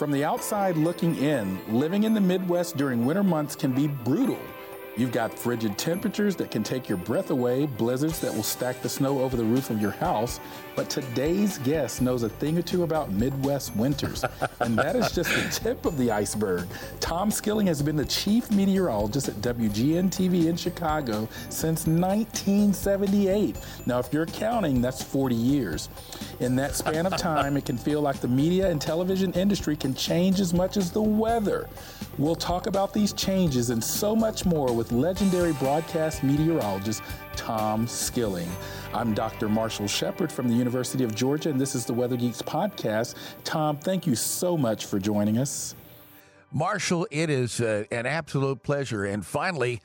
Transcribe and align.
From 0.00 0.12
the 0.12 0.24
outside 0.24 0.78
looking 0.78 1.14
in, 1.16 1.60
living 1.68 2.04
in 2.04 2.14
the 2.14 2.22
Midwest 2.22 2.78
during 2.78 3.04
winter 3.04 3.22
months 3.22 3.54
can 3.54 3.72
be 3.72 3.86
brutal. 3.86 4.38
You've 4.96 5.12
got 5.12 5.38
frigid 5.38 5.76
temperatures 5.76 6.34
that 6.36 6.50
can 6.50 6.62
take 6.62 6.88
your 6.88 6.96
breath 6.96 7.28
away, 7.28 7.66
blizzards 7.66 8.18
that 8.20 8.34
will 8.34 8.42
stack 8.42 8.80
the 8.80 8.88
snow 8.88 9.18
over 9.20 9.36
the 9.36 9.44
roof 9.44 9.68
of 9.68 9.78
your 9.78 9.90
house. 9.90 10.40
But 10.80 10.88
today's 10.88 11.58
guest 11.58 12.00
knows 12.00 12.22
a 12.22 12.30
thing 12.30 12.56
or 12.56 12.62
two 12.62 12.84
about 12.84 13.12
Midwest 13.12 13.76
winters, 13.76 14.24
and 14.60 14.78
that 14.78 14.96
is 14.96 15.12
just 15.12 15.28
the 15.28 15.46
tip 15.50 15.84
of 15.84 15.98
the 15.98 16.10
iceberg. 16.10 16.66
Tom 17.00 17.30
Skilling 17.30 17.66
has 17.66 17.82
been 17.82 17.96
the 17.96 18.06
chief 18.06 18.50
meteorologist 18.50 19.28
at 19.28 19.34
WGN 19.42 20.08
TV 20.08 20.46
in 20.46 20.56
Chicago 20.56 21.28
since 21.50 21.86
1978. 21.86 23.56
Now, 23.84 23.98
if 23.98 24.10
you're 24.10 24.24
counting, 24.24 24.80
that's 24.80 25.02
40 25.02 25.34
years. 25.34 25.90
In 26.40 26.56
that 26.56 26.74
span 26.74 27.04
of 27.04 27.14
time, 27.18 27.58
it 27.58 27.66
can 27.66 27.76
feel 27.76 28.00
like 28.00 28.20
the 28.20 28.28
media 28.28 28.70
and 28.70 28.80
television 28.80 29.34
industry 29.34 29.76
can 29.76 29.92
change 29.92 30.40
as 30.40 30.54
much 30.54 30.78
as 30.78 30.90
the 30.90 31.02
weather. 31.02 31.68
We'll 32.16 32.34
talk 32.34 32.66
about 32.66 32.94
these 32.94 33.12
changes 33.12 33.68
and 33.68 33.84
so 33.84 34.16
much 34.16 34.46
more 34.46 34.72
with 34.72 34.92
legendary 34.92 35.52
broadcast 35.54 36.22
meteorologist 36.22 37.02
Tom 37.40 37.86
Skilling. 37.86 38.50
I'm 38.92 39.14
Dr. 39.14 39.48
Marshall 39.48 39.88
Shepard 39.88 40.30
from 40.30 40.46
the 40.46 40.54
University 40.54 41.04
of 41.04 41.14
Georgia, 41.14 41.48
and 41.48 41.58
this 41.58 41.74
is 41.74 41.86
the 41.86 41.94
Weather 41.94 42.18
Geeks 42.18 42.42
podcast. 42.42 43.14
Tom, 43.44 43.78
thank 43.78 44.06
you 44.06 44.14
so 44.14 44.58
much 44.58 44.84
for 44.84 44.98
joining 44.98 45.38
us. 45.38 45.74
Marshall, 46.52 47.06
it 47.10 47.30
is 47.30 47.58
uh, 47.62 47.84
an 47.90 48.04
absolute 48.04 48.62
pleasure. 48.62 49.06
And 49.06 49.24
finally, 49.24 49.80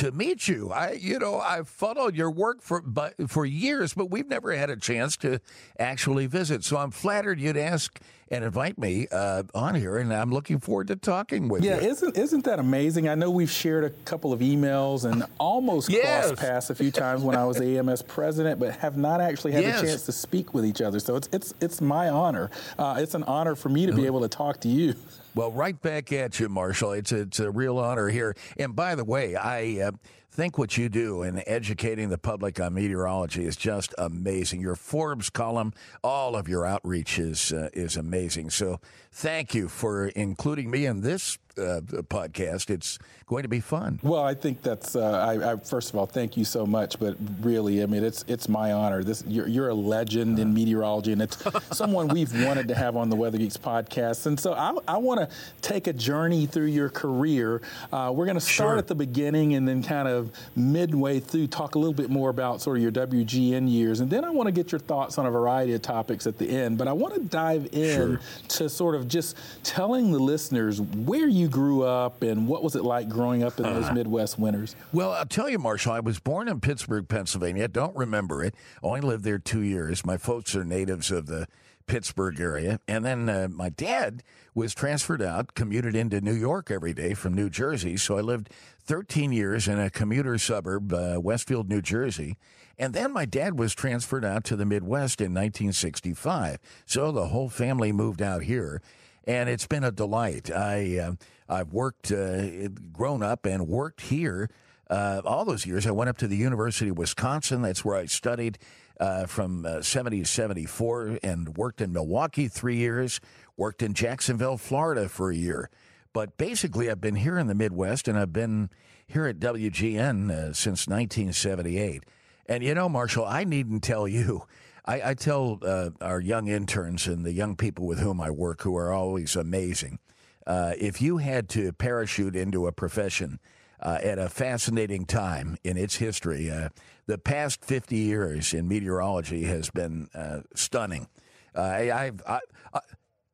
to 0.00 0.10
meet 0.12 0.48
you. 0.48 0.72
I, 0.72 0.92
you 0.92 1.18
know, 1.18 1.38
I've 1.38 1.68
followed 1.68 2.16
your 2.16 2.30
work 2.30 2.62
for 2.62 2.80
but, 2.80 3.14
for 3.28 3.44
years, 3.44 3.92
but 3.92 4.10
we've 4.10 4.28
never 4.28 4.52
had 4.52 4.70
a 4.70 4.76
chance 4.76 5.14
to 5.18 5.40
actually 5.78 6.26
visit. 6.26 6.64
So 6.64 6.78
I'm 6.78 6.90
flattered 6.90 7.38
you'd 7.38 7.58
ask 7.58 8.00
and 8.30 8.42
invite 8.42 8.78
me 8.78 9.08
uh, 9.12 9.42
on 9.54 9.74
here, 9.74 9.98
and 9.98 10.14
I'm 10.14 10.30
looking 10.30 10.58
forward 10.58 10.86
to 10.88 10.96
talking 10.96 11.48
with 11.48 11.62
yeah, 11.62 11.76
you. 11.76 11.82
Yeah, 11.82 11.88
isn't 11.88 12.16
isn't 12.16 12.44
that 12.44 12.58
amazing? 12.58 13.08
I 13.08 13.14
know 13.14 13.30
we've 13.30 13.50
shared 13.50 13.84
a 13.84 13.90
couple 13.90 14.32
of 14.32 14.40
emails 14.40 15.04
and 15.04 15.24
almost 15.38 15.90
yes. 15.90 16.28
crossed 16.28 16.40
paths 16.40 16.70
a 16.70 16.74
few 16.74 16.90
times 16.90 17.22
when 17.22 17.36
I 17.36 17.44
was 17.44 17.60
AMS 17.60 18.02
president, 18.02 18.58
but 18.58 18.76
have 18.76 18.96
not 18.96 19.20
actually 19.20 19.52
had 19.52 19.64
yes. 19.64 19.82
a 19.82 19.86
chance 19.86 20.06
to 20.06 20.12
speak 20.12 20.54
with 20.54 20.64
each 20.64 20.80
other. 20.80 21.00
So 21.00 21.16
it's 21.16 21.28
it's 21.32 21.52
it's 21.60 21.80
my 21.80 22.08
honor. 22.08 22.50
Uh, 22.78 22.96
it's 22.98 23.14
an 23.14 23.24
honor 23.24 23.54
for 23.54 23.68
me 23.68 23.84
to 23.84 23.92
be 23.92 24.06
able 24.06 24.20
to 24.20 24.28
talk 24.28 24.60
to 24.60 24.68
you. 24.68 24.94
Well, 25.34 25.52
right 25.52 25.80
back 25.80 26.12
at 26.12 26.40
you, 26.40 26.48
Marshall. 26.48 26.92
It's 26.92 27.12
a, 27.12 27.20
it's 27.20 27.38
a 27.38 27.50
real 27.50 27.78
honor 27.78 28.08
here. 28.08 28.34
And 28.58 28.74
by 28.74 28.96
the 28.96 29.04
way, 29.04 29.36
I 29.36 29.80
uh, 29.80 29.90
think 30.32 30.58
what 30.58 30.76
you 30.76 30.88
do 30.88 31.22
in 31.22 31.40
educating 31.46 32.08
the 32.08 32.18
public 32.18 32.58
on 32.58 32.74
meteorology 32.74 33.44
is 33.44 33.54
just 33.54 33.94
amazing. 33.96 34.60
Your 34.60 34.74
Forbes 34.74 35.30
column, 35.30 35.72
all 36.02 36.34
of 36.34 36.48
your 36.48 36.66
outreach 36.66 37.20
is 37.20 37.52
uh, 37.52 37.68
is 37.72 37.96
amazing. 37.96 38.50
So, 38.50 38.80
thank 39.12 39.54
you 39.54 39.68
for 39.68 40.08
including 40.08 40.68
me 40.68 40.86
in 40.86 41.02
this 41.02 41.38
uh, 41.58 41.80
podcast. 42.08 42.70
It's 42.70 42.98
going 43.26 43.42
to 43.42 43.48
be 43.48 43.60
fun. 43.60 44.00
Well, 44.02 44.24
I 44.24 44.34
think 44.34 44.62
that's. 44.62 44.96
Uh, 44.96 45.10
I, 45.10 45.52
I, 45.52 45.56
first 45.56 45.90
of 45.90 45.96
all, 45.96 46.06
thank 46.06 46.36
you 46.36 46.44
so 46.44 46.66
much. 46.66 46.98
But 46.98 47.16
really, 47.40 47.82
I 47.82 47.86
mean, 47.86 48.04
it's 48.04 48.24
it's 48.28 48.48
my 48.48 48.72
honor. 48.72 49.04
This 49.04 49.22
you're, 49.26 49.46
you're 49.46 49.68
a 49.68 49.74
legend 49.74 50.38
in 50.38 50.52
meteorology, 50.52 51.12
and 51.12 51.22
it's 51.22 51.42
someone 51.76 52.08
we've 52.08 52.32
wanted 52.44 52.68
to 52.68 52.74
have 52.74 52.96
on 52.96 53.08
the 53.08 53.16
Weather 53.16 53.38
Geeks 53.38 53.56
podcast. 53.56 54.26
And 54.26 54.38
so 54.38 54.54
I, 54.54 54.76
I 54.88 54.96
want 54.96 55.20
to 55.20 55.28
take 55.62 55.86
a 55.86 55.92
journey 55.92 56.46
through 56.46 56.66
your 56.66 56.88
career. 56.88 57.62
Uh, 57.92 58.12
we're 58.14 58.26
going 58.26 58.34
to 58.36 58.40
start 58.40 58.72
sure. 58.72 58.78
at 58.78 58.86
the 58.86 58.94
beginning 58.94 59.54
and 59.54 59.66
then 59.66 59.82
kind 59.82 60.08
of 60.08 60.32
midway 60.56 61.20
through 61.20 61.46
talk 61.46 61.74
a 61.74 61.78
little 61.78 61.94
bit 61.94 62.10
more 62.10 62.30
about 62.30 62.60
sort 62.60 62.76
of 62.76 62.82
your 62.82 62.92
WGN 62.92 63.70
years, 63.70 64.00
and 64.00 64.10
then 64.10 64.24
I 64.24 64.30
want 64.30 64.46
to 64.46 64.52
get 64.52 64.72
your 64.72 64.78
thoughts 64.78 65.18
on 65.18 65.26
a 65.26 65.30
variety 65.30 65.74
of 65.74 65.82
topics 65.82 66.26
at 66.26 66.38
the 66.38 66.48
end. 66.48 66.78
But 66.78 66.88
I 66.88 66.92
want 66.92 67.14
to 67.14 67.20
dive 67.20 67.68
in 67.72 67.96
sure. 67.96 68.20
to 68.48 68.68
sort 68.68 68.94
of 68.94 69.08
just 69.08 69.36
telling 69.62 70.12
the 70.12 70.18
listeners 70.18 70.80
where 70.80 71.28
you 71.28 71.49
grew 71.50 71.82
up 71.82 72.22
and 72.22 72.46
what 72.46 72.62
was 72.62 72.76
it 72.76 72.84
like 72.84 73.08
growing 73.08 73.42
up 73.42 73.58
in 73.58 73.64
those 73.64 73.86
uh, 73.86 73.92
Midwest 73.92 74.38
winters? 74.38 74.76
Well, 74.92 75.12
I'll 75.12 75.26
tell 75.26 75.48
you, 75.48 75.58
Marshall, 75.58 75.92
I 75.92 76.00
was 76.00 76.18
born 76.18 76.48
in 76.48 76.60
Pittsburgh, 76.60 77.08
Pennsylvania. 77.08 77.64
I 77.64 77.68
don't 77.68 77.96
remember 77.96 78.42
it. 78.42 78.54
Only 78.82 79.00
lived 79.00 79.24
there 79.24 79.38
two 79.38 79.62
years. 79.62 80.04
My 80.04 80.16
folks 80.16 80.54
are 80.54 80.64
natives 80.64 81.10
of 81.10 81.26
the 81.26 81.46
Pittsburgh 81.90 82.40
area. 82.40 82.78
And 82.86 83.04
then 83.04 83.28
uh, 83.28 83.48
my 83.50 83.68
dad 83.68 84.22
was 84.54 84.74
transferred 84.74 85.20
out, 85.20 85.54
commuted 85.54 85.96
into 85.96 86.20
New 86.20 86.34
York 86.34 86.70
every 86.70 86.94
day 86.94 87.14
from 87.14 87.34
New 87.34 87.50
Jersey. 87.50 87.96
So 87.96 88.16
I 88.16 88.20
lived 88.20 88.48
13 88.84 89.32
years 89.32 89.66
in 89.66 89.78
a 89.78 89.90
commuter 89.90 90.38
suburb, 90.38 90.92
uh, 90.92 91.20
Westfield, 91.20 91.68
New 91.68 91.82
Jersey. 91.82 92.36
And 92.78 92.94
then 92.94 93.12
my 93.12 93.24
dad 93.24 93.58
was 93.58 93.74
transferred 93.74 94.24
out 94.24 94.44
to 94.44 94.56
the 94.56 94.64
Midwest 94.64 95.20
in 95.20 95.34
1965. 95.34 96.58
So 96.86 97.10
the 97.10 97.26
whole 97.26 97.48
family 97.48 97.92
moved 97.92 98.22
out 98.22 98.44
here. 98.44 98.80
And 99.26 99.48
it's 99.48 99.66
been 99.66 99.84
a 99.84 99.92
delight. 99.92 100.50
I, 100.50 100.98
uh, 100.98 101.12
I've 101.48 101.72
worked, 101.72 102.10
uh, 102.10 102.68
grown 102.92 103.22
up 103.22 103.46
and 103.46 103.68
worked 103.68 104.00
here 104.02 104.50
uh, 104.88 105.22
all 105.24 105.44
those 105.44 105.66
years. 105.66 105.86
I 105.86 105.92
went 105.92 106.10
up 106.10 106.18
to 106.18 106.26
the 106.26 106.36
University 106.36 106.90
of 106.90 106.98
Wisconsin. 106.98 107.62
That's 107.62 107.84
where 107.84 107.96
I 107.96 108.06
studied 108.06 108.58
uh, 108.98 109.26
from 109.26 109.64
uh, 109.64 109.82
70 109.82 110.20
to 110.20 110.26
74 110.26 111.18
and 111.22 111.56
worked 111.56 111.80
in 111.80 111.92
Milwaukee 111.92 112.48
three 112.48 112.76
years, 112.76 113.20
worked 113.56 113.82
in 113.82 113.94
Jacksonville, 113.94 114.58
Florida 114.58 115.08
for 115.08 115.30
a 115.30 115.36
year. 115.36 115.70
But 116.12 116.36
basically, 116.36 116.90
I've 116.90 117.00
been 117.00 117.16
here 117.16 117.38
in 117.38 117.46
the 117.46 117.54
Midwest 117.54 118.08
and 118.08 118.18
I've 118.18 118.32
been 118.32 118.68
here 119.06 119.26
at 119.26 119.38
WGN 119.38 120.30
uh, 120.30 120.52
since 120.52 120.86
1978. 120.88 122.04
And 122.46 122.64
you 122.64 122.74
know, 122.74 122.88
Marshall, 122.88 123.24
I 123.24 123.44
needn't 123.44 123.82
tell 123.82 124.08
you. 124.08 124.42
I, 124.84 125.10
I 125.10 125.14
tell 125.14 125.58
uh, 125.62 125.90
our 126.00 126.20
young 126.20 126.48
interns 126.48 127.06
and 127.06 127.24
the 127.24 127.32
young 127.32 127.56
people 127.56 127.86
with 127.86 128.00
whom 128.00 128.20
I 128.20 128.30
work, 128.30 128.62
who 128.62 128.76
are 128.76 128.92
always 128.92 129.36
amazing, 129.36 129.98
uh, 130.46 130.72
if 130.78 131.00
you 131.00 131.18
had 131.18 131.48
to 131.50 131.72
parachute 131.72 132.34
into 132.34 132.66
a 132.66 132.72
profession 132.72 133.38
uh, 133.82 133.98
at 134.02 134.18
a 134.18 134.28
fascinating 134.28 135.06
time 135.06 135.56
in 135.64 135.76
its 135.76 135.96
history. 135.96 136.50
Uh, 136.50 136.68
the 137.06 137.18
past 137.18 137.64
50 137.64 137.96
years 137.96 138.52
in 138.52 138.68
meteorology 138.68 139.44
has 139.44 139.70
been 139.70 140.08
uh, 140.14 140.40
stunning. 140.54 141.08
Uh, 141.54 141.60
I, 141.60 142.12
I, 142.26 142.40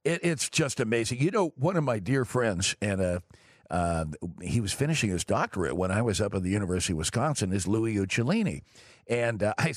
it, 0.05 0.21
it's 0.23 0.49
just 0.49 0.81
amazing. 0.81 1.21
You 1.21 1.31
know, 1.31 1.53
one 1.57 1.77
of 1.77 1.84
my 1.84 1.99
dear 1.99 2.25
friends, 2.25 2.77
and 2.81 3.01
uh, 3.01 3.21
uh, 3.71 4.07
he 4.41 4.61
was 4.61 4.73
finishing 4.73 5.11
his 5.11 5.25
doctorate 5.25 5.77
when 5.77 5.91
I 5.91 6.03
was 6.03 6.21
up 6.21 6.34
at 6.34 6.43
the 6.43 6.51
University 6.51 6.93
of 6.93 6.99
Wisconsin, 6.99 7.53
is 7.53 7.67
Louis 7.67 7.97
Uccellini. 7.97 8.63
And 9.09 9.43
I, 9.59 9.75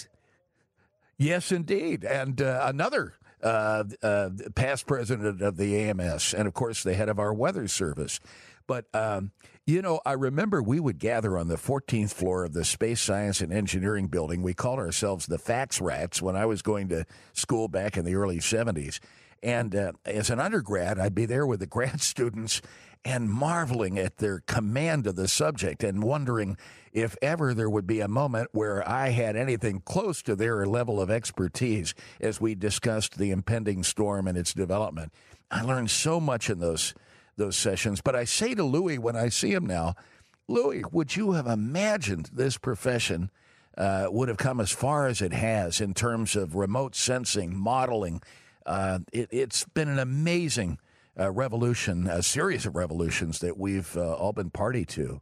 yes, 1.20 1.52
indeed. 1.52 2.04
And 2.04 2.42
another 2.42 3.14
uh, 3.42 3.84
uh, 4.02 4.30
past 4.56 4.86
president 4.88 5.42
of 5.42 5.58
the 5.58 5.78
AMS, 5.78 6.34
and 6.34 6.48
of 6.48 6.54
course 6.54 6.84
the 6.84 6.94
head 6.94 7.10
of 7.10 7.20
our 7.20 7.34
weather 7.34 7.68
service. 7.68 8.20
But 8.68 8.86
um, 8.94 9.32
you 9.66 9.82
know, 9.82 10.02
I 10.06 10.14
remember 10.14 10.62
we 10.62 10.80
would 10.80 11.00
gather 11.00 11.38
on 11.38 11.48
the 11.48 11.56
14th 11.56 12.12
floor 12.12 12.44
of 12.44 12.54
the 12.54 12.66
Space 12.66 13.02
Science 13.02 13.40
and 13.40 13.54
Engineering 13.54 14.08
Building. 14.08 14.42
We 14.42 14.54
called 14.54 14.80
ourselves 14.80 15.28
the 15.28 15.38
Fax 15.38 15.80
Rats 15.80 16.22
when 16.22 16.36
I 16.36 16.46
was 16.48 16.62
going 16.62 16.90
to 16.90 17.06
school 17.34 17.68
back 17.68 17.96
in 17.96 18.04
the 18.04 18.16
early 18.16 18.40
70s. 18.40 19.00
And 19.42 19.76
uh, 19.76 19.92
as 20.06 20.30
an 20.30 20.40
undergrad, 20.40 21.00
I'd 21.00 21.16
be 21.16 21.26
there 21.26 21.46
with 21.46 21.60
the 21.60 21.68
grad 21.68 22.02
students 22.02 22.62
and 23.06 23.30
marveling 23.30 23.98
at 23.98 24.18
their 24.18 24.42
command 24.42 25.08
of 25.08 25.16
the 25.16 25.28
subject 25.28 25.84
and 25.84 26.04
wondering 26.04 26.58
if 26.92 27.16
ever 27.22 27.54
there 27.54 27.70
would 27.70 27.88
be 27.88 28.02
a 28.02 28.08
moment 28.10 28.50
where 28.52 28.88
I 28.88 29.10
had 29.10 29.38
anything 29.38 29.82
close 29.86 30.22
to 30.24 30.36
their 30.36 30.66
level 30.66 31.00
of 31.00 31.10
expertise 31.10 31.94
as 32.20 32.42
we 32.42 32.56
discussed 32.56 33.18
the 33.18 33.32
impending 33.32 33.84
storm 33.84 34.28
and 34.28 34.38
its 34.38 34.54
development. 34.54 35.14
I 35.50 35.62
learned 35.62 35.92
so 35.92 36.20
much 36.20 36.50
in 36.50 36.60
those 36.60 36.94
those 37.40 37.56
sessions. 37.56 38.02
But 38.02 38.16
I 38.16 38.26
say 38.26 38.54
to 38.54 38.64
Louis 38.64 39.00
when 39.00 39.16
I 39.16 39.30
see 39.30 39.52
him 39.52 39.66
now, 39.66 39.96
Louis, 40.48 40.84
would 40.92 41.16
you 41.16 41.32
have 41.32 41.48
imagined 41.48 42.30
this 42.32 42.58
profession 42.58 43.32
uh, 43.78 44.08
would 44.12 44.28
have 44.28 44.38
come 44.38 44.60
as 44.60 44.72
far 44.72 45.08
as 45.08 45.22
it 45.22 45.34
has 45.34 45.80
in 45.80 45.94
terms 45.94 46.36
of 46.36 46.54
remote 46.56 46.96
sensing, 46.96 47.58
modeling? 47.58 48.22
Uh, 48.66 49.00
it, 49.12 49.32
has 49.34 49.66
been 49.74 49.88
an 49.88 50.00
amazing 50.00 50.78
uh, 51.20 51.32
revolution, 51.32 52.08
a 52.08 52.24
series 52.24 52.66
of 52.66 52.76
revolutions 52.76 53.40
that 53.40 53.58
we've 53.58 53.96
uh, 53.98 54.14
all 54.14 54.34
been 54.34 54.50
party 54.50 54.86
to. 54.86 55.22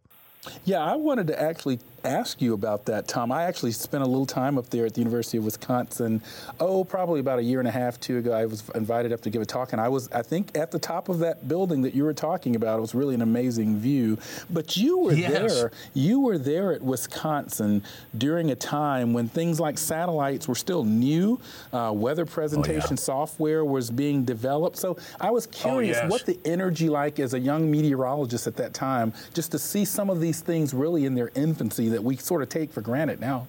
Yeah, 0.66 0.84
I 0.84 0.96
wanted 0.96 1.28
to 1.28 1.42
actually 1.42 1.80
ask 2.08 2.42
you 2.42 2.54
about 2.54 2.86
that, 2.86 3.08
Tom. 3.08 3.32
I 3.32 3.44
actually 3.44 3.72
spent 3.72 4.04
a 4.04 4.08
little 4.08 4.26
time 4.26 4.58
up 4.58 4.70
there 4.70 4.86
at 4.86 4.94
the 4.94 5.02
University 5.02 5.38
of 5.38 5.46
Wisconsin. 5.46 6.22
Oh, 6.60 6.84
probably 6.84 7.20
about 7.20 7.40
a 7.40 7.44
year 7.44 7.60
and 7.60 7.68
a 7.68 7.72
half, 7.72 8.00
two 8.00 8.18
ago. 8.18 8.34
I 8.34 8.46
was 8.46 8.64
invited 8.76 9.12
up 9.12 9.22
to 9.22 9.30
give 9.30 9.42
a 9.42 9.46
talk, 9.46 9.74
and 9.74 9.82
I 9.82 9.90
was, 9.90 10.10
I 10.12 10.22
think, 10.22 10.58
at 10.58 10.72
the 10.72 10.80
top 10.80 11.10
of 11.10 11.20
that 11.20 11.48
building 11.48 11.82
that 11.84 11.94
you 11.94 12.04
were 12.04 12.14
talking 12.14 12.56
about. 12.56 12.78
It 12.78 12.82
was 12.82 12.96
really 12.96 13.16
an 13.16 13.22
amazing 13.22 13.78
view. 13.78 14.18
But 14.50 14.78
you 14.78 15.00
were 15.00 15.14
yes. 15.14 15.54
there. 15.54 15.72
You 15.94 16.22
were 16.22 16.38
there 16.38 16.74
at 16.74 16.82
Wisconsin 16.82 17.84
during 18.18 18.52
a 18.52 18.56
time 18.56 19.14
when 19.14 19.28
things 19.28 19.60
like 19.60 19.78
satellites 19.78 20.48
were 20.48 20.56
still 20.56 20.84
new. 20.84 21.40
Uh, 21.74 21.92
weather 21.94 22.26
presentation 22.26 22.82
oh, 22.90 22.92
yeah. 22.92 22.96
software 22.96 23.66
was 23.66 23.92
being 23.92 24.24
developed. 24.24 24.78
So 24.78 24.98
I 25.20 25.32
was 25.32 25.48
oh, 25.48 25.52
curious 25.52 25.98
oh, 25.98 26.04
yes. 26.04 26.12
what 26.12 26.26
the 26.26 26.40
energy 26.46 26.90
like 26.90 27.20
as 27.20 27.34
a 27.34 27.40
young 27.40 27.70
meteorologist 27.70 28.48
at 28.48 28.56
that 28.58 28.74
time, 28.74 29.14
just 29.34 29.52
to 29.52 29.60
see 29.60 29.86
some 29.86 30.10
of 30.10 30.20
these 30.20 30.42
things 30.42 30.74
really 30.74 31.06
in 31.06 31.16
their 31.16 31.32
infancy 31.36 31.90
that 31.98 32.04
we 32.04 32.16
sort 32.16 32.44
of 32.44 32.50
take 32.50 32.72
for 32.72 32.82
granted 32.82 33.20
now. 33.20 33.48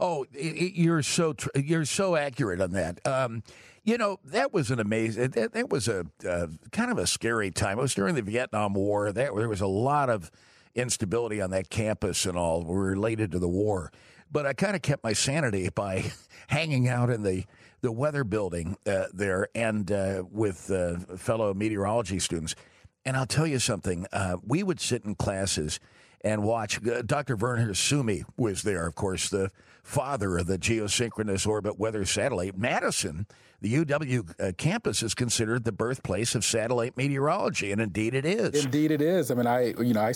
Oh, 0.00 0.26
it, 0.32 0.74
you're 0.74 1.04
so 1.04 1.34
tr- 1.34 1.50
you're 1.54 1.84
so 1.84 2.16
accurate 2.16 2.60
on 2.60 2.72
that. 2.72 2.98
Um, 3.06 3.44
you 3.84 3.96
know 3.96 4.18
that 4.24 4.52
was 4.52 4.72
an 4.72 4.80
amazing. 4.80 5.30
That, 5.30 5.52
that 5.52 5.70
was 5.70 5.86
a 5.86 6.04
uh, 6.28 6.48
kind 6.72 6.90
of 6.90 6.98
a 6.98 7.06
scary 7.06 7.52
time. 7.52 7.78
It 7.78 7.82
was 7.82 7.94
during 7.94 8.16
the 8.16 8.22
Vietnam 8.22 8.74
War. 8.74 9.12
That 9.12 9.36
there 9.36 9.48
was 9.48 9.60
a 9.60 9.68
lot 9.68 10.10
of 10.10 10.32
instability 10.74 11.40
on 11.40 11.50
that 11.50 11.70
campus 11.70 12.26
and 12.26 12.36
all 12.36 12.64
related 12.64 13.30
to 13.32 13.38
the 13.38 13.48
war. 13.48 13.92
But 14.30 14.44
I 14.44 14.52
kind 14.52 14.74
of 14.74 14.82
kept 14.82 15.04
my 15.04 15.12
sanity 15.12 15.68
by 15.72 16.10
hanging 16.48 16.88
out 16.88 17.08
in 17.08 17.22
the 17.22 17.44
the 17.82 17.92
weather 17.92 18.24
building 18.24 18.76
uh, 18.84 19.04
there 19.14 19.46
and 19.54 19.92
uh, 19.92 20.24
with 20.28 20.72
uh, 20.72 20.98
fellow 21.16 21.54
meteorology 21.54 22.18
students. 22.18 22.56
And 23.04 23.16
I'll 23.16 23.26
tell 23.26 23.46
you 23.46 23.60
something. 23.60 24.06
Uh, 24.12 24.38
we 24.44 24.64
would 24.64 24.80
sit 24.80 25.04
in 25.04 25.14
classes 25.14 25.78
and 26.22 26.42
watch. 26.42 26.84
Uh, 26.86 27.02
Dr. 27.02 27.36
Verner 27.36 27.74
Suomi 27.74 28.24
was 28.36 28.62
there, 28.62 28.86
of 28.86 28.94
course, 28.94 29.28
the 29.28 29.50
father 29.82 30.38
of 30.38 30.46
the 30.46 30.58
geosynchronous 30.58 31.46
orbit 31.46 31.78
weather 31.78 32.04
satellite. 32.04 32.58
Madison, 32.58 33.26
the 33.60 33.84
UW 33.84 34.34
uh, 34.38 34.52
campus, 34.58 35.02
is 35.02 35.14
considered 35.14 35.64
the 35.64 35.72
birthplace 35.72 36.34
of 36.34 36.44
satellite 36.44 36.96
meteorology, 36.96 37.72
and 37.72 37.80
indeed 37.80 38.14
it 38.14 38.26
is. 38.26 38.64
Indeed 38.64 38.90
it 38.90 39.00
is. 39.00 39.30
I 39.30 39.34
mean, 39.34 39.46
I, 39.46 39.74
you 39.80 39.94
know, 39.94 40.02
I, 40.02 40.12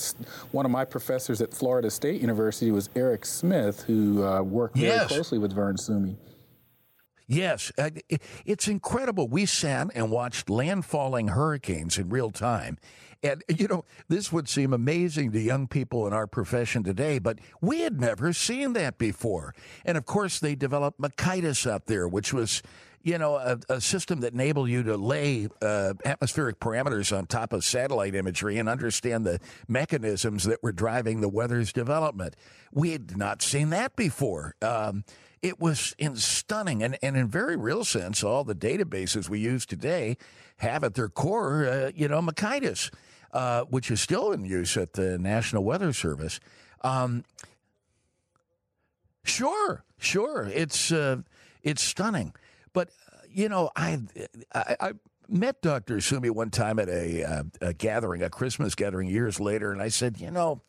one 0.50 0.66
of 0.66 0.70
my 0.70 0.84
professors 0.84 1.40
at 1.40 1.54
Florida 1.54 1.90
State 1.90 2.20
University 2.20 2.70
was 2.70 2.90
Eric 2.94 3.24
Smith, 3.24 3.82
who 3.82 4.24
uh, 4.24 4.42
worked 4.42 4.76
very 4.76 4.88
yes. 4.88 5.08
closely 5.08 5.38
with 5.38 5.52
Vern 5.52 5.76
Suomi. 5.76 6.16
Yes, 7.26 7.72
uh, 7.78 7.90
it's 8.44 8.68
incredible. 8.68 9.26
We 9.26 9.46
sat 9.46 9.88
and 9.94 10.10
watched 10.10 10.48
landfalling 10.48 11.30
hurricanes 11.30 11.96
in 11.96 12.10
real 12.10 12.30
time. 12.30 12.76
And, 13.22 13.44
you 13.48 13.68
know, 13.68 13.84
this 14.08 14.32
would 14.32 14.48
seem 14.48 14.72
amazing 14.72 15.32
to 15.32 15.40
young 15.40 15.68
people 15.68 16.06
in 16.06 16.12
our 16.12 16.26
profession 16.26 16.82
today, 16.82 17.18
but 17.20 17.38
we 17.60 17.80
had 17.80 18.00
never 18.00 18.32
seen 18.32 18.72
that 18.72 18.98
before. 18.98 19.54
And 19.84 19.96
of 19.96 20.06
course, 20.06 20.40
they 20.40 20.56
developed 20.56 21.00
McIDAS 21.00 21.70
up 21.70 21.86
there, 21.86 22.08
which 22.08 22.32
was, 22.32 22.62
you 23.04 23.18
know, 23.18 23.36
a, 23.36 23.58
a 23.68 23.80
system 23.80 24.20
that 24.20 24.32
enabled 24.32 24.70
you 24.70 24.82
to 24.82 24.96
lay 24.96 25.48
uh, 25.60 25.94
atmospheric 26.04 26.58
parameters 26.58 27.16
on 27.16 27.26
top 27.26 27.52
of 27.52 27.64
satellite 27.64 28.16
imagery 28.16 28.58
and 28.58 28.68
understand 28.68 29.24
the 29.24 29.38
mechanisms 29.68 30.44
that 30.44 30.60
were 30.62 30.72
driving 30.72 31.20
the 31.20 31.28
weather's 31.28 31.72
development. 31.72 32.34
We 32.72 32.90
had 32.90 33.16
not 33.16 33.40
seen 33.40 33.70
that 33.70 33.94
before. 33.94 34.56
Um, 34.62 35.04
it 35.42 35.60
was 35.60 35.94
in 35.98 36.16
stunning 36.16 36.82
and, 36.82 36.96
and 37.02 37.16
in 37.16 37.28
very 37.28 37.56
real 37.56 37.84
sense, 37.84 38.22
all 38.22 38.44
the 38.44 38.54
databases 38.54 39.28
we 39.28 39.40
use 39.40 39.66
today 39.66 40.16
have 40.58 40.84
at 40.84 40.94
their 40.94 41.08
core, 41.08 41.66
uh, 41.66 41.90
you 41.94 42.08
know, 42.08 42.22
McIDAS 42.22 42.90
uh, 43.32 43.62
which 43.64 43.90
is 43.90 44.00
still 44.00 44.32
in 44.32 44.44
use 44.44 44.76
at 44.76 44.92
the 44.92 45.18
National 45.18 45.64
Weather 45.64 45.92
Service. 45.92 46.40
Um, 46.82 47.24
sure, 49.24 49.84
sure, 49.98 50.50
it's 50.52 50.92
uh, 50.92 51.18
it's 51.62 51.82
stunning, 51.82 52.34
but 52.72 52.90
uh, 53.10 53.18
you 53.30 53.48
know, 53.48 53.70
I, 53.74 54.00
I, 54.54 54.76
I 54.80 54.92
met 55.28 55.62
Dr. 55.62 56.00
Suomi 56.00 56.28
one 56.28 56.50
time 56.50 56.78
at 56.78 56.88
a, 56.88 57.24
uh, 57.24 57.42
a, 57.60 57.72
gathering, 57.72 58.22
a 58.22 58.28
Christmas 58.28 58.74
gathering 58.74 59.08
years 59.08 59.40
later, 59.40 59.72
and 59.72 59.80
I 59.80 59.88
said, 59.88 60.20
you 60.20 60.30
know, 60.30 60.60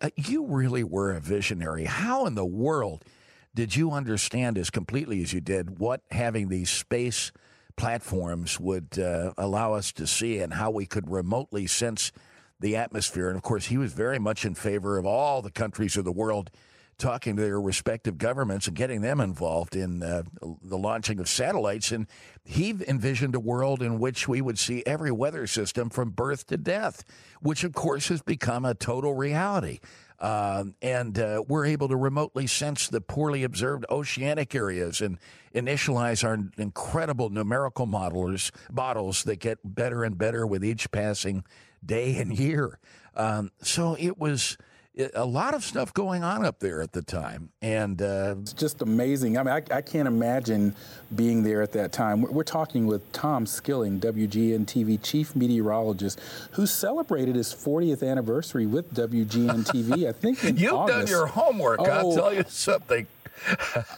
uh, 0.00 0.10
you 0.16 0.46
really 0.46 0.82
were 0.82 1.12
a 1.12 1.20
visionary. 1.20 1.84
How 1.84 2.26
in 2.26 2.34
the 2.34 2.44
world 2.44 3.04
did 3.54 3.76
you 3.76 3.92
understand 3.92 4.58
as 4.58 4.70
completely 4.70 5.22
as 5.22 5.32
you 5.32 5.40
did 5.40 5.78
what 5.78 6.02
having 6.10 6.48
these 6.48 6.70
space 6.70 7.32
platforms 7.76 8.58
would 8.60 8.98
uh, 8.98 9.32
allow 9.36 9.74
us 9.74 9.92
to 9.92 10.06
see 10.06 10.38
and 10.38 10.54
how 10.54 10.70
we 10.70 10.86
could 10.86 11.10
remotely 11.10 11.66
sense 11.66 12.12
the 12.60 12.76
atmosphere. 12.76 13.28
And 13.28 13.36
of 13.36 13.42
course, 13.42 13.66
he 13.66 13.78
was 13.78 13.92
very 13.92 14.18
much 14.18 14.44
in 14.44 14.54
favor 14.54 14.96
of 14.96 15.06
all 15.06 15.42
the 15.42 15.50
countries 15.50 15.96
of 15.96 16.04
the 16.04 16.12
world 16.12 16.50
talking 16.96 17.34
to 17.34 17.42
their 17.42 17.60
respective 17.60 18.18
governments 18.18 18.68
and 18.68 18.76
getting 18.76 19.00
them 19.00 19.20
involved 19.20 19.74
in 19.74 20.02
uh, 20.02 20.22
the 20.62 20.78
launching 20.78 21.18
of 21.18 21.28
satellites. 21.28 21.90
And 21.90 22.06
he 22.44 22.70
envisioned 22.86 23.34
a 23.34 23.40
world 23.40 23.82
in 23.82 23.98
which 23.98 24.28
we 24.28 24.40
would 24.40 24.58
see 24.58 24.84
every 24.86 25.10
weather 25.10 25.48
system 25.48 25.90
from 25.90 26.10
birth 26.10 26.46
to 26.46 26.56
death, 26.56 27.04
which 27.40 27.64
of 27.64 27.72
course 27.72 28.08
has 28.08 28.22
become 28.22 28.64
a 28.64 28.74
total 28.74 29.14
reality. 29.14 29.80
Um, 30.20 30.74
and 30.80 31.18
uh, 31.18 31.42
we're 31.46 31.66
able 31.66 31.88
to 31.88 31.96
remotely 31.96 32.46
sense 32.46 32.88
the 32.88 33.00
poorly 33.00 33.42
observed 33.42 33.84
oceanic 33.90 34.54
areas 34.54 35.00
and 35.00 35.18
initialize 35.54 36.24
our 36.24 36.38
incredible 36.56 37.30
numerical 37.30 37.86
modelers, 37.86 38.50
models 38.72 39.24
that 39.24 39.36
get 39.36 39.58
better 39.64 40.04
and 40.04 40.16
better 40.16 40.46
with 40.46 40.64
each 40.64 40.90
passing 40.90 41.44
day 41.84 42.16
and 42.16 42.38
year. 42.38 42.78
Um, 43.16 43.50
so 43.60 43.96
it 43.98 44.18
was 44.18 44.56
a 45.14 45.24
lot 45.24 45.54
of 45.54 45.64
stuff 45.64 45.92
going 45.92 46.22
on 46.22 46.44
up 46.44 46.60
there 46.60 46.80
at 46.80 46.92
the 46.92 47.02
time, 47.02 47.50
and 47.60 48.00
uh, 48.00 48.36
it's 48.40 48.52
just 48.52 48.80
amazing. 48.80 49.36
I 49.36 49.42
mean, 49.42 49.54
I, 49.54 49.76
I, 49.76 49.82
can't 49.82 50.06
imagine 50.06 50.74
being 51.14 51.42
there 51.42 51.62
at 51.62 51.72
that 51.72 51.92
time. 51.92 52.22
We're, 52.22 52.30
we're, 52.30 52.44
talking 52.44 52.86
with 52.86 53.10
Tom 53.12 53.46
Skilling, 53.46 53.98
WGN 53.98 54.66
TV 54.66 55.02
chief 55.02 55.34
meteorologist, 55.34 56.20
who 56.52 56.66
celebrated 56.66 57.34
his 57.34 57.52
40th 57.52 58.08
anniversary 58.08 58.66
with 58.66 58.94
WGN 58.94 59.66
TV. 59.66 60.08
I 60.08 60.12
think 60.12 60.42
you've 60.60 60.72
August. 60.72 60.98
done 60.98 61.06
your 61.08 61.26
homework. 61.26 61.80
Oh, 61.80 61.86
I'll 61.86 62.14
tell 62.14 62.32
you 62.32 62.44
something. 62.46 63.06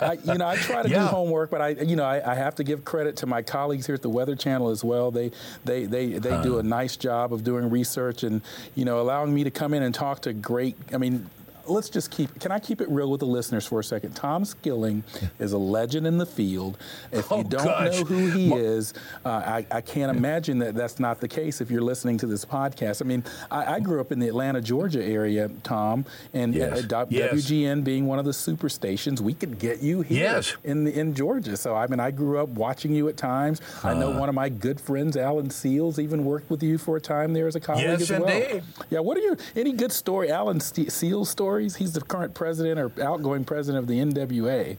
I, 0.00 0.18
you 0.24 0.38
know, 0.38 0.46
I 0.46 0.56
try 0.56 0.82
to 0.82 0.88
yeah. 0.88 1.00
do 1.00 1.06
homework, 1.06 1.50
but 1.50 1.60
I, 1.60 1.68
you 1.70 1.96
know, 1.96 2.04
I, 2.04 2.32
I, 2.32 2.34
have 2.34 2.56
to 2.56 2.64
give 2.64 2.84
credit 2.84 3.16
to 3.18 3.26
my 3.26 3.42
colleagues 3.42 3.86
here 3.86 3.94
at 3.94 4.02
the 4.02 4.10
Weather 4.10 4.34
Channel 4.34 4.70
as 4.70 4.82
well. 4.82 5.10
They, 5.10 5.30
they, 5.64 5.84
they, 5.84 6.18
they 6.18 6.42
do 6.42 6.54
uh-huh. 6.54 6.58
a 6.58 6.62
nice 6.62 6.96
job 6.96 7.32
of 7.32 7.44
doing 7.44 7.70
research 7.70 8.22
and, 8.22 8.42
you 8.74 8.84
know, 8.84 9.00
allowing 9.00 9.32
me 9.32 9.44
to 9.44 9.50
come 9.50 9.74
in 9.74 9.82
and 9.82 9.94
talk 9.94 10.22
to 10.22 10.32
great. 10.32 10.76
I 10.92 10.98
mean, 10.98 11.30
let's 11.68 11.88
just 11.88 12.10
keep. 12.10 12.38
Can 12.40 12.52
I 12.52 12.58
keep 12.58 12.80
it 12.80 12.88
real 12.88 13.10
with 13.10 13.20
the 13.20 13.26
listeners 13.26 13.66
for 13.66 13.80
a 13.80 13.84
second? 13.84 14.14
Tom 14.14 14.44
Skilling 14.44 15.04
is 15.38 15.52
a 15.52 15.58
legend 15.58 16.06
in 16.06 16.18
the 16.18 16.26
field. 16.26 16.78
If 17.12 17.30
oh, 17.30 17.38
you 17.38 17.44
don't 17.44 17.64
gosh. 17.64 18.00
know 18.00 18.04
who 18.04 18.30
he 18.30 18.52
is, 18.52 18.94
uh, 19.24 19.28
I, 19.28 19.66
I, 19.70 19.80
can't 19.80 20.14
imagine 20.16 20.58
that 20.58 20.74
that's 20.74 21.00
not 21.00 21.20
the 21.20 21.28
case. 21.28 21.60
If 21.60 21.70
you're 21.70 21.82
listening 21.82 22.18
to 22.18 22.26
this 22.26 22.44
podcast, 22.44 23.02
I 23.02 23.04
mean, 23.04 23.24
I, 23.50 23.74
I 23.74 23.80
grew 23.80 24.00
up 24.00 24.12
in 24.12 24.18
the 24.18 24.28
Atlanta, 24.28 24.60
Georgia 24.60 25.04
area, 25.04 25.50
Tom, 25.62 26.04
and 26.34 26.54
yes. 26.54 26.92
uh, 26.92 27.06
yes. 27.08 27.32
WGN 27.32 27.84
being 27.84 28.06
one 28.06 28.18
of 28.18 28.24
the 28.24 28.32
super 28.32 28.68
stations, 28.68 29.20
we 29.22 29.34
could 29.34 29.58
get 29.58 29.82
you 29.82 30.02
here 30.02 30.34
yes. 30.34 30.56
in 30.64 30.84
the, 30.84 30.98
in 30.98 31.14
Georgia. 31.14 31.56
So 31.56 31.74
I 31.74 31.86
mean, 31.86 32.00
I 32.00 32.10
grew 32.10 32.38
up 32.38 32.48
watching 32.50 32.94
you 32.94 33.08
at 33.08 33.16
times. 33.16 33.60
Uh, 33.84 33.88
I 33.88 33.94
know 33.94 34.12
uh. 34.12 34.20
one 34.20 34.28
of 34.28 34.34
my 34.34 34.48
good 34.48 34.80
friends, 34.80 35.16
Alan 35.16 35.50
Sealls, 35.50 35.98
even 35.98 36.24
worked 36.24 36.50
with 36.50 36.62
you 36.62 36.78
for 36.78 36.96
a 36.96 37.00
time 37.00 37.32
there 37.32 37.46
as 37.46 37.56
a 37.56 37.60
colleague 37.60 37.84
yes, 37.84 38.02
as 38.02 38.10
well. 38.10 38.28
Indeed. 38.28 38.62
Yeah. 38.90 39.00
What 39.00 39.16
are 39.16 39.20
your 39.20 39.36
any 39.54 39.72
good 39.72 39.92
story, 39.92 40.30
Alan 40.30 40.60
Sealls 40.60 41.30
story? 41.30 41.55
Stories? 41.56 41.76
He's 41.76 41.92
the 41.94 42.02
current 42.02 42.34
president 42.34 42.78
or 42.78 42.92
outgoing 43.02 43.44
president 43.44 43.82
of 43.82 43.88
the 43.88 43.98
NWA. 43.98 44.76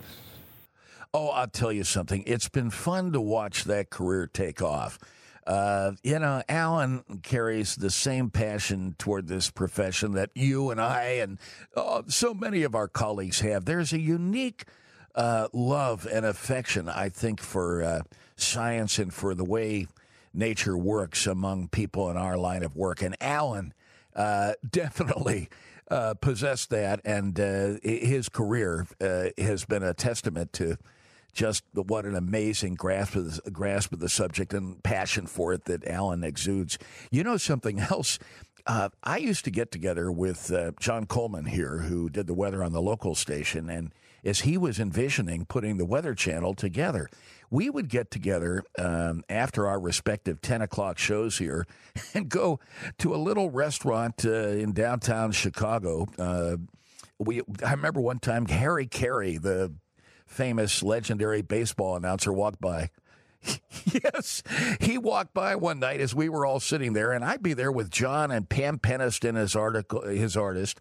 Oh, 1.12 1.30
I'll 1.30 1.48
tell 1.48 1.72
you 1.72 1.84
something. 1.84 2.24
It's 2.28 2.50
been 2.50 2.70
fun 2.70 3.14
to 3.14 3.22
watch 3.22 3.64
that 3.64 3.90
career 3.90 4.30
take 4.32 4.62
off. 4.62 5.00
Uh, 5.48 5.94
you 6.04 6.20
know, 6.20 6.44
Alan 6.48 7.04
carries 7.24 7.76
the 7.76 7.90
same 7.90 8.30
passion 8.30 8.96
toward 9.00 9.28
this 9.28 9.50
profession 9.50 10.12
that 10.12 10.30
you 10.36 10.70
and 10.70 10.80
I 10.80 11.04
and 11.22 11.40
uh, 11.76 12.04
so 12.08 12.36
many 12.36 12.62
of 12.62 12.76
our 12.76 12.88
colleagues 12.88 13.40
have. 13.40 13.66
There's 13.66 13.92
a 13.94 14.00
unique 14.00 14.66
uh, 15.16 15.48
love 15.54 16.06
and 16.06 16.26
affection, 16.26 16.90
I 16.90 17.10
think, 17.10 17.42
for 17.42 17.82
uh, 17.82 18.02
science 18.36 19.00
and 19.00 19.12
for 19.12 19.34
the 19.34 19.46
way 19.46 19.88
nature 20.32 20.78
works 20.78 21.26
among 21.26 21.70
people 21.70 22.12
in 22.12 22.18
our 22.18 22.38
line 22.38 22.62
of 22.62 22.76
work. 22.76 23.02
And 23.02 23.16
Alan 23.20 23.74
uh, 24.16 24.54
definitely 24.70 25.50
uh, 25.89 26.13
possessed 26.15 26.70
that, 26.70 27.01
and 27.06 27.39
uh, 27.39 27.75
his 27.84 28.29
career 28.29 28.88
uh, 29.01 29.29
has 29.38 29.65
been 29.65 29.84
a 29.84 29.94
testament 29.94 30.53
to 30.53 30.77
just 31.34 31.63
what 31.74 32.06
an 32.06 32.15
amazing 32.15 32.74
grasp 32.74 33.15
of, 33.15 33.44
the, 33.44 33.51
grasp 33.51 33.94
of 33.94 34.00
the 34.00 34.10
subject 34.10 34.53
and 34.53 34.82
passion 34.84 35.27
for 35.27 35.53
it 35.53 35.65
that 35.65 35.88
Alan 35.88 36.24
exudes. 36.24 36.77
You 37.12 37.24
know 37.24 37.38
something 37.38 37.79
else? 37.79 38.17
Uh, 38.65 38.89
I 39.03 39.17
used 39.17 39.46
to 39.46 39.51
get 39.51 39.72
together 39.72 40.12
with 40.12 40.51
uh, 40.51 40.72
John 40.79 41.06
Coleman 41.06 41.46
here, 41.46 41.77
who 41.79 42.10
did 42.10 42.27
the 42.27 42.34
weather 42.34 42.63
on 42.63 42.74
the 42.74 42.82
local 42.82 43.15
station, 43.15 43.70
and 43.70 43.94
as 44.28 44.42
he 44.42 44.58
was 44.58 44.80
envisioning 44.80 45.46
putting 45.46 45.78
the 45.78 45.86
Weather 45.86 46.14
Channel 46.14 46.54
together, 46.54 47.10
we 47.50 47.70
would 47.70 47.88
get 47.88 48.12
together 48.12 48.64
um, 48.78 49.24
after 49.30 49.66
our 49.68 49.80
respective 49.80 50.42
10 50.42 50.62
o'clock 50.62 50.98
shows 50.98 51.38
here 51.38 51.66
and 52.14 52.28
go 52.28 52.60
to 53.00 53.16
a 53.16 53.18
little 53.18 53.50
restaurant 53.50 54.26
uh, 54.26 54.50
in 54.50 54.74
downtown 54.74 55.32
Chicago. 55.32 56.06
Uh, 56.20 56.58
we 57.18 57.42
I 57.66 57.72
remember 57.72 58.02
one 58.02 58.20
time 58.20 58.46
Harry 58.48 58.86
Caray, 58.86 59.38
the 59.38 59.74
famous 60.26 60.84
legendary 60.84 61.42
baseball 61.42 61.96
announcer, 61.96 62.32
walked 62.32 62.62
by. 62.62 62.92
yes, 63.86 64.44
he 64.82 64.98
walked 64.98 65.34
by 65.34 65.56
one 65.56 65.80
night 65.80 66.02
as 66.02 66.14
we 66.14 66.28
were 66.28 66.46
all 66.46 66.60
sitting 66.60 66.94
there, 66.94 67.14
and 67.14 67.24
I'd 67.24 67.42
be 67.42 67.54
there 67.54 67.72
with 67.72 67.90
John 67.90 68.30
and 68.30 68.50
Pam 68.50 68.78
Peniston, 68.78 69.36
his 69.36 69.56
article, 69.56 70.02
his 70.02 70.36
artist. 70.36 70.80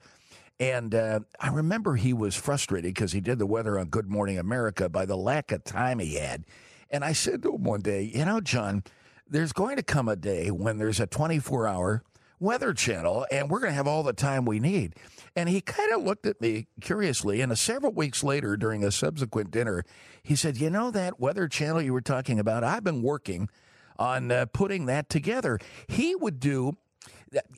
And 0.58 0.94
uh, 0.94 1.20
I 1.38 1.48
remember 1.48 1.96
he 1.96 2.12
was 2.12 2.34
frustrated 2.34 2.94
because 2.94 3.12
he 3.12 3.20
did 3.20 3.38
the 3.38 3.46
weather 3.46 3.78
on 3.78 3.88
Good 3.88 4.08
Morning 4.08 4.38
America 4.38 4.88
by 4.88 5.04
the 5.04 5.16
lack 5.16 5.52
of 5.52 5.64
time 5.64 5.98
he 5.98 6.14
had. 6.14 6.44
And 6.90 7.04
I 7.04 7.12
said 7.12 7.42
to 7.42 7.54
him 7.54 7.64
one 7.64 7.82
day, 7.82 8.02
you 8.02 8.24
know, 8.24 8.40
John, 8.40 8.84
there's 9.28 9.52
going 9.52 9.76
to 9.76 9.82
come 9.82 10.08
a 10.08 10.16
day 10.16 10.50
when 10.50 10.78
there's 10.78 11.00
a 11.00 11.06
24 11.06 11.66
hour 11.66 12.02
weather 12.38 12.72
channel 12.72 13.26
and 13.30 13.50
we're 13.50 13.60
going 13.60 13.70
to 13.70 13.76
have 13.76 13.86
all 13.86 14.02
the 14.02 14.12
time 14.12 14.44
we 14.44 14.60
need. 14.60 14.94
And 15.34 15.48
he 15.48 15.60
kind 15.60 15.92
of 15.92 16.02
looked 16.02 16.26
at 16.26 16.40
me 16.40 16.68
curiously. 16.80 17.40
And 17.42 17.56
several 17.58 17.92
weeks 17.92 18.24
later, 18.24 18.56
during 18.56 18.82
a 18.82 18.90
subsequent 18.90 19.50
dinner, 19.50 19.84
he 20.22 20.34
said, 20.36 20.56
You 20.56 20.70
know, 20.70 20.90
that 20.90 21.20
weather 21.20 21.48
channel 21.48 21.82
you 21.82 21.92
were 21.92 22.00
talking 22.00 22.38
about, 22.38 22.64
I've 22.64 22.84
been 22.84 23.02
working 23.02 23.50
on 23.98 24.30
uh, 24.30 24.46
putting 24.46 24.86
that 24.86 25.08
together. 25.08 25.58
He 25.88 26.14
would 26.14 26.40
do 26.40 26.76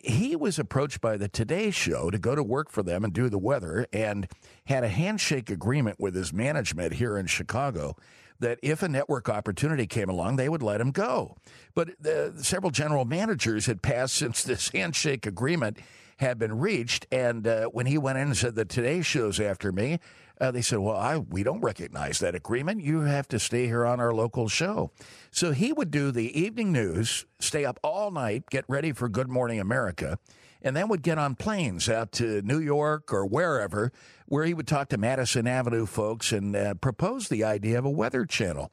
he 0.02 0.34
was 0.34 0.58
approached 0.58 1.00
by 1.00 1.16
the 1.16 1.28
Today 1.28 1.70
Show 1.70 2.10
to 2.10 2.18
go 2.18 2.34
to 2.34 2.42
work 2.42 2.70
for 2.70 2.82
them 2.82 3.04
and 3.04 3.12
do 3.12 3.28
the 3.28 3.38
weather 3.38 3.86
and 3.92 4.28
had 4.66 4.84
a 4.84 4.88
handshake 4.88 5.50
agreement 5.50 6.00
with 6.00 6.14
his 6.14 6.32
management 6.32 6.94
here 6.94 7.16
in 7.16 7.26
Chicago 7.26 7.96
that 8.40 8.58
if 8.62 8.82
a 8.82 8.88
network 8.88 9.28
opportunity 9.28 9.86
came 9.86 10.08
along, 10.08 10.36
they 10.36 10.48
would 10.48 10.62
let 10.62 10.80
him 10.80 10.90
go. 10.90 11.36
But 11.74 11.90
several 12.36 12.70
general 12.70 13.04
managers 13.04 13.66
had 13.66 13.82
passed 13.82 14.14
since 14.14 14.42
this 14.42 14.68
handshake 14.74 15.26
agreement 15.26 15.78
had 16.18 16.38
been 16.38 16.58
reached. 16.58 17.06
And 17.10 17.46
uh, 17.46 17.66
when 17.66 17.86
he 17.86 17.98
went 17.98 18.18
in 18.18 18.28
and 18.28 18.36
said, 18.36 18.54
The 18.54 18.64
Today 18.64 19.02
Show's 19.02 19.40
after 19.40 19.72
me, 19.72 19.98
uh, 20.40 20.50
they 20.50 20.62
said, 20.62 20.78
Well, 20.78 20.96
I, 20.96 21.18
we 21.18 21.42
don't 21.42 21.60
recognize 21.60 22.18
that 22.20 22.34
agreement. 22.34 22.82
You 22.82 23.00
have 23.00 23.26
to 23.28 23.38
stay 23.38 23.66
here 23.66 23.84
on 23.84 24.00
our 24.00 24.14
local 24.14 24.48
show. 24.48 24.90
So 25.30 25.52
he 25.52 25.72
would 25.72 25.90
do 25.90 26.10
the 26.10 26.38
evening 26.38 26.72
news, 26.72 27.26
stay 27.40 27.64
up 27.64 27.80
all 27.82 28.10
night, 28.10 28.44
get 28.50 28.64
ready 28.68 28.92
for 28.92 29.08
Good 29.08 29.28
Morning 29.28 29.58
America 29.58 30.18
and 30.62 30.76
then 30.76 30.88
would 30.88 31.02
get 31.02 31.18
on 31.18 31.34
planes 31.34 31.88
out 31.88 32.12
to 32.12 32.42
New 32.42 32.58
York 32.58 33.12
or 33.12 33.24
wherever, 33.24 33.92
where 34.26 34.44
he 34.44 34.54
would 34.54 34.66
talk 34.66 34.88
to 34.88 34.98
Madison 34.98 35.46
Avenue 35.46 35.86
folks 35.86 36.32
and 36.32 36.54
uh, 36.56 36.74
propose 36.74 37.28
the 37.28 37.44
idea 37.44 37.78
of 37.78 37.84
a 37.84 37.90
weather 37.90 38.26
channel. 38.26 38.70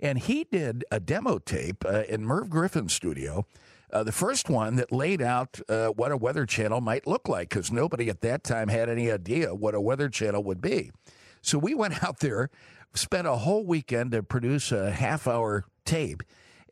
And 0.00 0.18
he 0.18 0.44
did 0.44 0.84
a 0.90 1.00
demo 1.00 1.38
tape 1.38 1.84
uh, 1.84 2.02
in 2.08 2.24
Merv 2.24 2.50
Griffin's 2.50 2.92
studio. 2.92 3.46
Uh, 3.92 4.02
the 4.02 4.12
first 4.12 4.50
one 4.50 4.76
that 4.76 4.92
laid 4.92 5.22
out 5.22 5.60
uh, 5.68 5.88
what 5.88 6.12
a 6.12 6.16
weather 6.16 6.44
channel 6.46 6.80
might 6.80 7.06
look 7.06 7.28
like, 7.28 7.48
because 7.48 7.72
nobody 7.72 8.08
at 8.08 8.20
that 8.20 8.44
time 8.44 8.68
had 8.68 8.88
any 8.88 9.10
idea 9.10 9.54
what 9.54 9.74
a 9.74 9.80
weather 9.80 10.08
channel 10.08 10.42
would 10.44 10.60
be. 10.60 10.90
So 11.40 11.58
we 11.58 11.74
went 11.74 12.02
out 12.04 12.20
there, 12.20 12.50
spent 12.94 13.26
a 13.26 13.36
whole 13.36 13.64
weekend 13.64 14.12
to 14.12 14.22
produce 14.22 14.72
a 14.72 14.90
half 14.90 15.26
hour 15.26 15.64
tape. 15.84 16.22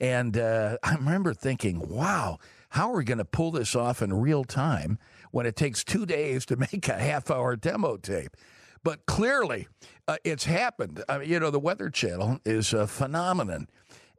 And 0.01 0.37
uh, 0.37 0.77
I 0.83 0.95
remember 0.95 1.33
thinking, 1.33 1.89
wow, 1.89 2.39
how 2.71 2.93
are 2.93 2.97
we 2.97 3.05
going 3.05 3.19
to 3.19 3.25
pull 3.25 3.51
this 3.51 3.75
off 3.75 4.03
in 4.03 4.13
real 4.13 4.45
time 4.45 4.99
when 5.31 5.47
it 5.47 5.57
takes 5.57 5.83
two 5.83 6.05
days 6.05 6.45
to 6.47 6.57
make 6.73 6.89
a 6.89 6.99
half 6.99 7.31
hour 7.31 7.57
demo 7.57 7.97
tape? 7.97 8.37
But 8.83 9.07
clearly, 9.07 9.67
uh, 10.07 10.19
it's 10.23 10.45
happened. 10.45 11.03
I 11.09 11.19
mean, 11.19 11.29
you 11.29 11.41
know, 11.41 11.51
the 11.51 11.59
Weather 11.59 11.91
Channel 11.91 12.39
is 12.45 12.73
a 12.73 12.87
phenomenon. 12.87 13.69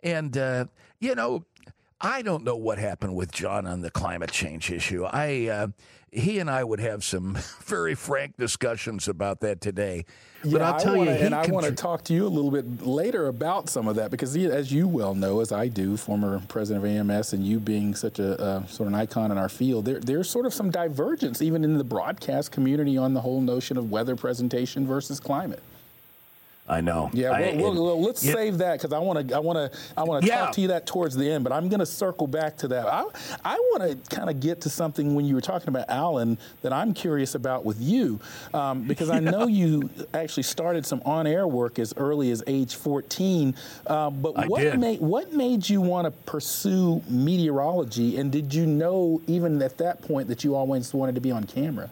And, 0.04 0.38
uh, 0.38 0.66
you 1.00 1.16
know, 1.16 1.46
I 2.00 2.22
don't 2.22 2.44
know 2.44 2.56
what 2.56 2.77
happened 2.77 3.16
with 3.16 3.32
John 3.32 3.66
on 3.66 3.82
the 3.82 3.89
climate 3.89 4.32
change 4.32 4.70
issue. 4.70 5.06
I 5.06 5.48
uh, 5.48 5.68
he 6.12 6.38
and 6.39 6.50
I 6.50 6.63
would 6.63 6.80
have 6.80 7.04
some 7.04 7.38
very 7.66 7.96
frank 7.96 8.38
discussions 8.38 9.08
about 9.08 9.42
that 9.42 9.62
today. 9.62 10.06
But 10.44 10.62
I'll 10.62 10.80
tell 10.80 10.96
wanna, 10.96 11.12
you, 11.12 11.18
and 11.18 11.34
I 11.34 11.48
want 11.48 11.66
to 11.66 11.72
talk 11.72 12.04
to 12.06 12.13
you 12.13 12.25
a 12.25 12.30
little 12.30 12.51
bit 12.51 12.86
later 12.86 13.27
about 13.27 13.70
some 13.70 13.88
of 13.88 13.96
that 13.96 14.12
because, 14.12 14.36
he, 14.36 14.46
as 14.46 14.72
you 14.72 14.88
well 14.88 15.16
know, 15.16 15.42
as 15.42 15.51
I 15.51 15.68
do, 15.68 15.98
former 15.98 16.42
president 16.48 16.86
of 16.86 16.92
AMS, 17.10 17.34
and 17.34 17.46
you 17.46 17.60
being 17.60 17.96
such 17.96 18.20
a 18.20 18.39
uh, 18.39 18.66
sort 18.68 18.88
of 18.88 18.94
an 18.94 19.00
icon 19.00 19.32
in 19.32 19.38
our 19.39 19.50
field, 19.50 19.86
there, 19.86 20.00
there's 20.00 20.30
sort 20.30 20.46
of 20.46 20.54
some 20.54 20.70
divergence 20.70 21.42
even 21.42 21.63
in 21.63 21.77
the 21.77 21.84
broadcast 21.84 22.51
community 22.51 22.98
on 22.98 23.16
the 23.16 23.22
whole 23.22 23.42
notion 23.42 23.75
of 23.75 23.89
weather 23.89 24.16
presentation 24.16 24.86
versus 24.86 25.20
climate. 25.20 25.63
I 26.70 26.82
know. 26.82 27.10
Yeah, 27.14 27.32
I, 27.32 27.56
well, 27.56 27.74
well, 27.74 28.02
let's 28.02 28.22
it, 28.24 28.34
save 28.34 28.58
that 28.58 28.74
because 28.80 28.92
I 28.92 29.00
want 29.00 29.30
to, 29.30 29.36
I 29.36 29.40
want 29.40 29.58
to, 29.58 29.80
I 29.96 30.04
want 30.04 30.24
to 30.24 30.28
yeah. 30.28 30.40
talk 30.40 30.52
to 30.54 30.62
you 30.62 30.68
that 30.68 30.86
towards 30.86 31.16
the 31.16 31.30
end. 31.30 31.46
But 31.46 31.54
I'm 31.54 31.70
going 31.70 31.80
to 31.80 31.86
circle 31.86 32.28
back 32.28 32.58
to 32.58 32.68
that. 32.70 32.88
I, 32.88 33.06
I 33.46 33.56
want 33.72 33.84
to 33.84 34.16
kind 34.16 34.30
of 34.30 34.42
get 34.42 34.60
to 34.62 34.70
something 34.70 35.16
when 35.16 35.26
you 35.26 35.34
were 35.34 35.42
talking 35.42 35.70
about 35.70 35.90
Alan 35.90 36.38
that 36.64 36.74
I'm 36.74 36.94
curious 36.94 37.36
about 37.36 37.64
with 37.64 37.80
you, 37.80 38.20
um, 38.54 38.84
because 38.84 39.10
I 39.10 39.20
know 39.22 39.48
you 39.48 39.90
actually 40.14 40.44
started 40.44 40.86
some 40.86 41.02
on-air 41.06 41.48
work 41.48 41.80
as 41.80 41.94
early 41.96 42.32
as 42.32 42.44
age 42.48 42.76
14. 42.76 43.56
Uh, 43.86 44.10
but 44.10 44.38
I 44.38 44.48
what 44.48 44.60
did. 44.60 44.80
made 44.80 45.00
what 45.00 45.32
made 45.32 45.70
you 45.70 45.80
want 45.80 46.06
to 46.06 46.12
pursue 46.30 47.02
meteorology, 47.08 48.18
and 48.18 48.30
did 48.30 48.54
you 48.54 48.66
know 48.66 49.22
even 49.28 49.62
at 49.62 49.78
that 49.78 50.02
point 50.02 50.28
that 50.28 50.44
you 50.44 50.56
always 50.56 50.94
wanted 50.94 51.16
to 51.16 51.22
be 51.22 51.32
on 51.32 51.46
camera? 51.46 51.90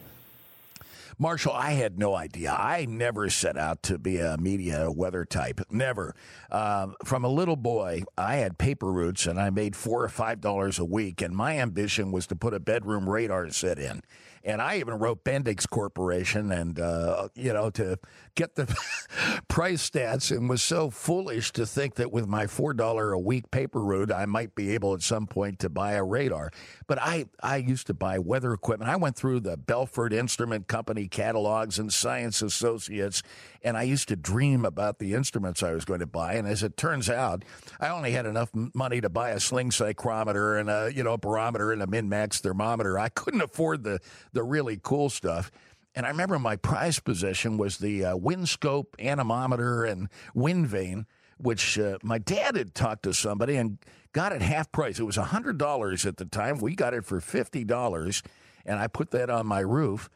Marshall, 1.17 1.53
I 1.53 1.71
had 1.71 1.97
no 1.97 2.13
idea. 2.13 2.51
I 2.51 2.85
never 2.85 3.29
set 3.29 3.57
out 3.57 3.81
to 3.83 3.97
be 3.97 4.17
a 4.17 4.37
media 4.37 4.91
weather 4.91 5.23
type. 5.23 5.61
Never. 5.71 6.13
Um, 6.51 6.95
from 7.05 7.23
a 7.23 7.29
little 7.29 7.55
boy, 7.55 8.03
I 8.17 8.35
had 8.35 8.57
paper 8.57 8.91
routes 8.91 9.25
and 9.25 9.39
I 9.39 9.49
made 9.49 9.75
four 9.75 10.03
or 10.03 10.09
five 10.09 10.41
dollars 10.41 10.77
a 10.77 10.85
week, 10.85 11.21
and 11.21 11.35
my 11.35 11.57
ambition 11.57 12.11
was 12.11 12.27
to 12.27 12.35
put 12.35 12.53
a 12.53 12.59
bedroom 12.59 13.09
radar 13.09 13.49
set 13.51 13.79
in. 13.79 14.01
And 14.45 14.61
I 14.61 14.77
even 14.77 14.93
wrote 14.99 15.23
Bendix 15.23 15.67
Corporation 15.67 16.51
and, 16.51 16.79
uh, 16.79 17.29
you 17.33 17.51
know, 17.51 17.71
to 17.71 17.97
get 18.35 18.53
the 18.53 18.65
price 19.47 19.89
stats 19.89 20.29
and 20.29 20.47
was 20.47 20.61
so 20.61 20.91
foolish 20.91 21.51
to 21.53 21.65
think 21.65 21.95
that 21.95 22.11
with 22.11 22.27
my 22.27 22.45
$4 22.45 23.13
a 23.13 23.19
week 23.19 23.49
paper 23.49 23.81
route, 23.81 24.11
I 24.11 24.27
might 24.27 24.53
be 24.53 24.75
able 24.75 24.93
at 24.93 25.01
some 25.01 25.25
point 25.25 25.57
to 25.59 25.69
buy 25.69 25.93
a 25.93 26.03
radar. 26.03 26.51
But 26.85 26.99
I, 27.01 27.25
I 27.41 27.57
used 27.57 27.87
to 27.87 27.95
buy 27.95 28.19
weather 28.19 28.53
equipment. 28.53 28.91
I 28.91 28.97
went 28.97 29.15
through 29.15 29.39
the 29.39 29.57
Belfort 29.57 30.13
Instrument 30.13 30.67
Company 30.67 31.07
catalogs 31.07 31.79
and 31.79 31.91
Science 31.91 32.43
Associates, 32.43 33.23
and 33.63 33.75
I 33.75 33.83
used 33.83 34.07
to 34.09 34.15
dream 34.15 34.63
about 34.63 34.99
the 34.99 35.15
instruments 35.15 35.63
I 35.63 35.71
was 35.71 35.85
going 35.85 36.01
to 36.01 36.05
buy. 36.05 36.35
And 36.35 36.47
as 36.47 36.61
it 36.61 36.77
turns 36.77 37.09
out, 37.09 37.43
I 37.79 37.87
only 37.87 38.11
had 38.11 38.27
enough 38.27 38.51
money 38.53 39.01
to 39.01 39.09
buy 39.09 39.31
a 39.31 39.39
sling 39.39 39.71
psychrometer 39.71 40.59
and 40.59 40.69
a, 40.69 40.91
you 40.93 41.03
know, 41.03 41.17
barometer 41.17 41.71
and 41.71 41.81
a 41.81 41.87
min-max 41.87 42.41
thermometer. 42.41 42.99
I 42.99 43.09
couldn't 43.09 43.41
afford 43.41 43.83
the 43.83 43.99
the 44.35 44.43
really 44.43 44.79
cool 44.81 45.09
stuff. 45.09 45.51
And 45.95 46.05
I 46.05 46.09
remember 46.09 46.37
my 46.37 46.57
prize 46.57 46.99
possession 46.99 47.57
was 47.57 47.77
the 47.77 48.05
uh, 48.05 48.15
windscope, 48.17 48.87
anemometer, 48.99 49.85
and 49.85 50.09
wind 50.35 50.67
vane, 50.67 51.07
which 51.37 51.79
uh, 51.79 51.97
my 52.03 52.17
dad 52.17 52.55
had 52.55 52.75
talked 52.75 53.03
to 53.03 53.13
somebody 53.13 53.55
and 53.55 53.79
got 54.11 54.33
it 54.33 54.41
half 54.41 54.71
price. 54.71 54.99
It 54.99 55.03
was 55.03 55.17
$100 55.17 56.05
at 56.05 56.17
the 56.17 56.25
time. 56.25 56.59
We 56.59 56.75
got 56.75 56.93
it 56.93 57.05
for 57.05 57.19
$50, 57.19 58.21
and 58.65 58.79
I 58.79 58.87
put 58.87 59.11
that 59.11 59.29
on 59.29 59.47
my 59.47 59.61
roof. 59.61 60.09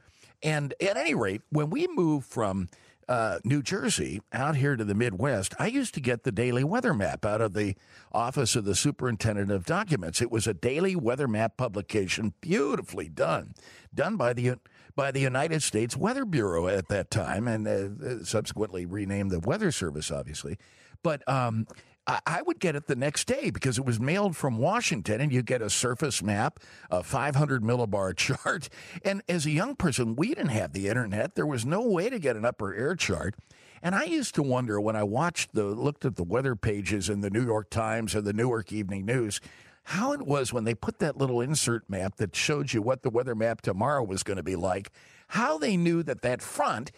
And 0.43 0.73
at 0.81 0.97
any 0.97 1.15
rate, 1.15 1.41
when 1.49 1.69
we 1.69 1.87
moved 1.87 2.27
from 2.27 2.69
uh, 3.09 3.39
New 3.43 3.63
Jersey 3.63 4.21
out 4.31 4.55
here 4.55 4.75
to 4.75 4.85
the 4.85 4.93
Midwest, 4.93 5.55
I 5.57 5.65
used 5.65 5.95
to 5.95 5.99
get 5.99 6.23
the 6.23 6.31
daily 6.31 6.63
weather 6.63 6.93
map 6.93 7.25
out 7.25 7.41
of 7.41 7.53
the 7.53 7.75
office 8.11 8.55
of 8.55 8.65
the 8.65 8.75
superintendent 8.75 9.51
of 9.51 9.65
documents. 9.65 10.21
It 10.21 10.31
was 10.31 10.45
a 10.45 10.53
daily 10.53 10.95
weather 10.95 11.27
map 11.27 11.57
publication, 11.57 12.33
beautifully 12.39 13.09
done, 13.09 13.55
done 13.93 14.15
by 14.15 14.33
the 14.33 14.55
by 14.95 15.11
the 15.11 15.21
United 15.21 15.63
States 15.63 15.97
Weather 15.97 16.25
Bureau 16.25 16.67
at 16.67 16.89
that 16.89 17.09
time, 17.09 17.47
and 17.47 17.67
uh, 17.67 18.23
subsequently 18.23 18.85
renamed 18.85 19.31
the 19.31 19.39
Weather 19.39 19.71
Service, 19.71 20.11
obviously. 20.11 20.57
But 21.01 21.27
um, 21.27 21.65
I 22.25 22.41
would 22.41 22.59
get 22.59 22.75
it 22.75 22.87
the 22.87 22.95
next 22.95 23.27
day 23.27 23.51
because 23.51 23.77
it 23.77 23.85
was 23.85 23.99
mailed 23.99 24.35
from 24.35 24.57
Washington, 24.57 25.21
and 25.21 25.31
you 25.31 25.43
get 25.43 25.61
a 25.61 25.69
surface 25.69 26.23
map, 26.23 26.59
a 26.89 27.03
500 27.03 27.61
millibar 27.61 28.15
chart. 28.17 28.69
And 29.03 29.21
as 29.29 29.45
a 29.45 29.51
young 29.51 29.75
person, 29.75 30.15
we 30.15 30.29
didn't 30.29 30.49
have 30.49 30.73
the 30.73 30.87
internet. 30.87 31.35
There 31.35 31.45
was 31.45 31.65
no 31.65 31.81
way 31.81 32.09
to 32.09 32.17
get 32.17 32.35
an 32.35 32.45
upper 32.45 32.73
air 32.73 32.95
chart. 32.95 33.35
And 33.81 33.95
I 33.95 34.03
used 34.05 34.35
to 34.35 34.43
wonder 34.43 34.81
when 34.81 34.95
I 34.95 35.03
watched 35.03 35.53
the 35.53 35.65
looked 35.65 36.03
at 36.03 36.15
the 36.15 36.23
weather 36.23 36.55
pages 36.55 37.09
in 37.09 37.21
the 37.21 37.29
New 37.29 37.43
York 37.43 37.69
Times 37.69 38.15
or 38.15 38.21
the 38.21 38.33
Newark 38.33 38.73
Evening 38.73 39.05
News, 39.05 39.39
how 39.83 40.11
it 40.11 40.21
was 40.21 40.51
when 40.51 40.65
they 40.65 40.75
put 40.75 40.99
that 40.99 41.17
little 41.17 41.41
insert 41.41 41.89
map 41.89 42.17
that 42.17 42.35
showed 42.35 42.73
you 42.73 42.81
what 42.81 43.03
the 43.03 43.09
weather 43.09 43.35
map 43.35 43.61
tomorrow 43.61 44.03
was 44.03 44.23
going 44.23 44.37
to 44.37 44.43
be 44.43 44.55
like, 44.55 44.91
how 45.29 45.57
they 45.57 45.77
knew 45.77 46.03
that 46.03 46.21
that 46.23 46.41
front 46.41 46.91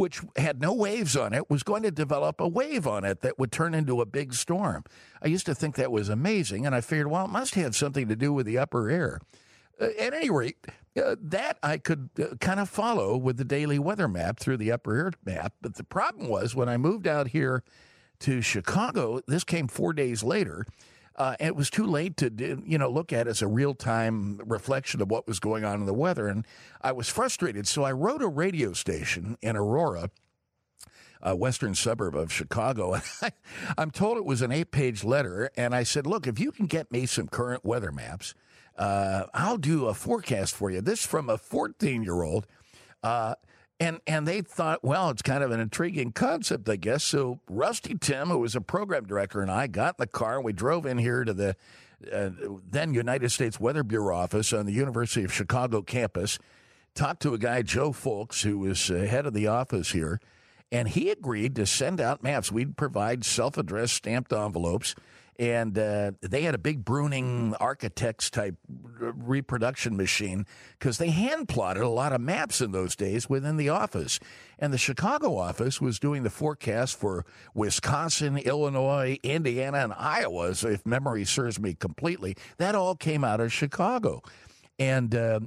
which 0.00 0.22
had 0.36 0.62
no 0.62 0.72
waves 0.72 1.14
on 1.14 1.34
it, 1.34 1.50
was 1.50 1.62
going 1.62 1.82
to 1.82 1.90
develop 1.90 2.40
a 2.40 2.48
wave 2.48 2.86
on 2.86 3.04
it 3.04 3.20
that 3.20 3.38
would 3.38 3.52
turn 3.52 3.74
into 3.74 4.00
a 4.00 4.06
big 4.06 4.32
storm. 4.32 4.82
I 5.20 5.28
used 5.28 5.44
to 5.44 5.54
think 5.54 5.74
that 5.74 5.92
was 5.92 6.08
amazing, 6.08 6.64
and 6.64 6.74
I 6.74 6.80
figured, 6.80 7.08
well, 7.08 7.26
it 7.26 7.30
must 7.30 7.54
have 7.56 7.76
something 7.76 8.08
to 8.08 8.16
do 8.16 8.32
with 8.32 8.46
the 8.46 8.56
upper 8.56 8.88
air. 8.88 9.20
Uh, 9.78 9.88
at 9.98 10.14
any 10.14 10.30
rate, 10.30 10.56
uh, 10.96 11.16
that 11.20 11.58
I 11.62 11.76
could 11.76 12.08
uh, 12.18 12.36
kind 12.40 12.60
of 12.60 12.70
follow 12.70 13.14
with 13.14 13.36
the 13.36 13.44
daily 13.44 13.78
weather 13.78 14.08
map 14.08 14.40
through 14.40 14.56
the 14.56 14.72
upper 14.72 14.96
air 14.96 15.12
map. 15.26 15.52
But 15.60 15.74
the 15.74 15.84
problem 15.84 16.28
was 16.28 16.54
when 16.54 16.70
I 16.70 16.78
moved 16.78 17.06
out 17.06 17.28
here 17.28 17.62
to 18.20 18.40
Chicago, 18.40 19.20
this 19.28 19.44
came 19.44 19.68
four 19.68 19.92
days 19.92 20.22
later. 20.22 20.64
Uh, 21.16 21.36
it 21.38 21.54
was 21.54 21.68
too 21.68 21.84
late 21.84 22.16
to 22.16 22.62
you 22.64 22.78
know 22.78 22.88
look 22.88 23.12
at 23.12 23.26
as 23.26 23.42
a 23.42 23.46
real 23.46 23.74
time 23.74 24.40
reflection 24.44 25.02
of 25.02 25.10
what 25.10 25.26
was 25.26 25.38
going 25.40 25.64
on 25.64 25.80
in 25.80 25.86
the 25.86 25.94
weather, 25.94 26.28
and 26.28 26.46
I 26.80 26.92
was 26.92 27.08
frustrated. 27.08 27.66
So 27.66 27.82
I 27.82 27.92
wrote 27.92 28.22
a 28.22 28.28
radio 28.28 28.72
station 28.72 29.36
in 29.42 29.56
Aurora, 29.56 30.10
a 31.22 31.36
western 31.36 31.74
suburb 31.74 32.16
of 32.16 32.32
Chicago, 32.32 32.94
I, 33.22 33.32
I'm 33.76 33.90
told 33.90 34.16
it 34.16 34.24
was 34.24 34.42
an 34.42 34.52
eight 34.52 34.70
page 34.70 35.04
letter, 35.04 35.50
and 35.56 35.74
I 35.74 35.82
said, 35.82 36.06
look, 36.06 36.26
if 36.26 36.38
you 36.38 36.52
can 36.52 36.66
get 36.66 36.90
me 36.90 37.06
some 37.06 37.28
current 37.28 37.64
weather 37.64 37.92
maps, 37.92 38.34
uh, 38.76 39.24
I'll 39.34 39.58
do 39.58 39.86
a 39.86 39.94
forecast 39.94 40.54
for 40.54 40.70
you. 40.70 40.80
This 40.80 41.04
from 41.04 41.28
a 41.28 41.36
14 41.36 42.02
year 42.02 42.22
old. 42.22 42.46
Uh, 43.02 43.34
and 43.80 44.00
and 44.06 44.28
they 44.28 44.42
thought, 44.42 44.84
well, 44.84 45.10
it's 45.10 45.22
kind 45.22 45.42
of 45.42 45.50
an 45.50 45.58
intriguing 45.58 46.12
concept, 46.12 46.68
I 46.68 46.76
guess. 46.76 47.02
So 47.02 47.40
Rusty 47.48 47.96
Tim, 47.98 48.28
who 48.28 48.38
was 48.38 48.54
a 48.54 48.60
program 48.60 49.06
director, 49.06 49.40
and 49.40 49.50
I 49.50 49.66
got 49.66 49.96
in 49.98 50.02
the 50.02 50.06
car 50.06 50.36
and 50.36 50.44
we 50.44 50.52
drove 50.52 50.86
in 50.86 50.98
here 50.98 51.24
to 51.24 51.32
the 51.32 51.56
uh, 52.12 52.30
then 52.70 52.94
United 52.94 53.30
States 53.30 53.58
Weather 53.58 53.82
Bureau 53.82 54.16
office 54.16 54.52
on 54.52 54.66
the 54.66 54.72
University 54.72 55.24
of 55.24 55.32
Chicago 55.32 55.82
campus. 55.82 56.38
Talked 56.94 57.22
to 57.22 57.34
a 57.34 57.38
guy, 57.38 57.62
Joe 57.62 57.92
Folks, 57.92 58.42
who 58.42 58.58
was 58.58 58.90
uh, 58.90 58.94
head 58.94 59.26
of 59.26 59.32
the 59.32 59.46
office 59.46 59.92
here, 59.92 60.20
and 60.72 60.88
he 60.88 61.10
agreed 61.10 61.54
to 61.56 61.66
send 61.66 62.00
out 62.00 62.22
maps. 62.22 62.50
We'd 62.50 62.76
provide 62.76 63.24
self-addressed 63.24 63.94
stamped 63.94 64.32
envelopes 64.32 64.94
and 65.40 65.78
uh, 65.78 66.12
they 66.20 66.42
had 66.42 66.54
a 66.54 66.58
big 66.58 66.84
Bruning 66.84 67.56
architects 67.58 68.28
type 68.28 68.56
reproduction 68.68 69.96
machine 69.96 70.44
because 70.78 70.98
they 70.98 71.08
hand 71.08 71.48
plotted 71.48 71.82
a 71.82 71.88
lot 71.88 72.12
of 72.12 72.20
maps 72.20 72.60
in 72.60 72.72
those 72.72 72.94
days 72.94 73.30
within 73.30 73.56
the 73.56 73.70
office. 73.70 74.20
And 74.58 74.70
the 74.70 74.78
Chicago 74.78 75.38
office 75.38 75.80
was 75.80 75.98
doing 75.98 76.24
the 76.24 76.30
forecast 76.30 76.94
for 76.94 77.24
Wisconsin, 77.54 78.36
Illinois, 78.36 79.18
Indiana, 79.22 79.78
and 79.78 79.94
Iowa, 79.96 80.54
so 80.54 80.68
if 80.68 80.84
memory 80.84 81.24
serves 81.24 81.58
me 81.58 81.72
completely. 81.72 82.36
That 82.58 82.74
all 82.74 82.94
came 82.94 83.24
out 83.24 83.40
of 83.40 83.50
Chicago. 83.50 84.22
And 84.78 85.14
uh, 85.14 85.40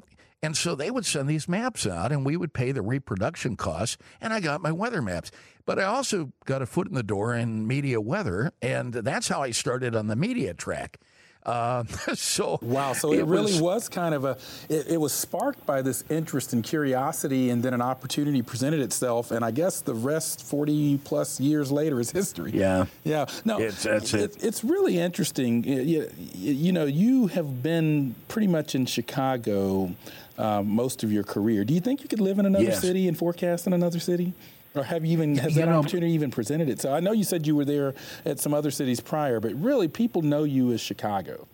and 0.44 0.58
so 0.58 0.76
they 0.76 0.92
would 0.92 1.06
send 1.06 1.30
these 1.30 1.48
maps 1.48 1.88
out, 1.88 2.12
and 2.12 2.26
we 2.26 2.36
would 2.36 2.54
pay 2.54 2.74
the 2.74 2.82
reproduction 2.82 3.56
costs. 3.56 3.98
And 4.20 4.34
I 4.34 4.42
got 4.42 4.62
my 4.62 4.74
weather 4.74 5.02
maps. 5.02 5.32
But 5.66 5.80
I 5.80 5.84
also 5.84 6.34
got 6.44 6.62
a 6.62 6.66
foot 6.66 6.90
in 6.90 6.96
the 6.96 7.02
door 7.02 7.34
in 7.34 7.66
media 7.66 8.02
weather, 8.02 8.52
and 8.62 8.94
that's 8.94 9.30
how 9.30 9.42
I 9.42 9.52
started 9.52 9.96
on 9.96 10.08
the 10.08 10.18
media 10.18 10.54
track. 10.54 11.00
Uh, 11.46 11.84
so 12.14 12.58
wow, 12.62 12.94
so 12.94 13.12
it, 13.12 13.20
it 13.20 13.26
really 13.26 13.52
was, 13.54 13.62
was, 13.62 13.90
kind 13.90 14.16
of 14.16 14.24
a 14.24 14.38
it, 14.70 14.88
it, 14.92 14.98
was 14.98 15.12
sparked 15.12 15.66
by 15.66 15.82
this 15.82 16.04
interest 16.10 16.54
and 16.54 16.64
curiosity, 16.64 17.50
and 17.50 17.62
then 17.62 17.74
an 17.74 17.82
opportunity 17.82 18.42
presented 18.42 18.80
itself, 18.80 19.32
and 19.32 19.44
I 19.44 19.52
guess 19.52 19.82
the 19.82 19.94
rest 19.94 20.44
forty 20.44 20.98
plus 21.00 21.40
years 21.40 21.72
later 21.72 22.00
is 22.00 22.12
history. 22.12 22.52
Yeah, 22.54 22.86
yeah. 23.04 23.26
No, 23.44 23.60
it's 23.60 23.86
it. 23.86 24.14
it. 24.14 24.44
It's 24.44 24.64
really 24.64 24.98
interesting. 24.98 25.64
You, 25.66 26.10
you 26.34 26.72
know, 26.72 26.86
you 26.86 27.28
have 27.28 27.62
been 27.62 28.16
pretty 28.30 28.48
much 28.48 28.74
in 28.74 28.86
Chicago 28.86 29.94
um, 30.38 30.70
most 30.70 31.04
of 31.04 31.12
your 31.12 31.24
career. 31.24 31.64
Do 31.66 31.74
you 31.74 31.82
think 31.82 32.02
you 32.02 32.08
could 32.08 32.22
live 32.22 32.40
in 32.40 32.46
another 32.46 32.64
yes. 32.66 32.82
city 32.82 33.08
and 33.08 33.18
forecast 33.18 33.68
in 33.68 33.74
another 33.74 34.00
city? 34.00 34.34
Or 34.76 34.84
have 34.84 35.06
you 35.06 35.12
even 35.12 35.38
has 35.38 35.56
you 35.56 35.62
that 35.62 35.70
know, 35.70 35.80
opportunity 35.80 36.14
even 36.14 36.32
presented 36.32 36.70
it? 36.70 36.82
So 36.82 36.94
I 36.94 37.00
know 37.00 37.12
you 37.12 37.24
said 37.24 37.46
you 37.46 37.56
were 37.56 37.66
there 37.66 37.94
at 38.26 38.40
some 38.40 38.54
other 38.54 38.72
cities 38.72 39.00
prior, 39.00 39.40
but 39.40 39.54
really 39.54 39.88
people 39.88 40.22
know 40.22 40.44
you 40.44 40.72
as 40.72 40.82
Chicago. 40.82 41.48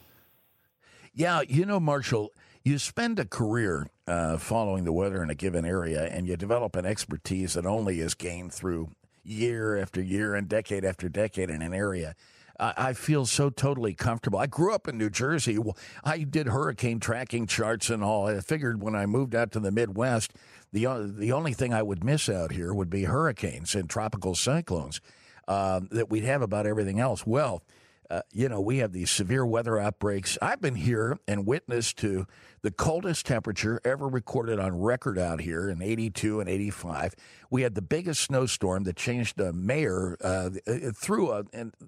Yeah, 1.14 1.42
you 1.48 1.66
know, 1.66 1.80
Marshall, 1.80 2.32
you 2.64 2.78
spend 2.78 3.20
a 3.20 3.26
career 3.26 3.88
uh, 4.08 4.38
following 4.38 4.86
the 4.86 4.94
weather 4.94 5.22
in 5.22 5.30
a 5.30 5.36
given 5.36 5.66
area, 5.66 6.06
and 6.06 6.28
you 6.28 6.38
develop 6.38 6.76
an 6.76 6.86
expertise 6.86 7.54
that 7.54 7.66
only 7.66 8.00
is 8.00 8.14
gained 8.14 8.54
through 8.54 8.92
year 9.24 9.78
after 9.78 10.02
year 10.02 10.36
and 10.36 10.48
decade 10.48 10.86
after 10.86 11.10
decade 11.10 11.50
in 11.50 11.62
an 11.62 11.74
area. 11.74 12.16
I 12.62 12.92
feel 12.92 13.26
so 13.26 13.50
totally 13.50 13.94
comfortable. 13.94 14.38
I 14.38 14.46
grew 14.46 14.74
up 14.74 14.90
in 14.90 14.98
New 14.98 15.10
Jersey. 15.10 15.58
I 16.04 16.18
did 16.20 16.48
hurricane 16.48 17.00
tracking 17.00 17.48
charts 17.48 17.90
and 17.90 18.04
all. 18.04 18.28
I 18.28 18.42
figured 18.42 18.82
when 18.84 18.96
I 18.96 19.06
moved 19.06 19.34
out 19.34 19.54
to 19.54 19.62
the 19.62 19.72
Midwest, 19.72 20.34
the 20.72 20.86
the 21.18 21.32
only 21.32 21.54
thing 21.54 21.74
I 21.74 21.84
would 21.84 22.04
miss 22.04 22.30
out 22.30 22.52
here 22.52 22.74
would 22.74 22.90
be 22.90 23.04
hurricanes 23.06 23.76
and 23.76 23.90
tropical 23.90 24.36
cyclones. 24.36 25.02
Uh, 25.48 25.82
that 25.90 26.12
we'd 26.12 26.24
have 26.24 26.44
about 26.44 26.68
everything 26.68 27.00
else. 27.00 27.26
Well, 27.26 27.64
uh, 28.12 28.22
you 28.32 28.50
know, 28.50 28.60
we 28.60 28.80
have 28.80 28.92
these 28.92 29.12
severe 29.12 29.46
weather 29.46 29.78
outbreaks. 29.80 30.38
I've 30.42 30.62
been 30.62 30.76
here 30.76 31.18
and 31.28 31.46
witnessed 31.46 31.98
to 31.98 32.26
the 32.64 32.72
coldest 32.72 33.28
temperature 33.28 33.80
ever 33.86 34.08
recorded 34.08 34.60
on 34.60 34.80
record 34.80 35.20
out 35.20 35.42
here 35.42 35.70
in 35.70 35.82
82 35.82 36.40
and 36.40 36.50
85. 36.50 37.16
We 37.52 37.62
had 37.62 37.76
the 37.76 37.84
biggest 37.84 38.22
snowstorm 38.22 38.84
that 38.86 38.96
changed 38.96 39.38
the 39.38 39.54
mayor 39.54 40.18
uh, 40.24 40.50
uh 40.68 40.92
through 40.96 41.32
a, 41.32 41.44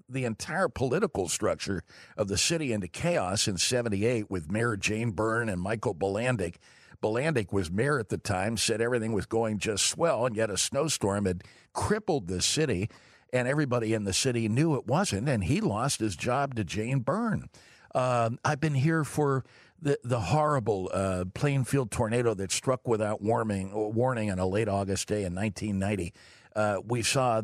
the 0.08 0.24
entire 0.24 0.68
political 0.68 1.28
structure 1.28 1.82
of 2.16 2.28
the 2.28 2.38
city 2.38 2.72
into 2.72 2.86
chaos 2.88 3.48
in 3.48 3.58
78 3.58 4.30
with 4.30 4.50
Mayor 4.50 4.76
Jane 4.76 5.10
Byrne 5.10 5.48
and 5.48 5.60
Michael 5.60 5.94
Bilandic. 5.94 6.58
Bilandic 7.02 7.52
was 7.52 7.70
mayor 7.70 7.98
at 7.98 8.08
the 8.08 8.16
time, 8.16 8.56
said 8.56 8.80
everything 8.80 9.12
was 9.12 9.26
going 9.26 9.58
just 9.58 9.84
swell, 9.84 10.24
and 10.24 10.34
yet 10.34 10.48
a 10.48 10.56
snowstorm 10.56 11.26
had 11.26 11.44
crippled 11.74 12.28
the 12.28 12.40
city 12.40 12.88
and 13.32 13.48
everybody 13.48 13.94
in 13.94 14.04
the 14.04 14.12
city 14.12 14.48
knew 14.48 14.74
it 14.74 14.86
wasn't, 14.86 15.28
and 15.28 15.44
he 15.44 15.60
lost 15.60 16.00
his 16.00 16.16
job 16.16 16.54
to 16.54 16.64
Jane 16.64 17.00
Byrne. 17.00 17.48
Uh, 17.94 18.30
I've 18.44 18.60
been 18.60 18.74
here 18.74 19.04
for 19.04 19.44
the 19.80 19.98
the 20.04 20.20
horrible 20.20 20.90
uh, 20.92 21.24
Plainfield 21.34 21.90
tornado 21.90 22.34
that 22.34 22.52
struck 22.52 22.86
without 22.86 23.20
warning 23.20 23.70
warning 23.72 24.30
on 24.30 24.38
a 24.38 24.46
late 24.46 24.68
August 24.68 25.08
day 25.08 25.24
in 25.24 25.34
1990. 25.34 26.12
Uh, 26.54 26.80
we 26.86 27.02
saw 27.02 27.42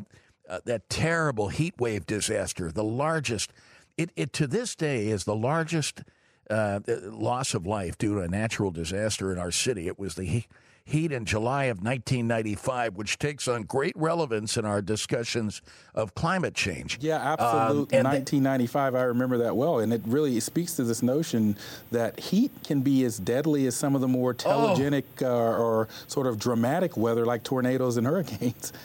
uh, 0.48 0.60
that 0.64 0.88
terrible 0.88 1.48
heat 1.48 1.74
wave 1.78 2.06
disaster, 2.06 2.70
the 2.70 2.84
largest. 2.84 3.52
It, 3.96 4.10
it 4.14 4.32
to 4.34 4.46
this 4.46 4.76
day 4.76 5.08
is 5.08 5.24
the 5.24 5.34
largest 5.34 6.04
uh, 6.50 6.80
loss 6.86 7.54
of 7.54 7.66
life 7.66 7.98
due 7.98 8.14
to 8.14 8.20
a 8.20 8.28
natural 8.28 8.70
disaster 8.70 9.32
in 9.32 9.38
our 9.38 9.50
city. 9.50 9.86
It 9.86 9.98
was 9.98 10.14
the 10.14 10.44
heat 10.88 11.12
in 11.12 11.26
July 11.26 11.64
of 11.64 11.78
1995, 11.78 12.94
which 12.96 13.18
takes 13.18 13.46
on 13.46 13.62
great 13.62 13.92
relevance 13.94 14.56
in 14.56 14.64
our 14.64 14.80
discussions 14.80 15.60
of 15.94 16.14
climate 16.14 16.54
change. 16.54 16.98
Yeah, 17.00 17.16
absolutely. 17.16 17.98
Um, 17.98 18.04
1995, 18.04 18.94
I 18.94 19.02
remember 19.02 19.38
that 19.38 19.54
well, 19.54 19.80
and 19.80 19.92
it 19.92 20.00
really 20.06 20.40
speaks 20.40 20.74
to 20.76 20.84
this 20.84 21.02
notion 21.02 21.56
that 21.90 22.18
heat 22.18 22.50
can 22.64 22.80
be 22.80 23.04
as 23.04 23.18
deadly 23.18 23.66
as 23.66 23.76
some 23.76 23.94
of 23.94 24.00
the 24.00 24.08
more 24.08 24.32
telegenic 24.32 25.04
oh. 25.22 25.26
uh, 25.26 25.58
or 25.58 25.88
sort 26.06 26.26
of 26.26 26.38
dramatic 26.38 26.96
weather 26.96 27.26
like 27.26 27.42
tornadoes 27.42 27.96
and 27.96 28.06
hurricanes. 28.06 28.72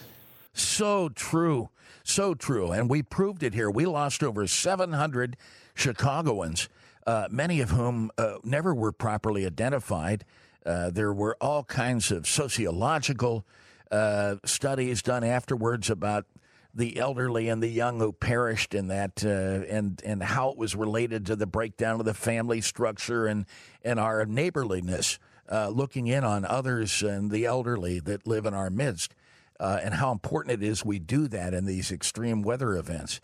So 0.56 1.10
true. 1.10 1.69
So 2.04 2.36
true. 2.36 2.71
And 2.71 2.88
we 2.88 3.02
proved 3.02 3.41
it 3.41 3.56
here. 3.56 3.71
We 3.71 3.88
lost 3.88 4.21
over 4.21 4.45
700 4.45 5.36
Chicagoans, 5.73 6.69
uh, 7.06 7.28
many 7.30 7.62
of 7.62 7.72
whom 7.72 8.12
uh, 8.18 8.36
never 8.44 8.74
were 8.74 8.92
properly 8.92 9.46
identified. 9.46 10.26
Uh, 10.66 10.89
there 10.89 11.13
were 11.13 11.38
all 11.42 11.63
kinds 11.63 12.12
of 12.12 12.28
sociological 12.28 13.46
uh, 13.92 14.36
studies 14.46 15.02
done 15.02 15.24
afterwards 15.24 15.89
about 15.89 16.26
the 16.74 16.98
elderly 16.98 17.50
and 17.50 17.62
the 17.62 17.68
young 17.68 18.00
who 18.00 18.12
perished 18.12 18.74
in 18.74 18.88
that, 18.88 19.24
uh, 19.24 19.30
and 19.30 20.02
and 20.04 20.24
how 20.24 20.50
it 20.50 20.58
was 20.58 20.76
related 20.76 21.26
to 21.28 21.36
the 21.36 21.46
breakdown 21.46 22.00
of 22.00 22.06
the 22.06 22.13
family 22.13 22.62
structure 22.62 23.28
and 23.28 23.46
and 23.84 24.00
our 24.00 24.26
neighborliness, 24.26 25.20
uh, 25.52 25.70
looking 25.70 26.08
in 26.08 26.24
on 26.24 26.46
others 26.46 27.04
and 27.04 27.30
the 27.30 27.46
elderly 27.46 28.00
that 28.00 28.26
live 28.26 28.46
in 28.46 28.56
our 28.56 28.72
midst, 28.72 29.13
uh, 29.60 29.80
and 29.84 29.94
how 29.94 30.12
important 30.12 30.63
it 30.63 30.68
is 30.68 30.84
we 30.84 30.98
do 30.98 31.28
that 31.28 31.54
in 31.54 31.66
these 31.66 31.92
extreme 31.92 32.42
weather 32.42 32.76
events. 32.76 33.22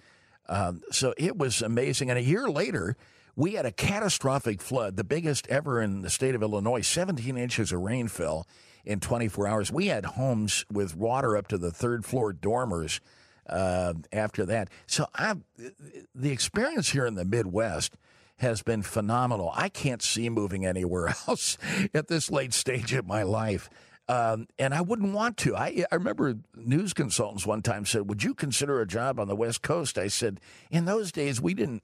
Um, 0.48 0.82
so 0.92 1.14
it 1.18 1.38
was 1.38 1.62
amazing, 1.62 2.10
and 2.10 2.20
a 2.20 2.24
year 2.24 2.48
later 2.50 2.96
we 3.40 3.54
had 3.54 3.66
a 3.66 3.72
catastrophic 3.72 4.62
flood, 4.62 4.98
the 4.98 5.04
biggest 5.06 5.48
ever 5.48 5.82
in 5.82 6.02
the 6.02 6.10
state 6.10 6.36
of 6.36 6.42
Illinois. 6.42 6.82
17 6.82 7.38
inches 7.38 7.72
of 7.72 7.80
rain 7.80 8.10
fell 8.10 8.46
in 8.84 9.00
24 9.00 9.48
hours. 9.48 9.72
We 9.72 9.88
had 9.88 10.04
homes 10.04 10.66
with 10.70 10.94
water 10.94 11.38
up 11.38 11.48
to 11.48 11.58
the 11.58 11.72
third 11.72 12.04
floor 12.04 12.34
dormers 12.34 13.00
uh, 13.48 13.94
after 14.12 14.46
that. 14.48 14.70
So 14.88 15.06
I've, 15.16 15.42
the 16.14 16.32
experience 16.32 16.90
here 16.90 17.06
in 17.06 17.16
the 17.16 17.24
Midwest 17.24 17.96
has 18.40 18.62
been 18.62 18.82
phenomenal. 18.82 19.54
I 19.56 19.70
can't 19.70 20.02
see 20.02 20.30
moving 20.30 20.66
anywhere 20.66 21.08
else 21.28 21.58
at 21.94 22.10
this 22.10 22.30
late 22.30 22.54
stage 22.54 22.92
of 22.92 23.08
my 23.08 23.24
life. 23.24 23.70
Um, 24.10 24.48
and 24.58 24.74
I 24.74 24.82
wouldn't 24.82 25.14
want 25.14 25.38
to. 25.38 25.56
I, 25.56 25.86
I 25.90 25.96
remember 25.96 26.40
news 26.58 26.94
consultants 26.94 27.48
one 27.48 27.62
time 27.62 27.86
said, 27.86 28.10
Would 28.10 28.22
you 28.22 28.34
consider 28.34 28.82
a 28.82 28.88
job 28.88 29.18
on 29.18 29.30
the 29.30 29.36
West 29.36 29.62
Coast? 29.62 29.98
I 29.98 30.08
said, 30.08 30.42
In 30.70 30.84
those 30.84 31.14
days, 31.14 31.40
we 31.40 31.54
didn't 31.54 31.84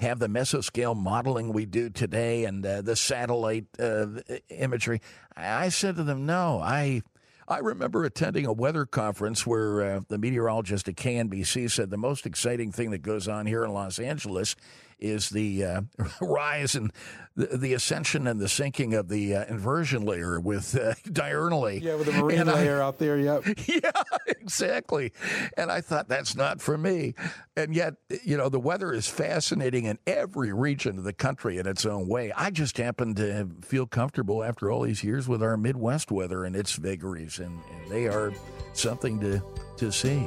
have 0.00 0.18
the 0.18 0.28
mesoscale 0.28 0.96
modeling 0.96 1.52
we 1.52 1.66
do 1.66 1.90
today 1.90 2.44
and 2.44 2.64
uh, 2.64 2.82
the 2.82 2.96
satellite 2.96 3.66
uh, 3.78 4.06
imagery. 4.48 5.00
I 5.36 5.68
said 5.68 5.96
to 5.96 6.02
them, 6.02 6.26
no, 6.26 6.60
I. 6.60 7.02
I 7.48 7.58
remember 7.58 8.04
attending 8.04 8.46
a 8.46 8.52
weather 8.52 8.86
conference 8.86 9.44
where 9.44 9.82
uh, 9.82 10.00
the 10.06 10.18
meteorologist 10.18 10.86
at 10.86 10.94
KNBC 10.94 11.68
said 11.68 11.90
the 11.90 11.96
most 11.96 12.24
exciting 12.24 12.70
thing 12.70 12.92
that 12.92 13.02
goes 13.02 13.26
on 13.26 13.46
here 13.46 13.64
in 13.64 13.72
Los 13.72 13.98
Angeles 13.98 14.54
is 15.00 15.30
the 15.30 15.64
uh, 15.64 15.80
rise 16.20 16.74
and 16.74 16.92
the, 17.36 17.56
the, 17.56 17.74
ascension 17.74 18.26
and 18.26 18.40
the 18.40 18.48
sinking 18.48 18.94
of 18.94 19.08
the 19.08 19.34
uh, 19.34 19.44
inversion 19.46 20.04
layer 20.04 20.40
with 20.40 20.76
uh, 20.76 20.94
diurnally. 21.04 21.80
Yeah, 21.80 21.94
with 21.94 22.06
the 22.06 22.12
marine 22.12 22.40
and 22.40 22.52
layer 22.52 22.82
I, 22.82 22.86
out 22.86 22.98
there. 22.98 23.18
Yep. 23.18 23.44
Yeah, 23.70 23.90
exactly. 24.26 25.12
And 25.56 25.70
I 25.70 25.80
thought 25.80 26.08
that's 26.08 26.34
not 26.34 26.60
for 26.60 26.76
me. 26.76 27.14
And 27.56 27.74
yet, 27.74 27.94
you 28.24 28.36
know, 28.36 28.48
the 28.48 28.58
weather 28.58 28.92
is 28.92 29.06
fascinating 29.06 29.84
in 29.84 29.98
every 30.06 30.52
region 30.52 30.98
of 30.98 31.04
the 31.04 31.12
country 31.12 31.58
in 31.58 31.66
its 31.66 31.86
own 31.86 32.08
way. 32.08 32.32
I 32.32 32.50
just 32.50 32.76
happen 32.76 33.14
to 33.14 33.48
feel 33.62 33.86
comfortable 33.86 34.42
after 34.42 34.70
all 34.70 34.82
these 34.82 35.04
years 35.04 35.28
with 35.28 35.42
our 35.42 35.56
Midwest 35.56 36.10
weather 36.10 36.44
and 36.44 36.56
its 36.56 36.72
vagaries, 36.72 37.38
and, 37.38 37.60
and 37.70 37.90
they 37.90 38.08
are 38.08 38.32
something 38.72 39.20
to 39.20 39.42
to 39.78 39.90
see. 39.90 40.26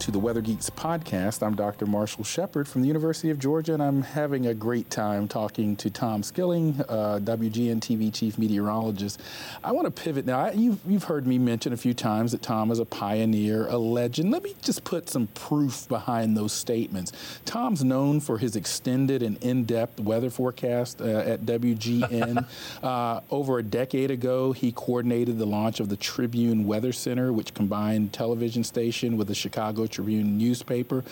to 0.01 0.09
the 0.09 0.17
Weather 0.17 0.41
Geeks 0.41 0.67
podcast. 0.71 1.45
I'm 1.45 1.55
Dr. 1.55 1.85
Marshall 1.85 2.23
Shepard 2.23 2.67
from 2.67 2.81
the 2.81 2.87
University 2.87 3.29
of 3.29 3.37
Georgia, 3.37 3.75
and 3.75 3.83
I'm 3.83 4.01
having 4.01 4.47
a 4.47 4.53
great 4.55 4.89
time 4.89 5.27
talking 5.27 5.75
to 5.75 5.91
Tom 5.91 6.23
Skilling, 6.23 6.83
uh, 6.89 7.19
WGN 7.21 7.81
TV 7.81 8.11
chief 8.11 8.39
meteorologist. 8.39 9.21
I 9.63 9.71
want 9.73 9.85
to 9.85 9.91
pivot 9.91 10.25
now. 10.25 10.39
I, 10.39 10.51
you've, 10.53 10.79
you've 10.87 11.03
heard 11.03 11.27
me 11.27 11.37
mention 11.37 11.71
a 11.71 11.77
few 11.77 11.93
times 11.93 12.31
that 12.31 12.41
Tom 12.41 12.71
is 12.71 12.79
a 12.79 12.85
pioneer, 12.85 13.67
a 13.67 13.77
legend. 13.77 14.31
Let 14.31 14.41
me 14.41 14.55
just 14.63 14.83
put 14.83 15.07
some 15.07 15.27
proof 15.27 15.87
behind 15.87 16.35
those 16.35 16.51
statements. 16.51 17.11
Tom's 17.45 17.83
known 17.83 18.21
for 18.21 18.39
his 18.39 18.55
extended 18.55 19.21
and 19.21 19.37
in 19.43 19.65
depth 19.65 19.99
weather 19.99 20.31
forecast 20.31 20.99
uh, 20.99 21.19
at 21.19 21.41
WGN. 21.41 22.47
uh, 22.83 23.19
over 23.29 23.59
a 23.59 23.63
decade 23.63 24.09
ago, 24.09 24.51
he 24.51 24.71
coordinated 24.71 25.37
the 25.37 25.45
launch 25.45 25.79
of 25.79 25.89
the 25.89 25.97
Tribune 25.97 26.65
Weather 26.65 26.91
Center, 26.91 27.31
which 27.31 27.53
combined 27.53 28.13
television 28.13 28.63
station 28.63 29.15
with 29.15 29.27
the 29.27 29.35
Chicago 29.35 29.85
Tribune 29.91 30.37
newspaper. 30.37 31.03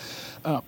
Uh, 0.44 0.60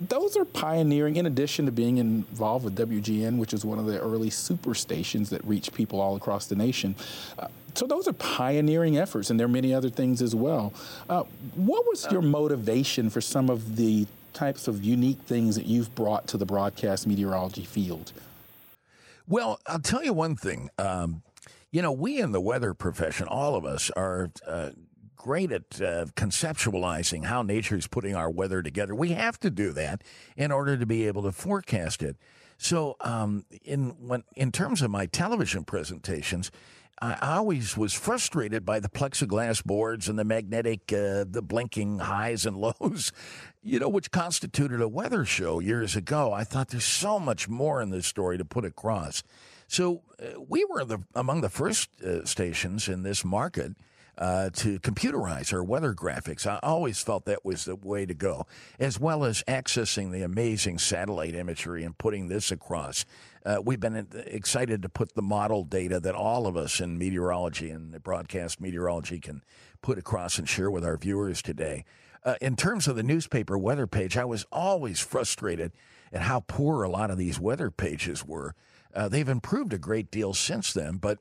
those 0.00 0.36
are 0.36 0.44
pioneering, 0.44 1.16
in 1.16 1.26
addition 1.26 1.64
to 1.66 1.72
being 1.72 1.96
involved 1.96 2.64
with 2.64 2.76
WGN, 2.76 3.38
which 3.38 3.54
is 3.54 3.64
one 3.64 3.78
of 3.78 3.86
the 3.86 3.98
early 3.98 4.28
super 4.28 4.74
stations 4.74 5.30
that 5.30 5.42
reach 5.44 5.72
people 5.72 6.00
all 6.00 6.16
across 6.16 6.46
the 6.46 6.56
nation. 6.56 6.94
Uh, 7.38 7.48
so 7.74 7.86
those 7.86 8.06
are 8.06 8.12
pioneering 8.12 8.98
efforts, 8.98 9.30
and 9.30 9.40
there 9.40 9.46
are 9.46 9.48
many 9.48 9.72
other 9.72 9.90
things 9.90 10.20
as 10.20 10.34
well. 10.34 10.72
Uh, 11.08 11.24
what 11.54 11.86
was 11.86 12.06
your 12.10 12.22
motivation 12.22 13.08
for 13.08 13.20
some 13.20 13.48
of 13.48 13.76
the 13.76 14.06
types 14.32 14.68
of 14.68 14.84
unique 14.84 15.18
things 15.20 15.56
that 15.56 15.66
you've 15.66 15.94
brought 15.94 16.26
to 16.28 16.36
the 16.36 16.46
broadcast 16.46 17.06
meteorology 17.06 17.64
field? 17.64 18.12
Well, 19.26 19.58
I'll 19.66 19.80
tell 19.80 20.04
you 20.04 20.12
one 20.12 20.36
thing. 20.36 20.70
Um, 20.78 21.22
you 21.70 21.82
know, 21.82 21.92
we 21.92 22.20
in 22.20 22.32
the 22.32 22.40
weather 22.40 22.74
profession, 22.74 23.26
all 23.28 23.54
of 23.54 23.64
us, 23.64 23.90
are 23.96 24.30
uh, 24.46 24.70
great 25.26 25.50
at 25.50 25.80
uh, 25.80 26.06
conceptualizing 26.14 27.24
how 27.24 27.42
nature 27.42 27.74
is 27.76 27.88
putting 27.88 28.14
our 28.14 28.30
weather 28.30 28.62
together. 28.62 28.94
We 28.94 29.10
have 29.10 29.40
to 29.40 29.50
do 29.50 29.72
that 29.72 30.02
in 30.36 30.52
order 30.52 30.76
to 30.76 30.86
be 30.86 31.08
able 31.08 31.24
to 31.24 31.32
forecast 31.32 32.00
it. 32.00 32.16
So, 32.58 32.94
um, 33.00 33.44
in 33.64 33.96
when 34.06 34.22
in 34.36 34.52
terms 34.52 34.82
of 34.82 34.90
my 34.92 35.06
television 35.06 35.64
presentations, 35.64 36.52
I 37.02 37.16
always 37.20 37.76
was 37.76 37.92
frustrated 37.92 38.64
by 38.64 38.78
the 38.78 38.88
plexiglass 38.88 39.64
boards 39.64 40.08
and 40.08 40.16
the 40.16 40.24
magnetic, 40.24 40.92
uh, 40.92 41.24
the 41.28 41.42
blinking 41.42 41.98
highs 41.98 42.46
and 42.46 42.56
lows, 42.80 43.12
you 43.64 43.80
know, 43.80 43.88
which 43.88 44.12
constituted 44.12 44.80
a 44.80 44.88
weather 44.88 45.24
show 45.24 45.58
years 45.58 45.96
ago. 45.96 46.32
I 46.32 46.44
thought 46.44 46.68
there's 46.68 46.84
so 46.84 47.18
much 47.18 47.48
more 47.48 47.82
in 47.82 47.90
this 47.90 48.06
story 48.06 48.38
to 48.38 48.44
put 48.44 48.64
across. 48.64 49.24
So 49.66 50.02
uh, 50.22 50.40
we 50.40 50.64
were 50.70 50.84
the, 50.84 51.00
among 51.16 51.40
the 51.40 51.50
first 51.50 51.90
uh, 52.00 52.24
stations 52.24 52.88
in 52.88 53.02
this 53.02 53.24
market 53.24 53.72
uh, 54.18 54.50
to 54.50 54.78
computerize 54.80 55.52
our 55.52 55.62
weather 55.62 55.94
graphics. 55.94 56.46
I 56.46 56.58
always 56.62 57.02
felt 57.02 57.26
that 57.26 57.44
was 57.44 57.64
the 57.64 57.76
way 57.76 58.06
to 58.06 58.14
go, 58.14 58.46
as 58.78 58.98
well 58.98 59.24
as 59.24 59.42
accessing 59.46 60.12
the 60.12 60.22
amazing 60.22 60.78
satellite 60.78 61.34
imagery 61.34 61.84
and 61.84 61.96
putting 61.96 62.28
this 62.28 62.50
across. 62.50 63.04
Uh, 63.44 63.60
we've 63.64 63.80
been 63.80 64.08
excited 64.26 64.82
to 64.82 64.88
put 64.88 65.14
the 65.14 65.22
model 65.22 65.64
data 65.64 66.00
that 66.00 66.14
all 66.14 66.46
of 66.46 66.56
us 66.56 66.80
in 66.80 66.98
meteorology 66.98 67.70
and 67.70 68.02
broadcast 68.02 68.60
meteorology 68.60 69.20
can 69.20 69.42
put 69.82 69.98
across 69.98 70.38
and 70.38 70.48
share 70.48 70.70
with 70.70 70.84
our 70.84 70.96
viewers 70.96 71.42
today. 71.42 71.84
Uh, 72.24 72.34
in 72.40 72.56
terms 72.56 72.88
of 72.88 72.96
the 72.96 73.04
newspaper 73.04 73.56
weather 73.56 73.86
page, 73.86 74.16
I 74.16 74.24
was 74.24 74.46
always 74.50 74.98
frustrated 74.98 75.72
at 76.12 76.22
how 76.22 76.40
poor 76.40 76.82
a 76.82 76.88
lot 76.88 77.10
of 77.10 77.18
these 77.18 77.38
weather 77.38 77.70
pages 77.70 78.24
were. 78.24 78.54
Uh, 78.92 79.08
they've 79.08 79.28
improved 79.28 79.72
a 79.72 79.78
great 79.78 80.10
deal 80.10 80.34
since 80.34 80.72
then, 80.72 80.96
but 80.96 81.18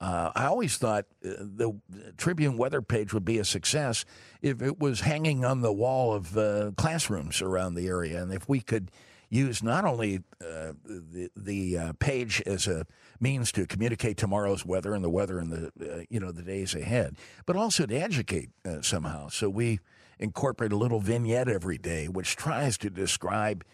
uh, 0.00 0.30
I 0.34 0.44
always 0.46 0.76
thought 0.76 1.06
uh, 1.24 1.30
the 1.38 1.80
Tribune 2.18 2.58
weather 2.58 2.82
page 2.82 3.14
would 3.14 3.24
be 3.24 3.38
a 3.38 3.44
success 3.44 4.04
if 4.42 4.60
it 4.60 4.78
was 4.78 5.00
hanging 5.00 5.44
on 5.44 5.62
the 5.62 5.72
wall 5.72 6.12
of 6.12 6.36
uh, 6.36 6.72
classrooms 6.76 7.40
around 7.40 7.74
the 7.74 7.88
area, 7.88 8.22
and 8.22 8.32
if 8.32 8.46
we 8.48 8.60
could 8.60 8.90
use 9.30 9.62
not 9.62 9.84
only 9.86 10.18
uh, 10.40 10.72
the 10.84 11.30
the 11.34 11.78
uh, 11.78 11.92
page 11.98 12.42
as 12.44 12.66
a 12.66 12.86
means 13.20 13.50
to 13.52 13.66
communicate 13.66 14.18
tomorrow's 14.18 14.66
weather 14.66 14.92
and 14.94 15.02
the 15.02 15.10
weather 15.10 15.40
in 15.40 15.48
the 15.48 15.72
uh, 15.80 16.02
you 16.10 16.20
know 16.20 16.30
the 16.30 16.42
days 16.42 16.74
ahead, 16.74 17.16
but 17.46 17.56
also 17.56 17.86
to 17.86 17.96
educate 17.96 18.50
somehow. 18.82 19.28
So 19.28 19.48
we 19.48 19.80
incorporate 20.18 20.72
a 20.72 20.76
little 20.76 21.00
vignette 21.00 21.48
every 21.48 21.78
day, 21.78 22.06
which 22.06 22.36
tries 22.36 22.76
to 22.78 22.90
describe. 22.90 23.64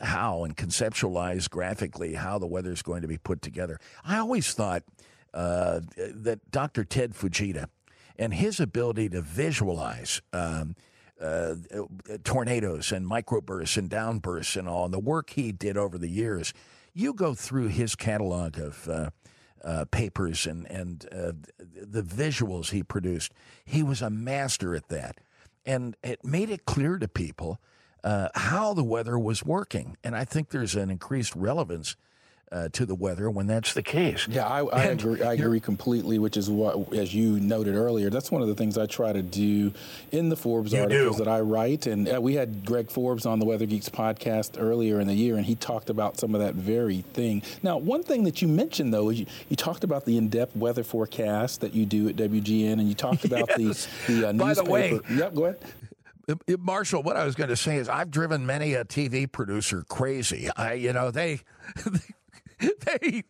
how 0.00 0.44
and 0.44 0.56
conceptualize 0.56 1.50
graphically 1.50 2.14
how 2.14 2.38
the 2.38 2.46
weather 2.46 2.70
is 2.70 2.82
going 2.82 3.02
to 3.02 3.08
be 3.08 3.18
put 3.18 3.42
together. 3.42 3.80
I 4.04 4.18
always 4.18 4.52
thought 4.52 4.84
uh, 5.38 5.80
that 5.96 6.50
Dr. 6.50 6.82
Ted 6.82 7.14
Fujita 7.14 7.68
and 8.18 8.34
his 8.34 8.58
ability 8.58 9.08
to 9.10 9.22
visualize 9.22 10.20
um, 10.32 10.74
uh, 11.20 11.54
tornadoes 12.24 12.90
and 12.90 13.08
microbursts 13.08 13.76
and 13.76 13.88
downbursts 13.88 14.56
and 14.56 14.68
all, 14.68 14.86
and 14.86 14.92
the 14.92 14.98
work 14.98 15.30
he 15.30 15.52
did 15.52 15.76
over 15.76 15.96
the 15.96 16.08
years. 16.08 16.52
You 16.92 17.14
go 17.14 17.34
through 17.34 17.68
his 17.68 17.94
catalog 17.94 18.58
of 18.58 18.88
uh, 18.88 19.10
uh, 19.62 19.84
papers 19.92 20.44
and 20.44 20.68
and 20.68 21.06
uh, 21.12 21.32
the 21.58 22.02
visuals 22.02 22.70
he 22.70 22.82
produced. 22.82 23.32
He 23.64 23.84
was 23.84 24.02
a 24.02 24.10
master 24.10 24.74
at 24.74 24.88
that, 24.88 25.18
and 25.64 25.96
it 26.02 26.24
made 26.24 26.50
it 26.50 26.64
clear 26.64 26.98
to 26.98 27.06
people 27.06 27.60
uh, 28.02 28.30
how 28.34 28.74
the 28.74 28.82
weather 28.82 29.16
was 29.16 29.44
working. 29.44 29.96
And 30.02 30.16
I 30.16 30.24
think 30.24 30.50
there's 30.50 30.74
an 30.74 30.90
increased 30.90 31.36
relevance 31.36 31.94
uh, 32.50 32.68
to 32.72 32.86
the 32.86 32.94
weather 32.94 33.30
when 33.30 33.46
that's 33.46 33.74
the 33.74 33.82
case. 33.82 34.26
Yeah, 34.28 34.46
I, 34.46 34.64
I 34.64 34.82
agree. 34.84 35.22
I 35.22 35.34
agree 35.34 35.60
completely. 35.60 36.18
Which 36.18 36.36
is 36.36 36.48
what, 36.50 36.92
as 36.94 37.14
you 37.14 37.38
noted 37.40 37.74
earlier, 37.74 38.10
that's 38.10 38.30
one 38.30 38.42
of 38.42 38.48
the 38.48 38.54
things 38.54 38.78
I 38.78 38.86
try 38.86 39.12
to 39.12 39.22
do 39.22 39.72
in 40.12 40.28
the 40.28 40.36
Forbes 40.36 40.72
you 40.72 40.80
articles 40.80 41.18
do. 41.18 41.24
that 41.24 41.30
I 41.30 41.40
write. 41.40 41.86
And 41.86 42.08
uh, 42.08 42.20
we 42.20 42.34
had 42.34 42.64
Greg 42.64 42.90
Forbes 42.90 43.26
on 43.26 43.38
the 43.38 43.44
Weather 43.44 43.66
Geeks 43.66 43.88
podcast 43.88 44.56
earlier 44.58 45.00
in 45.00 45.06
the 45.06 45.14
year, 45.14 45.36
and 45.36 45.44
he 45.44 45.54
talked 45.54 45.90
about 45.90 46.18
some 46.18 46.34
of 46.34 46.40
that 46.40 46.54
very 46.54 47.02
thing. 47.12 47.42
Now, 47.62 47.76
one 47.78 48.02
thing 48.02 48.24
that 48.24 48.40
you 48.42 48.48
mentioned 48.48 48.92
though 48.92 49.10
is 49.10 49.20
you, 49.20 49.26
you 49.48 49.56
talked 49.56 49.84
about 49.84 50.04
the 50.04 50.16
in-depth 50.16 50.56
weather 50.56 50.84
forecast 50.84 51.60
that 51.60 51.74
you 51.74 51.86
do 51.86 52.08
at 52.08 52.16
WGN, 52.16 52.72
and 52.74 52.88
you 52.88 52.94
talked 52.94 53.24
about 53.24 53.48
yes. 53.58 53.88
the 54.06 54.12
the 54.12 54.28
uh, 54.28 54.32
By 54.32 54.48
newspaper. 54.48 54.64
the 54.64 54.70
way, 54.70 55.00
yep, 55.10 55.34
go 55.34 55.44
ahead. 55.46 55.58
Marshall, 56.58 57.02
what 57.02 57.16
I 57.16 57.24
was 57.24 57.34
going 57.34 57.48
to 57.48 57.56
say 57.56 57.76
is 57.76 57.88
I've 57.88 58.10
driven 58.10 58.44
many 58.44 58.74
a 58.74 58.84
TV 58.84 59.30
producer 59.30 59.82
crazy. 59.88 60.50
I, 60.56 60.74
you 60.74 60.92
know, 60.92 61.10
they, 61.10 61.40
they 63.02 63.22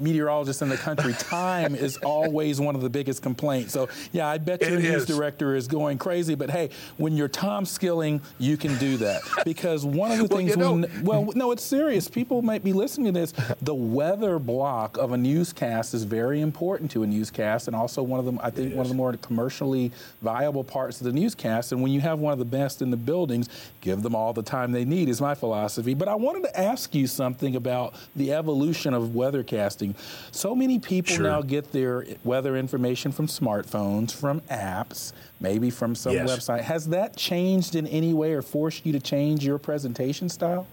meteorologists 0.00 0.62
in 0.62 0.68
the 0.68 0.76
country, 0.76 1.12
time 1.18 1.74
is 1.74 1.96
always 1.98 2.60
one 2.60 2.74
of 2.74 2.82
the 2.82 2.90
biggest 2.90 3.22
complaints. 3.22 3.72
So, 3.72 3.88
yeah, 4.12 4.26
I 4.28 4.38
bet 4.38 4.60
your 4.62 4.78
It 4.78 4.82
news 4.82 5.02
is. 5.02 5.06
director 5.06 5.54
is 5.56 5.68
going 5.68 5.98
crazy. 5.98 6.34
But 6.34 6.50
hey, 6.50 6.70
when 6.96 7.16
you're 7.16 7.28
Tom 7.28 7.64
Skilling, 7.64 8.20
you 8.38 8.56
can 8.56 8.76
do 8.78 8.96
that 8.98 9.22
because 9.44 9.84
one 9.84 10.12
of 10.12 10.18
the 10.18 10.24
Well, 10.28 10.38
things. 10.38 10.56
when, 10.56 11.04
well, 11.04 11.32
no, 11.34 11.52
it's 11.52 11.62
serious. 11.64 12.08
People 12.08 12.42
might 12.42 12.62
be 12.62 12.72
listening 12.72 13.12
to 13.12 13.20
this. 13.20 13.32
The 13.62 13.74
weather 13.74 14.38
block 14.38 14.96
of 14.98 15.12
a 15.12 15.16
newscast 15.16 15.94
is 15.94 16.04
very 16.04 16.40
important 16.40 16.90
to 16.92 17.02
a 17.02 17.06
newscast, 17.06 17.66
and 17.66 17.74
also 17.76 18.02
one 18.02 18.20
of 18.20 18.26
them. 18.26 18.38
I 18.42 18.50
think 18.50 18.74
one 18.74 18.84
of 18.84 18.88
the 18.88 18.94
more 18.94 19.12
commercially 19.14 19.90
viable 20.22 20.64
parts 20.64 21.00
of 21.00 21.04
the 21.06 21.12
newscast. 21.12 21.72
And 21.72 21.82
when 21.82 21.92
you 21.92 22.00
have 22.00 22.18
one 22.18 22.32
of 22.32 22.38
the 22.38 22.44
best 22.44 22.82
in 22.82 22.90
the 22.90 22.96
buildings, 22.96 23.48
give 23.80 24.02
them 24.02 24.14
all 24.14 24.32
the 24.32 24.42
time 24.42 24.72
they 24.72 24.84
need. 24.84 25.08
Is 25.08 25.20
my 25.20 25.34
philosophy. 25.34 25.94
But 25.94 26.08
I 26.08 26.14
wanted 26.14 26.42
to 26.44 26.60
ask 26.60 26.94
you 26.94 27.06
something 27.06 27.56
about 27.56 27.94
the 28.14 28.32
evolution 28.32 28.94
of 28.94 29.04
weathercasting. 29.10 29.87
So 30.30 30.54
many 30.54 30.78
people 30.78 31.14
Sure. 31.14 31.24
now 31.24 31.42
get 31.42 31.72
their 31.72 32.06
weather 32.24 32.56
information 32.56 33.12
from 33.12 33.26
smartphones, 33.26 34.12
from 34.12 34.40
apps, 34.50 35.12
maybe 35.40 35.70
from 35.70 35.94
some 35.94 36.12
Yes. 36.14 36.30
website. 36.30 36.62
Has 36.62 36.86
that 36.88 37.16
changed 37.16 37.74
in 37.74 37.86
any 37.86 38.12
way 38.14 38.32
or 38.32 38.42
forced 38.42 38.84
you 38.86 38.92
to 38.92 39.00
change 39.00 39.44
your 39.44 39.58
presentation 39.58 40.28
style? 40.28 40.66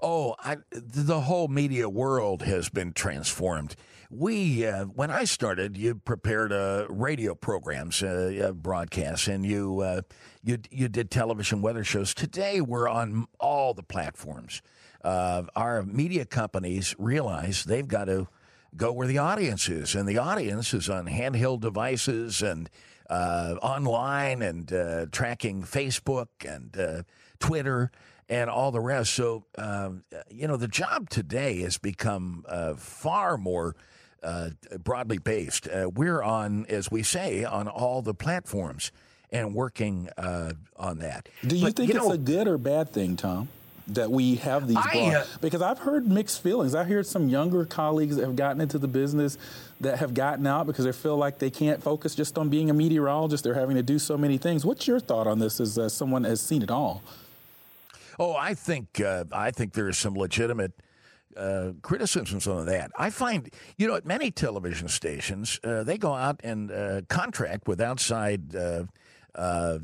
Oh, 0.00 0.34
I, 0.38 0.56
the 0.70 1.20
whole 1.20 1.48
media 1.48 1.88
world 1.88 2.42
has 2.42 2.68
been 2.70 2.92
transformed. 2.92 3.76
We, 4.10 4.66
uh, 4.66 4.84
when 4.84 5.10
I 5.10 5.24
started, 5.24 5.76
you 5.76 5.94
prepared 5.94 6.52
uh, 6.52 6.86
radio 6.88 7.34
programs, 7.34 8.02
uh, 8.02 8.48
uh, 8.48 8.52
broadcasts, 8.52 9.26
and 9.26 9.44
you, 9.44 9.80
uh, 9.80 10.02
you 10.44 10.58
you 10.70 10.88
did 10.88 11.10
television 11.10 11.62
weather 11.62 11.82
shows. 11.84 12.12
Today, 12.14 12.60
we're 12.60 12.88
on 12.88 13.26
all 13.40 13.72
the 13.74 13.82
platforms. 13.82 14.60
Uh, 15.04 15.42
our 15.56 15.82
media 15.82 16.24
companies 16.24 16.94
realize 16.98 17.64
they've 17.64 17.88
got 17.88 18.04
to 18.06 18.28
go 18.76 18.92
where 18.92 19.06
the 19.06 19.18
audience 19.18 19.68
is, 19.68 19.94
and 19.94 20.08
the 20.08 20.18
audience 20.18 20.72
is 20.72 20.88
on 20.88 21.06
handheld 21.06 21.60
devices 21.60 22.42
and 22.42 22.70
uh, 23.10 23.56
online 23.60 24.42
and 24.42 24.72
uh, 24.72 25.06
tracking 25.12 25.62
Facebook 25.62 26.28
and 26.46 26.76
uh, 26.78 27.02
Twitter 27.38 27.90
and 28.28 28.48
all 28.48 28.70
the 28.70 28.80
rest. 28.80 29.12
So, 29.12 29.44
um, 29.58 30.04
you 30.30 30.48
know, 30.48 30.56
the 30.56 30.68
job 30.68 31.10
today 31.10 31.60
has 31.62 31.76
become 31.76 32.44
uh, 32.48 32.74
far 32.74 33.36
more 33.36 33.76
uh, 34.22 34.50
broadly 34.82 35.18
based. 35.18 35.68
Uh, 35.68 35.90
we're 35.94 36.22
on, 36.22 36.64
as 36.66 36.90
we 36.90 37.02
say, 37.02 37.44
on 37.44 37.68
all 37.68 38.00
the 38.00 38.14
platforms 38.14 38.92
and 39.30 39.54
working 39.54 40.08
uh, 40.16 40.52
on 40.76 40.98
that. 41.00 41.28
Do 41.46 41.56
you 41.56 41.66
But, 41.66 41.76
think 41.76 41.90
it's 41.90 41.98
know, 41.98 42.12
a 42.12 42.18
good 42.18 42.46
or 42.48 42.56
bad 42.56 42.90
thing, 42.90 43.16
Tom, 43.16 43.48
that 43.94 44.10
we 44.10 44.36
have 44.36 44.68
these? 44.68 44.76
I, 44.76 44.92
broad- 44.92 45.14
uh, 45.14 45.24
because 45.40 45.62
I've 45.62 45.78
heard 45.78 46.06
mixed 46.08 46.42
feelings. 46.42 46.74
I 46.74 46.84
heard 46.84 47.06
some 47.06 47.28
younger 47.28 47.64
colleagues 47.64 48.16
that 48.16 48.24
have 48.24 48.36
gotten 48.36 48.60
into 48.60 48.78
the 48.78 48.88
business 48.88 49.38
that 49.80 49.98
have 49.98 50.14
gotten 50.14 50.46
out 50.46 50.66
because 50.66 50.84
they 50.84 50.92
feel 50.92 51.16
like 51.16 51.38
they 51.38 51.50
can't 51.50 51.82
focus 51.82 52.14
just 52.14 52.38
on 52.38 52.48
being 52.48 52.70
a 52.70 52.74
meteorologist. 52.74 53.44
They're 53.44 53.54
having 53.54 53.76
to 53.76 53.82
do 53.82 53.98
so 53.98 54.16
many 54.16 54.38
things. 54.38 54.64
What's 54.64 54.86
your 54.86 55.00
thought 55.00 55.26
on 55.26 55.38
this 55.38 55.60
as 55.60 55.78
uh, 55.78 55.88
someone 55.88 56.24
has 56.24 56.40
seen 56.40 56.62
it 56.62 56.70
all? 56.70 57.02
Oh, 58.18 58.34
I 58.34 58.54
think 58.54 59.00
uh, 59.00 59.24
I 59.32 59.50
think 59.50 59.72
there 59.72 59.88
is 59.88 59.98
some 59.98 60.14
legitimate 60.14 60.72
uh, 61.36 61.72
criticisms 61.82 62.46
on 62.46 62.66
that. 62.66 62.90
I 62.98 63.10
find, 63.10 63.50
you 63.78 63.88
know, 63.88 63.94
at 63.94 64.04
many 64.04 64.30
television 64.30 64.88
stations, 64.88 65.58
uh, 65.64 65.82
they 65.82 65.98
go 65.98 66.14
out 66.14 66.40
and 66.44 66.70
uh, 66.70 67.02
contract 67.08 67.66
with 67.68 67.80
outside 67.80 68.54
uh, 68.54 68.84
uh, 69.34 69.78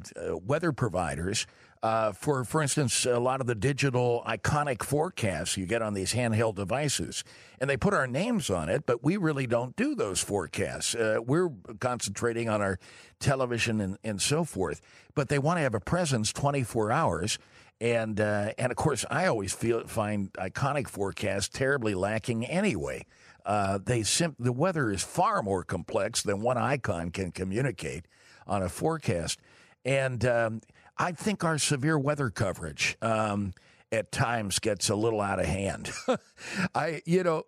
weather 0.47 0.73
providers. 0.73 1.47
Uh, 1.83 2.11
for, 2.12 2.45
for 2.45 2.61
instance, 2.61 3.07
a 3.07 3.21
lot 3.21 3.41
of 3.41 3.47
the 3.47 3.55
digital 3.55 4.25
iconic 4.27 4.83
forecasts 4.83 5.57
you 5.57 5.64
get 5.64 5.81
on 5.81 5.95
these 5.95 6.12
handheld 6.12 6.57
devices, 6.57 7.23
and 7.61 7.71
they 7.71 7.77
put 7.77 7.95
our 7.95 8.07
names 8.07 8.51
on 8.51 8.69
it, 8.69 8.85
but 8.85 9.05
we 9.05 9.17
really 9.17 9.47
don't 9.47 9.77
do 9.77 9.95
those 9.95 10.21
forecasts. 10.21 10.95
Uh, 10.95 11.19
we're 11.25 11.51
concentrating 11.79 12.49
on 12.49 12.61
our 12.61 12.79
television 13.21 13.81
and, 13.81 13.99
and 14.03 14.21
so 14.21 14.43
forth, 14.43 14.81
but 15.14 15.29
they 15.29 15.38
want 15.38 15.59
to 15.59 15.62
have 15.62 15.75
a 15.75 15.81
presence 15.81 16.33
24 16.33 16.91
hours. 16.91 17.38
And 17.81 18.21
uh, 18.21 18.51
and 18.59 18.73
of 18.73 18.77
course, 18.77 19.05
I 19.09 19.27
always 19.27 19.53
feel 19.53 19.87
find 19.87 20.33
iconic 20.33 20.88
forecasts 20.88 21.49
terribly 21.49 21.95
lacking 21.95 22.45
anyway. 22.45 23.07
Uh, 23.47 23.79
they 23.83 24.03
sim- 24.03 24.35
the 24.37 24.53
weather 24.53 24.91
is 24.91 25.05
far 25.05 25.43
more 25.43 25.62
complex 25.62 26.23
than 26.23 26.41
one 26.41 26.59
icon 26.59 27.12
can 27.12 27.31
communicate 27.31 28.07
on 28.49 28.64
a 28.64 28.69
forecast, 28.69 29.38
and 29.85 30.25
um, 30.25 30.61
I 30.98 31.12
think 31.12 31.44
our 31.44 31.58
severe 31.58 31.98
weather 31.98 32.30
coverage 32.30 32.96
um, 33.00 33.52
at 33.92 34.11
times 34.12 34.58
gets 34.58 34.88
a 34.88 34.96
little 34.96 35.20
out 35.20 35.38
of 35.38 35.46
hand. 35.46 35.90
I 36.74 37.02
you 37.06 37.22
know. 37.22 37.44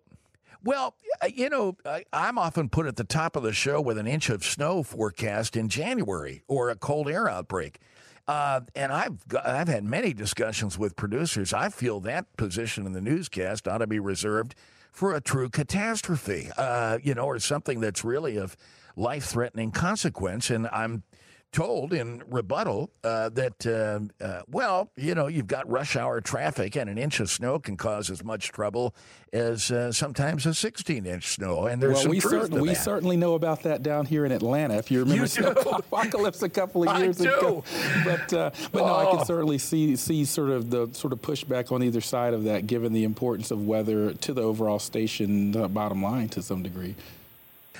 Well, 0.63 0.93
you 1.33 1.49
know, 1.49 1.75
I'm 2.13 2.37
often 2.37 2.69
put 2.69 2.85
at 2.85 2.95
the 2.95 3.03
top 3.03 3.35
of 3.35 3.41
the 3.41 3.51
show 3.51 3.81
with 3.81 3.97
an 3.97 4.05
inch 4.05 4.29
of 4.29 4.43
snow 4.43 4.83
forecast 4.83 5.57
in 5.57 5.69
January 5.69 6.43
or 6.47 6.69
a 6.69 6.75
cold 6.75 7.09
air 7.09 7.27
outbreak. 7.27 7.79
Uh, 8.27 8.61
and 8.75 8.93
I've 8.93 9.17
I've 9.43 9.67
had 9.67 9.83
many 9.83 10.13
discussions 10.13 10.77
with 10.77 10.95
producers. 10.95 11.51
I 11.51 11.69
feel 11.69 11.99
that 12.01 12.37
position 12.37 12.85
in 12.85 12.93
the 12.93 13.01
newscast 13.01 13.67
ought 13.67 13.79
to 13.79 13.87
be 13.87 13.99
reserved 13.99 14.53
for 14.91 15.15
a 15.15 15.21
true 15.21 15.49
catastrophe, 15.49 16.49
uh, 16.57 16.99
you 17.01 17.15
know, 17.15 17.23
or 17.25 17.39
something 17.39 17.79
that's 17.79 18.03
really 18.03 18.37
of 18.37 18.55
life 18.95 19.25
threatening 19.25 19.71
consequence. 19.71 20.49
And 20.49 20.67
I'm 20.71 21.03
told 21.51 21.91
in 21.91 22.23
rebuttal 22.29 22.89
uh, 23.03 23.27
that, 23.29 23.65
uh, 23.67 24.23
uh, 24.23 24.41
well, 24.49 24.89
you 24.95 25.13
know, 25.13 25.27
you've 25.27 25.47
got 25.47 25.69
rush 25.69 25.95
hour 25.97 26.21
traffic 26.21 26.75
and 26.77 26.89
an 26.89 26.97
inch 26.97 27.19
of 27.19 27.29
snow 27.29 27.59
can 27.59 27.75
cause 27.75 28.09
as 28.09 28.23
much 28.23 28.51
trouble 28.51 28.95
as 29.33 29.69
uh, 29.69 29.91
sometimes 29.91 30.45
a 30.45 30.53
16 30.53 31.05
inch 31.05 31.27
snow. 31.35 31.67
And 31.67 31.81
there's 31.81 31.95
well, 31.95 32.01
some 32.03 32.11
we, 32.11 32.19
truth 32.19 32.31
certain, 32.43 32.55
to 32.57 32.61
we 32.61 32.69
that. 32.69 32.75
certainly 32.75 33.17
know 33.17 33.33
about 33.33 33.63
that 33.63 33.83
down 33.83 34.05
here 34.05 34.25
in 34.25 34.31
Atlanta. 34.31 34.75
If 34.77 34.91
you 34.91 34.99
remember 34.99 35.25
You 35.25 35.27
do? 35.27 35.47
Apocalypse 35.71 36.41
a 36.41 36.49
couple 36.49 36.87
of 36.87 36.97
years 36.99 37.19
ago, 37.19 37.63
but 38.05 38.33
uh, 38.33 38.51
but 38.71 38.79
no, 38.79 38.85
I 38.85 39.05
Oh. 39.05 39.17
can 39.17 39.25
certainly 39.25 39.57
see 39.57 39.95
see 39.97 40.23
sort 40.25 40.49
of 40.51 40.69
the 40.69 40.89
sort 40.93 41.11
of 41.11 41.21
pushback 41.21 41.71
on 41.71 41.83
either 41.83 42.01
side 42.01 42.33
of 42.33 42.45
that, 42.45 42.65
given 42.67 42.93
the 42.93 43.03
importance 43.03 43.51
of 43.51 43.65
weather 43.67 44.13
to 44.13 44.33
the 44.33 44.41
overall 44.41 44.79
station 44.79 45.51
bottom 45.73 46.01
line 46.01 46.29
to 46.29 46.41
some 46.41 46.63
degree. 46.63 46.95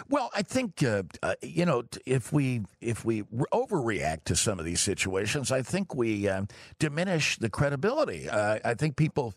Well, 0.10 0.30
I 0.34 0.41
think 0.41 0.84
uh, 0.84 1.04
uh, 1.21 1.36
you 1.41 1.65
know 1.65 1.84
if 2.06 2.32
we 2.32 2.62
if 2.80 3.04
we 3.06 3.23
overreact 3.23 4.25
to 4.25 4.36
some 4.36 4.60
of 4.60 4.65
these 4.65 4.80
situations, 4.80 5.51
I 5.51 5.62
think 5.62 5.95
we 5.95 6.27
uh, 6.27 6.43
diminish 6.80 7.38
the 7.38 7.49
credibility. 7.49 8.30
Uh, 8.30 8.60
I 8.63 8.73
think 8.73 8.95
people 8.95 9.34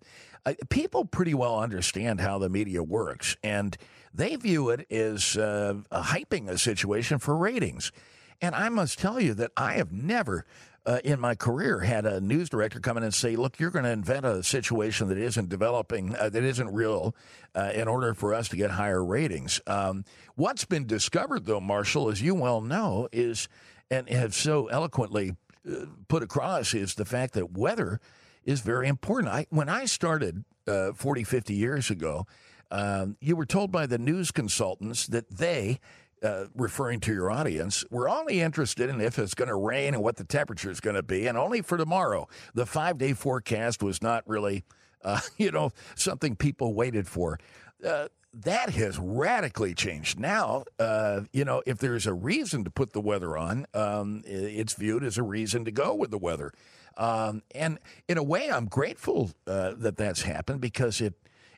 uh, 0.46 0.54
people 0.68 1.04
pretty 1.04 1.34
well 1.34 1.58
understand 1.58 2.20
how 2.20 2.38
the 2.38 2.48
media 2.48 2.82
works, 2.82 3.36
and 3.42 3.76
they 4.12 4.36
view 4.36 4.70
it 4.70 4.90
as 4.90 5.36
uh, 5.36 5.74
hyping 5.92 6.48
a 6.48 6.58
situation 6.58 7.18
for 7.18 7.36
ratings. 7.36 7.92
And 8.40 8.54
I 8.54 8.68
must 8.68 8.98
tell 8.98 9.20
you 9.20 9.34
that 9.34 9.52
I 9.56 9.74
have 9.74 9.92
never. 9.92 10.44
Uh, 10.86 10.98
in 11.02 11.18
my 11.18 11.34
career, 11.34 11.80
had 11.80 12.04
a 12.04 12.20
news 12.20 12.50
director 12.50 12.78
come 12.78 12.98
in 12.98 13.02
and 13.02 13.14
say, 13.14 13.36
"Look, 13.36 13.58
you're 13.58 13.70
going 13.70 13.86
to 13.86 13.90
invent 13.90 14.26
a 14.26 14.42
situation 14.42 15.08
that 15.08 15.16
isn't 15.16 15.48
developing, 15.48 16.14
uh, 16.14 16.28
that 16.28 16.44
isn't 16.44 16.74
real, 16.74 17.14
uh, 17.54 17.72
in 17.74 17.88
order 17.88 18.12
for 18.12 18.34
us 18.34 18.48
to 18.48 18.56
get 18.56 18.72
higher 18.72 19.02
ratings." 19.02 19.62
Um, 19.66 20.04
what's 20.34 20.66
been 20.66 20.86
discovered, 20.86 21.46
though, 21.46 21.60
Marshall, 21.60 22.10
as 22.10 22.20
you 22.20 22.34
well 22.34 22.60
know, 22.60 23.08
is 23.12 23.48
and 23.90 24.08
have 24.10 24.34
so 24.34 24.66
eloquently 24.66 25.36
uh, 25.66 25.86
put 26.08 26.22
across, 26.22 26.74
is 26.74 26.94
the 26.94 27.04
fact 27.04 27.34
that 27.34 27.56
weather 27.56 28.00
is 28.44 28.60
very 28.60 28.88
important. 28.88 29.32
I, 29.32 29.46
when 29.50 29.68
I 29.68 29.86
started 29.86 30.44
uh, 30.66 30.92
40, 30.92 31.24
50 31.24 31.54
years 31.54 31.90
ago, 31.90 32.26
um, 32.70 33.16
you 33.20 33.36
were 33.36 33.46
told 33.46 33.70
by 33.70 33.86
the 33.86 33.98
news 33.98 34.30
consultants 34.30 35.06
that 35.06 35.30
they 35.30 35.80
uh, 36.24 36.46
referring 36.54 37.00
to 37.00 37.12
your 37.12 37.30
audience, 37.30 37.84
we're 37.90 38.08
only 38.08 38.40
interested 38.40 38.88
in 38.88 39.00
if 39.00 39.18
it's 39.18 39.34
going 39.34 39.48
to 39.48 39.54
rain 39.54 39.94
and 39.94 40.02
what 40.02 40.16
the 40.16 40.24
temperature 40.24 40.70
is 40.70 40.80
going 40.80 40.96
to 40.96 41.02
be, 41.02 41.26
and 41.26 41.36
only 41.36 41.60
for 41.60 41.76
tomorrow. 41.76 42.26
The 42.54 42.66
five 42.66 42.98
day 42.98 43.12
forecast 43.12 43.82
was 43.82 44.02
not 44.02 44.26
really, 44.26 44.64
uh, 45.04 45.20
you 45.36 45.50
know, 45.50 45.70
something 45.94 46.34
people 46.36 46.74
waited 46.74 47.06
for. 47.06 47.38
Uh, 47.84 48.08
that 48.32 48.70
has 48.70 48.98
radically 48.98 49.74
changed. 49.74 50.18
Now, 50.18 50.64
uh, 50.80 51.22
you 51.32 51.44
know, 51.44 51.62
if 51.66 51.78
there's 51.78 52.06
a 52.06 52.14
reason 52.14 52.64
to 52.64 52.70
put 52.70 52.92
the 52.92 53.00
weather 53.00 53.36
on, 53.36 53.66
um, 53.74 54.22
it's 54.26 54.72
viewed 54.72 55.04
as 55.04 55.18
a 55.18 55.22
reason 55.22 55.64
to 55.66 55.70
go 55.70 55.94
with 55.94 56.10
the 56.10 56.18
weather. 56.18 56.52
Um, 56.96 57.42
and 57.54 57.78
in 58.08 58.18
a 58.18 58.22
way, 58.22 58.50
I'm 58.50 58.66
grateful 58.66 59.30
uh, 59.46 59.74
that 59.76 59.96
that's 59.96 60.22
happened 60.22 60.60
because 60.60 61.00
it 61.00 61.14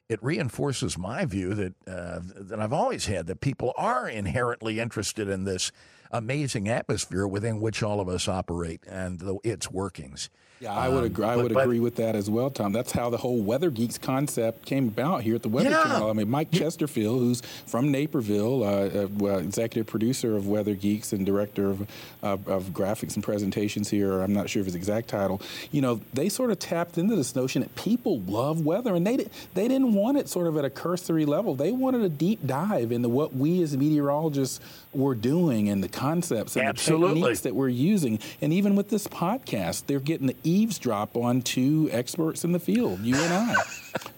it 0.09 0.23
reinforces 0.23 0.97
my 0.97 1.25
view 1.25 1.55
that 1.55 1.75
uh, 1.87 2.21
that 2.23 2.61
I've 2.61 2.73
always 2.73 3.07
had 3.07 3.27
that 3.27 3.41
people 3.41 3.73
are 3.77 4.09
inherently 4.09 4.79
interested 4.81 5.29
in 5.29 5.45
this 5.45 5.73
amazing 6.11 6.69
atmosphere 6.69 7.27
within 7.27 7.61
which 7.61 7.83
all 7.83 8.01
of 8.01 8.09
us 8.09 8.29
operate 8.29 8.81
and 8.89 9.19
the, 9.19 9.39
its 9.45 9.71
workings. 9.71 10.31
Yeah, 10.59 10.73
I 10.73 10.89
would 10.89 11.05
agree. 11.05 11.27
I 11.27 11.33
Um, 11.33 11.37
but- 11.37 11.43
would 11.43 11.53
but- 11.53 11.65
agree 11.65 11.81
with 11.81 11.97
that 11.97 12.17
as 12.17 12.31
well, 12.31 12.49
Tom. 12.49 12.73
That's 12.73 12.91
how 12.91 13.11
the 13.11 13.19
whole 13.19 13.43
Weather 13.43 13.69
Geeks 13.69 13.99
concept 13.99 14.65
came 14.65 14.89
about 14.89 15.23
here 15.23 15.35
at 15.35 15.43
the 15.43 15.51
Weather 15.51 15.69
Yeah. 15.69 15.83
Channel. 15.83 16.09
I 16.09 16.15
mean, 16.15 16.31
Mike 16.31 16.51
Chesterfield, 16.51 17.19
who's 17.21 17.43
from 17.67 17.91
Naperville, 17.93 18.63
uh, 18.63 19.07
uh, 19.23 19.37
executive 19.37 19.87
producer 19.87 20.35
of 20.35 20.47
Weather 20.49 20.75
Geeks 20.75 21.13
and 21.13 21.27
director 21.27 21.69
of, 21.69 21.87
of, 22.23 22.49
of 22.49 22.65
graphics 22.73 23.17
and 23.17 23.23
presentations 23.23 23.91
here. 23.91 24.23
I'm 24.23 24.33
not 24.33 24.49
sure 24.49 24.61
of 24.61 24.67
his 24.67 24.75
exact 24.75 25.09
title. 25.09 25.43
You 25.73 25.83
know, 25.83 26.01
they 26.15 26.31
sort 26.31 26.51
of 26.51 26.59
tapped 26.59 26.97
into 26.97 27.17
this 27.17 27.37
notion 27.37 27.61
that 27.61 27.75
people 27.75 28.21
love 28.21 28.65
weather, 28.65 28.95
and 28.95 29.07
they 29.07 29.27
they 29.53 29.69
didn't 29.69 29.93
want 29.93 30.17
it 30.17 30.27
sort 30.27 30.47
of 30.47 30.57
at 30.57 30.65
a 30.65 30.71
cursory 30.71 31.27
level. 31.27 31.55
They 31.55 31.73
wanted 31.73 32.01
a 32.01 32.09
deep 32.09 32.47
dive 32.47 32.93
into 32.93 33.11
what 33.11 33.37
we 33.37 33.63
as 33.63 33.77
meteorologists 33.77 34.61
were 34.97 35.15
doing 35.15 35.69
and 35.69 35.83
the 35.83 35.89
concepts 35.89 36.57
and 36.57 36.67
Absolutely. 36.67 37.09
the 37.09 37.15
techniques 37.15 37.41
that 37.41 37.55
we're 37.55 37.69
using. 37.69 38.19
And 38.41 38.53
even 38.53 38.77
with 38.77 38.89
this 38.89 39.07
podcast, 39.07 39.87
they're 39.87 40.01
getting 40.01 40.27
the 40.27 40.37
eavesdrop 40.43 41.17
on 41.17 41.43
two 41.43 41.89
experts 41.93 42.45
in 42.45 42.53
the 42.53 42.61
field, 42.61 43.01
you 43.01 43.17
and 43.17 43.33
I. 43.33 43.55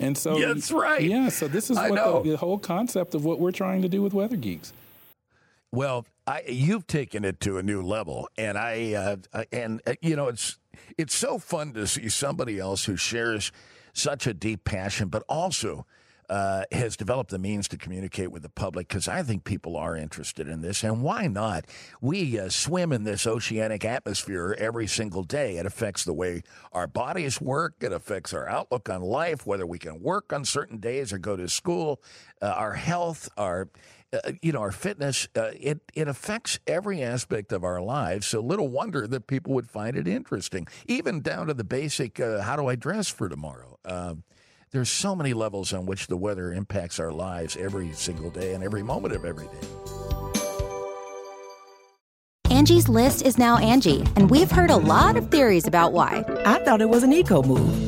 And 0.00 0.18
so, 0.18 0.36
Yeah, 0.36 0.54
that's 0.54 0.72
right. 0.72 1.00
Yeah, 1.00 1.28
so 1.28 1.46
this 1.46 1.70
is 1.70 1.78
I 1.78 1.90
what 1.90 2.24
the, 2.24 2.30
the 2.30 2.36
whole 2.36 2.58
concept 2.58 3.14
of 3.14 3.24
what 3.24 3.38
we're 3.38 3.52
trying 3.52 3.82
to 3.82 3.88
do 3.88 4.02
with 4.02 4.12
Weather 4.12 4.34
Geeks. 4.34 4.72
Well, 5.70 6.04
I, 6.26 6.42
you've 6.48 6.86
taken 6.86 7.24
it 7.24 7.40
to 7.40 7.58
a 7.58 7.62
new 7.62 7.82
level, 7.82 8.28
and 8.36 8.58
I 8.58 8.94
uh, 8.94 9.16
uh, 9.32 9.44
and 9.52 9.80
uh, 9.86 9.94
you 10.00 10.16
know 10.16 10.28
it's 10.28 10.58
it's 10.96 11.14
so 11.14 11.38
fun 11.38 11.74
to 11.74 11.86
see 11.86 12.08
somebody 12.08 12.58
else 12.58 12.84
who 12.86 12.96
shares 12.96 13.52
such 13.92 14.26
a 14.26 14.34
deep 14.34 14.64
passion, 14.64 15.08
but 15.08 15.22
also 15.28 15.86
uh, 16.28 16.64
has 16.72 16.96
developed 16.96 17.30
the 17.30 17.38
means 17.38 17.68
to 17.68 17.76
communicate 17.76 18.30
with 18.30 18.42
the 18.42 18.48
public. 18.48 18.88
Because 18.88 19.08
I 19.08 19.22
think 19.22 19.44
people 19.44 19.76
are 19.76 19.96
interested 19.96 20.48
in 20.48 20.60
this, 20.60 20.82
and 20.82 21.02
why 21.02 21.26
not? 21.26 21.64
We 22.00 22.38
uh, 22.38 22.48
swim 22.48 22.92
in 22.92 23.04
this 23.04 23.26
oceanic 23.26 23.84
atmosphere 23.84 24.54
every 24.58 24.86
single 24.86 25.22
day. 25.22 25.56
It 25.56 25.66
affects 25.66 26.04
the 26.04 26.12
way 26.12 26.42
our 26.72 26.86
bodies 26.86 27.40
work. 27.40 27.76
It 27.80 27.92
affects 27.92 28.32
our 28.32 28.48
outlook 28.48 28.88
on 28.88 29.02
life, 29.02 29.46
whether 29.46 29.66
we 29.66 29.78
can 29.78 30.00
work 30.00 30.32
on 30.32 30.44
certain 30.44 30.78
days 30.78 31.12
or 31.12 31.18
go 31.18 31.36
to 31.36 31.48
school, 31.48 32.00
uh, 32.42 32.46
our 32.46 32.74
health, 32.74 33.28
our 33.36 33.68
uh, 34.10 34.32
you 34.40 34.52
know, 34.52 34.60
our 34.60 34.72
fitness, 34.72 35.28
uh, 35.36 35.50
it, 35.60 35.80
it 35.94 36.08
affects 36.08 36.58
every 36.66 37.02
aspect 37.02 37.52
of 37.52 37.62
our 37.62 37.82
lives. 37.82 38.26
So 38.26 38.40
little 38.40 38.68
wonder 38.68 39.06
that 39.06 39.26
people 39.26 39.52
would 39.52 39.68
find 39.68 39.96
it 39.98 40.08
interesting, 40.08 40.66
even 40.86 41.20
down 41.20 41.48
to 41.48 41.54
the 41.54 41.64
basic 41.64 42.18
uh, 42.18 42.40
how 42.40 42.56
do 42.56 42.66
I 42.68 42.74
dress 42.74 43.08
for 43.08 43.28
tomorrow? 43.28 43.78
There's 44.70 44.90
so 44.90 45.16
many 45.16 45.32
levels 45.32 45.72
on 45.72 45.86
which 45.86 46.08
the 46.08 46.16
weather 46.16 46.52
impacts 46.52 47.00
our 47.00 47.10
lives 47.10 47.56
every 47.56 47.92
single 47.92 48.28
day 48.28 48.52
and 48.52 48.62
every 48.62 48.82
moment 48.82 49.14
of 49.14 49.24
every 49.24 49.46
day. 49.46 49.68
Angie's 52.50 52.88
list 52.88 53.24
is 53.24 53.38
now 53.38 53.56
Angie, 53.58 54.04
and 54.16 54.30
we've 54.30 54.50
heard 54.50 54.70
a 54.70 54.76
lot 54.76 55.16
of 55.16 55.30
theories 55.30 55.66
about 55.66 55.92
why. 55.92 56.24
I 56.44 56.58
thought 56.64 56.82
it 56.82 56.88
was 56.88 57.02
an 57.02 57.12
eco 57.12 57.42
move. 57.42 57.87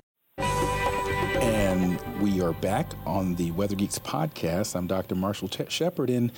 We 2.41 2.47
are 2.47 2.53
back 2.53 2.93
on 3.05 3.35
the 3.35 3.51
Weather 3.51 3.75
Geeks 3.75 3.99
podcast. 3.99 4.75
I'm 4.75 4.87
Dr. 4.87 5.13
Marshall 5.13 5.47
Shepard, 5.69 6.09
and 6.09 6.31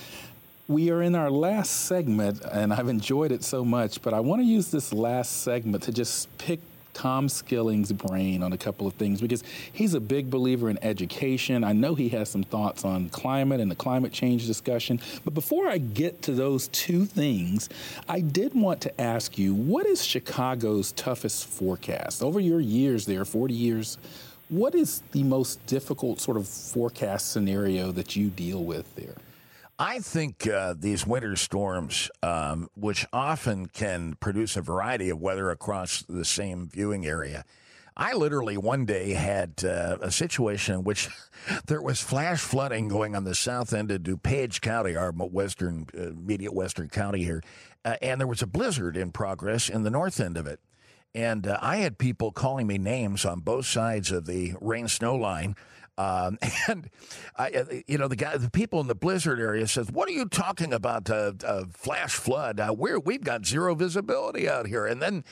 we 0.68 0.90
are 0.90 1.00
in 1.00 1.14
our 1.14 1.30
last 1.30 1.86
segment, 1.86 2.42
and 2.52 2.74
I've 2.74 2.88
enjoyed 2.88 3.32
it 3.32 3.42
so 3.42 3.64
much. 3.64 4.02
But 4.02 4.12
I 4.12 4.20
want 4.20 4.42
to 4.42 4.46
use 4.46 4.70
this 4.70 4.92
last 4.92 5.44
segment 5.44 5.84
to 5.84 5.92
just 5.92 6.28
pick 6.36 6.60
Tom 6.92 7.30
Skilling's 7.30 7.90
brain 7.90 8.42
on 8.42 8.52
a 8.52 8.58
couple 8.58 8.86
of 8.86 8.92
things 8.94 9.22
because 9.22 9.42
he's 9.72 9.94
a 9.94 10.00
big 10.00 10.28
believer 10.28 10.68
in 10.68 10.78
education. 10.84 11.64
I 11.64 11.72
know 11.72 11.94
he 11.94 12.10
has 12.10 12.28
some 12.28 12.42
thoughts 12.42 12.84
on 12.84 13.08
climate 13.08 13.60
and 13.60 13.70
the 13.70 13.74
climate 13.74 14.12
change 14.12 14.46
discussion. 14.46 15.00
But 15.24 15.32
before 15.32 15.68
I 15.68 15.78
get 15.78 16.20
to 16.22 16.32
those 16.32 16.68
two 16.68 17.06
things, 17.06 17.70
I 18.10 18.20
did 18.20 18.52
want 18.52 18.82
to 18.82 19.00
ask 19.00 19.38
you 19.38 19.54
what 19.54 19.86
is 19.86 20.04
Chicago's 20.04 20.92
toughest 20.92 21.46
forecast? 21.46 22.22
Over 22.22 22.40
your 22.40 22.60
years 22.60 23.06
there, 23.06 23.24
40 23.24 23.54
years, 23.54 23.96
what 24.48 24.74
is 24.74 25.02
the 25.12 25.22
most 25.22 25.64
difficult 25.66 26.20
sort 26.20 26.36
of 26.36 26.46
forecast 26.46 27.32
scenario 27.32 27.92
that 27.92 28.16
you 28.16 28.28
deal 28.28 28.62
with 28.62 28.94
there? 28.96 29.14
I 29.78 29.98
think 29.98 30.46
uh, 30.46 30.74
these 30.78 31.06
winter 31.06 31.34
storms, 31.34 32.08
um, 32.22 32.68
which 32.76 33.06
often 33.12 33.66
can 33.66 34.14
produce 34.14 34.56
a 34.56 34.62
variety 34.62 35.10
of 35.10 35.20
weather 35.20 35.50
across 35.50 36.02
the 36.08 36.24
same 36.24 36.68
viewing 36.68 37.04
area, 37.04 37.44
I 37.96 38.12
literally 38.14 38.56
one 38.56 38.86
day 38.86 39.12
had 39.12 39.64
uh, 39.64 39.98
a 40.00 40.10
situation 40.10 40.76
in 40.76 40.84
which 40.84 41.08
there 41.66 41.82
was 41.82 42.00
flash 42.00 42.40
flooding 42.40 42.88
going 42.88 43.14
on 43.14 43.24
the 43.24 43.34
south 43.34 43.72
end 43.72 43.90
of 43.90 44.02
DuPage 44.02 44.60
County, 44.60 44.96
our 44.96 45.12
western, 45.12 45.86
uh, 45.96 46.08
immediate 46.08 46.54
western 46.54 46.88
county 46.88 47.22
here, 47.22 47.42
uh, 47.84 47.96
and 48.02 48.20
there 48.20 48.26
was 48.26 48.42
a 48.42 48.46
blizzard 48.46 48.96
in 48.96 49.12
progress 49.12 49.68
in 49.68 49.82
the 49.82 49.90
north 49.90 50.20
end 50.20 50.36
of 50.36 50.46
it. 50.46 50.60
And 51.14 51.46
uh, 51.46 51.58
I 51.62 51.76
had 51.76 51.98
people 51.98 52.32
calling 52.32 52.66
me 52.66 52.78
names 52.78 53.24
on 53.24 53.40
both 53.40 53.66
sides 53.66 54.10
of 54.10 54.26
the 54.26 54.54
rain 54.60 54.88
snow 54.88 55.14
line. 55.14 55.54
Um, 55.96 56.38
and 56.68 56.90
I, 57.36 57.50
uh, 57.50 57.64
you 57.86 57.98
know, 57.98 58.08
the 58.08 58.16
guy, 58.16 58.36
the 58.36 58.50
people 58.50 58.80
in 58.80 58.88
the 58.88 58.94
blizzard 58.94 59.38
area 59.38 59.66
says, 59.68 59.90
"What 59.90 60.08
are 60.08 60.12
you 60.12 60.26
talking 60.26 60.72
about? 60.72 61.08
Uh, 61.08 61.32
uh, 61.46 61.64
flash 61.72 62.14
flood? 62.14 62.58
Uh, 62.58 62.74
we're 62.76 62.98
we've 62.98 63.22
got 63.22 63.46
zero 63.46 63.74
visibility 63.74 64.48
out 64.48 64.66
here." 64.66 64.86
And 64.86 65.00
then 65.00 65.24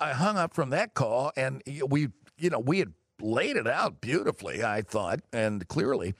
I 0.00 0.12
hung 0.12 0.36
up 0.36 0.54
from 0.54 0.70
that 0.70 0.94
call, 0.94 1.32
and 1.36 1.62
we, 1.86 2.08
you 2.38 2.50
know, 2.50 2.58
we 2.58 2.78
had 2.78 2.94
laid 3.20 3.56
it 3.56 3.66
out 3.66 4.00
beautifully, 4.00 4.62
I 4.64 4.82
thought, 4.82 5.20
and 5.32 5.66
clearly. 5.68 6.14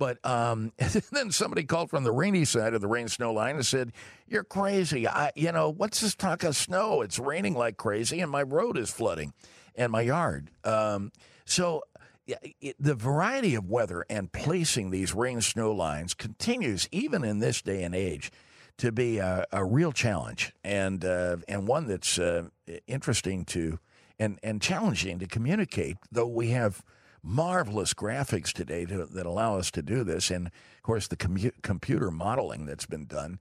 But 0.00 0.24
um, 0.24 0.72
then 1.12 1.30
somebody 1.30 1.64
called 1.64 1.90
from 1.90 2.04
the 2.04 2.10
rainy 2.10 2.46
side 2.46 2.72
of 2.72 2.80
the 2.80 2.88
rain 2.88 3.06
snow 3.08 3.34
line 3.34 3.56
and 3.56 3.66
said, 3.66 3.92
"You're 4.26 4.44
crazy. 4.44 5.06
I, 5.06 5.30
you 5.36 5.52
know, 5.52 5.68
what's 5.68 6.00
this 6.00 6.14
talk 6.14 6.42
of 6.42 6.56
snow? 6.56 7.02
It's 7.02 7.18
raining 7.18 7.52
like 7.54 7.76
crazy, 7.76 8.20
and 8.20 8.30
my 8.30 8.42
road 8.42 8.78
is 8.78 8.90
flooding, 8.90 9.34
and 9.76 9.92
my 9.92 10.00
yard." 10.00 10.52
Um, 10.64 11.12
so 11.44 11.82
it, 12.26 12.76
the 12.80 12.94
variety 12.94 13.54
of 13.54 13.68
weather 13.68 14.06
and 14.08 14.32
placing 14.32 14.90
these 14.90 15.14
rain 15.14 15.42
snow 15.42 15.70
lines 15.70 16.14
continues 16.14 16.88
even 16.90 17.22
in 17.22 17.40
this 17.40 17.60
day 17.60 17.82
and 17.82 17.94
age 17.94 18.32
to 18.78 18.90
be 18.90 19.18
a, 19.18 19.44
a 19.52 19.62
real 19.62 19.92
challenge 19.92 20.54
and 20.64 21.04
uh, 21.04 21.36
and 21.46 21.68
one 21.68 21.86
that's 21.86 22.18
uh, 22.18 22.48
interesting 22.86 23.44
to 23.44 23.78
and 24.18 24.38
and 24.42 24.62
challenging 24.62 25.18
to 25.18 25.26
communicate. 25.26 25.98
Though 26.10 26.26
we 26.26 26.52
have 26.52 26.82
marvelous 27.22 27.94
graphics 27.94 28.52
today 28.52 28.84
to, 28.86 29.06
that 29.06 29.26
allow 29.26 29.56
us 29.58 29.70
to 29.72 29.82
do 29.82 30.04
this, 30.04 30.30
and 30.30 30.46
of 30.46 30.82
course 30.82 31.06
the 31.08 31.16
commu- 31.16 31.52
computer 31.62 32.10
modeling 32.10 32.66
that's 32.66 32.86
been 32.86 33.06
done. 33.06 33.38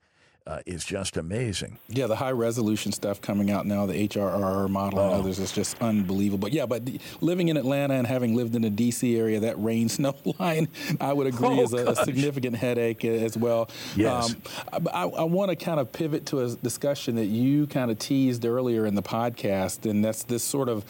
Uh, 0.48 0.62
is 0.66 0.84
just 0.84 1.16
amazing. 1.16 1.78
Yeah, 1.90 2.08
the 2.08 2.16
high 2.16 2.32
resolution 2.32 2.92
stuff 2.92 3.22
coming 3.22 3.52
out 3.52 3.68
now, 3.68 3.86
the 3.86 4.08
HRR 4.08 4.68
model 4.68 4.98
and 5.00 5.12
Oh. 5.14 5.20
others 5.20 5.38
is 5.38 5.52
just 5.52 5.80
unbelievable. 5.80 6.50
Yeah, 6.50 6.66
but 6.66 6.82
living 7.22 7.50
in 7.50 7.58
Atlanta 7.58 7.94
and 7.94 8.08
having 8.08 8.36
lived 8.36 8.56
in 8.56 8.64
the 8.64 8.72
DC 8.72 9.16
area, 9.16 9.40
that 9.42 9.62
rain 9.62 9.90
snow 9.90 10.16
line, 10.40 10.68
I 11.00 11.14
would 11.14 11.28
agree, 11.28 11.50
Oh, 11.50 11.62
is 11.62 11.74
a, 11.74 11.86
a 11.92 11.96
significant 11.98 12.56
headache 12.56 13.06
as 13.06 13.38
well. 13.38 13.70
Yes. 13.96 14.34
Um, 14.74 14.88
I, 14.92 15.04
I 15.04 15.24
want 15.26 15.50
to 15.52 15.56
kind 15.56 15.80
of 15.80 15.92
pivot 15.92 16.26
to 16.28 16.40
a 16.40 16.56
discussion 16.56 17.18
that 17.18 17.26
you 17.28 17.68
kind 17.68 17.92
of 17.92 18.00
teased 18.00 18.44
earlier 18.44 18.88
in 18.88 18.96
the 18.96 19.04
podcast, 19.04 19.88
and 19.88 20.04
that's 20.04 20.24
this 20.24 20.42
sort 20.44 20.70
of 20.70 20.84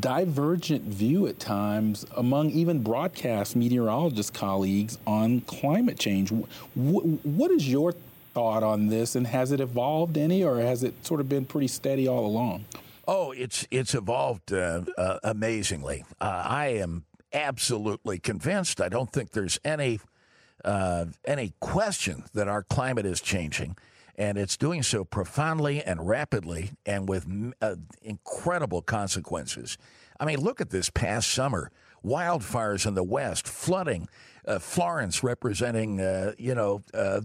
divergent 0.00 0.82
view 0.84 1.26
at 1.26 1.38
times 1.38 2.04
among 2.16 2.50
even 2.50 2.82
broadcast 2.82 3.56
meteorologist 3.56 4.34
colleagues 4.34 4.98
on 5.06 5.40
climate 5.42 5.98
change. 5.98 6.30
Wh- 6.30 7.26
what 7.26 7.50
is 7.50 7.68
your 7.68 7.92
thought 8.34 8.62
on 8.62 8.88
this, 8.88 9.16
and 9.16 9.26
has 9.26 9.50
it 9.52 9.60
evolved 9.60 10.18
any, 10.18 10.44
or 10.44 10.60
has 10.60 10.84
it 10.84 10.94
sort 11.06 11.20
of 11.20 11.28
been 11.28 11.44
pretty 11.44 11.68
steady 11.68 12.06
all 12.06 12.26
along? 12.26 12.64
Oh, 13.06 13.32
it's 13.32 13.66
it's 13.70 13.94
evolved 13.94 14.52
uh, 14.52 14.82
uh, 14.98 15.18
amazingly. 15.24 16.04
Uh, 16.20 16.42
I 16.46 16.66
am 16.68 17.04
absolutely 17.32 18.18
convinced. 18.18 18.80
I 18.80 18.90
don't 18.90 19.10
think 19.10 19.30
there's 19.30 19.58
any 19.64 20.00
uh, 20.64 21.06
any 21.24 21.54
question 21.60 22.24
that 22.34 22.48
our 22.48 22.62
climate 22.62 23.06
is 23.06 23.20
changing, 23.20 23.76
and 24.18 24.36
it's 24.36 24.56
doing 24.56 24.82
so 24.82 25.04
profoundly 25.04 25.82
and 25.82 26.06
rapidly, 26.06 26.72
and 26.84 27.08
with 27.08 27.26
uh, 27.62 27.76
incredible 28.02 28.82
consequences. 28.82 29.78
I 30.20 30.24
mean, 30.24 30.40
look 30.40 30.60
at 30.60 30.70
this 30.70 30.90
past 30.90 31.30
summer: 31.30 31.70
wildfires 32.04 32.84
in 32.86 32.94
the 32.94 33.04
west, 33.04 33.46
flooding. 33.46 34.08
Uh, 34.46 34.58
Florence 34.58 35.22
representing, 35.22 36.00
uh, 36.00 36.32
you 36.38 36.54
know, 36.54 36.82
uh, 36.94 37.20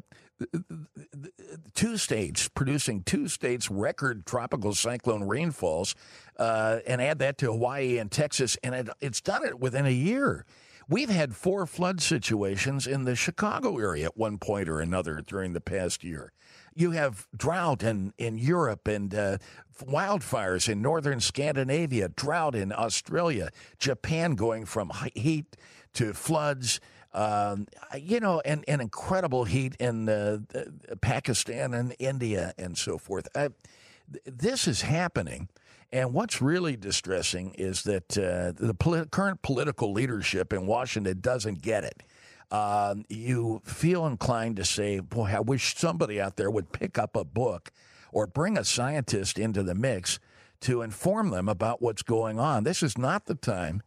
two 1.73 1.95
states 1.95 2.49
producing 2.49 3.01
two 3.01 3.29
states 3.29 3.71
record 3.71 4.25
tropical 4.25 4.73
cyclone 4.73 5.23
rainfalls, 5.23 5.95
uh, 6.38 6.79
and 6.86 7.01
add 7.01 7.19
that 7.19 7.38
to 7.38 7.45
Hawaii 7.47 7.97
and 7.97 8.12
Texas, 8.12 8.58
and 8.62 8.75
it, 8.75 8.89
it's 8.99 9.21
done 9.21 9.45
it 9.45 9.60
within 9.60 9.86
a 9.86 9.91
year. 9.91 10.45
We've 10.89 11.10
had 11.10 11.34
four 11.34 11.65
flood 11.65 12.01
situations 12.01 12.88
in 12.88 13.06
the 13.06 13.15
Chicago 13.15 13.79
area 13.79 14.06
at 14.06 14.17
one 14.17 14.38
point 14.38 14.67
or 14.67 14.82
another 14.82 15.23
during 15.25 15.53
the 15.53 15.62
past 15.62 16.03
year. 16.03 16.34
You 16.75 16.91
have 16.91 17.27
drought 17.36 17.83
in, 17.83 18.13
in 18.17 18.38
Europe 18.38 18.88
and 18.88 19.13
uh, 19.13 19.38
wildfires 19.81 20.69
in 20.69 20.81
northern 20.81 21.19
Scandinavia, 21.19 22.09
drought 22.09 22.55
in 22.55 22.71
Australia, 22.71 23.49
Japan 23.79 24.36
going 24.36 24.65
from 24.65 24.91
heat 25.13 25.55
to 25.93 26.13
floods. 26.13 26.79
Um, 27.13 27.67
you 27.95 28.19
know, 28.19 28.41
and, 28.43 28.65
and 28.67 28.81
incredible 28.81 29.43
heat 29.45 29.75
in 29.75 30.09
uh, 30.09 30.39
Pakistan 30.99 31.75
and 31.75 31.95
India 31.99 32.55
and 32.57 32.75
so 32.75 32.97
forth. 32.97 33.27
Uh, 33.36 33.49
this 34.25 34.67
is 34.67 34.81
happening. 34.81 35.47
And 35.91 36.12
what's 36.12 36.41
really 36.41 36.75
distressing 36.75 37.53
is 37.53 37.83
that 37.83 38.17
uh, 38.17 38.53
the 38.57 38.73
polit- 38.73 39.12
current 39.12 39.43
political 39.43 39.93
leadership 39.93 40.51
in 40.51 40.65
Washington 40.65 41.19
doesn't 41.21 41.61
get 41.61 41.84
it. 41.84 42.01
Um, 42.54 43.04
you 43.10 43.62
feel 43.66 44.06
inclined 44.06 44.58
to 44.58 44.64
say, 44.64 44.99
Boy, 44.99 45.32
I 45.36 45.39
wish 45.39 45.76
somebody 45.76 46.22
out 46.22 46.38
there 46.38 46.51
would 46.51 46.72
pick 46.72 46.99
up 46.99 47.16
a 47.16 47.24
book 47.24 47.72
or 48.12 48.28
bring 48.28 48.60
a 48.60 48.64
scientist 48.64 49.39
into 49.39 49.64
the 49.64 49.74
mix 49.74 50.20
to 50.62 50.84
inform 50.84 51.32
them 51.32 51.49
about 51.49 51.82
what's 51.82 52.04
going 52.04 52.39
on. 52.39 52.64
This 52.64 52.84
is 52.84 52.95
not 52.95 53.26
the 53.26 53.34
time 53.34 53.82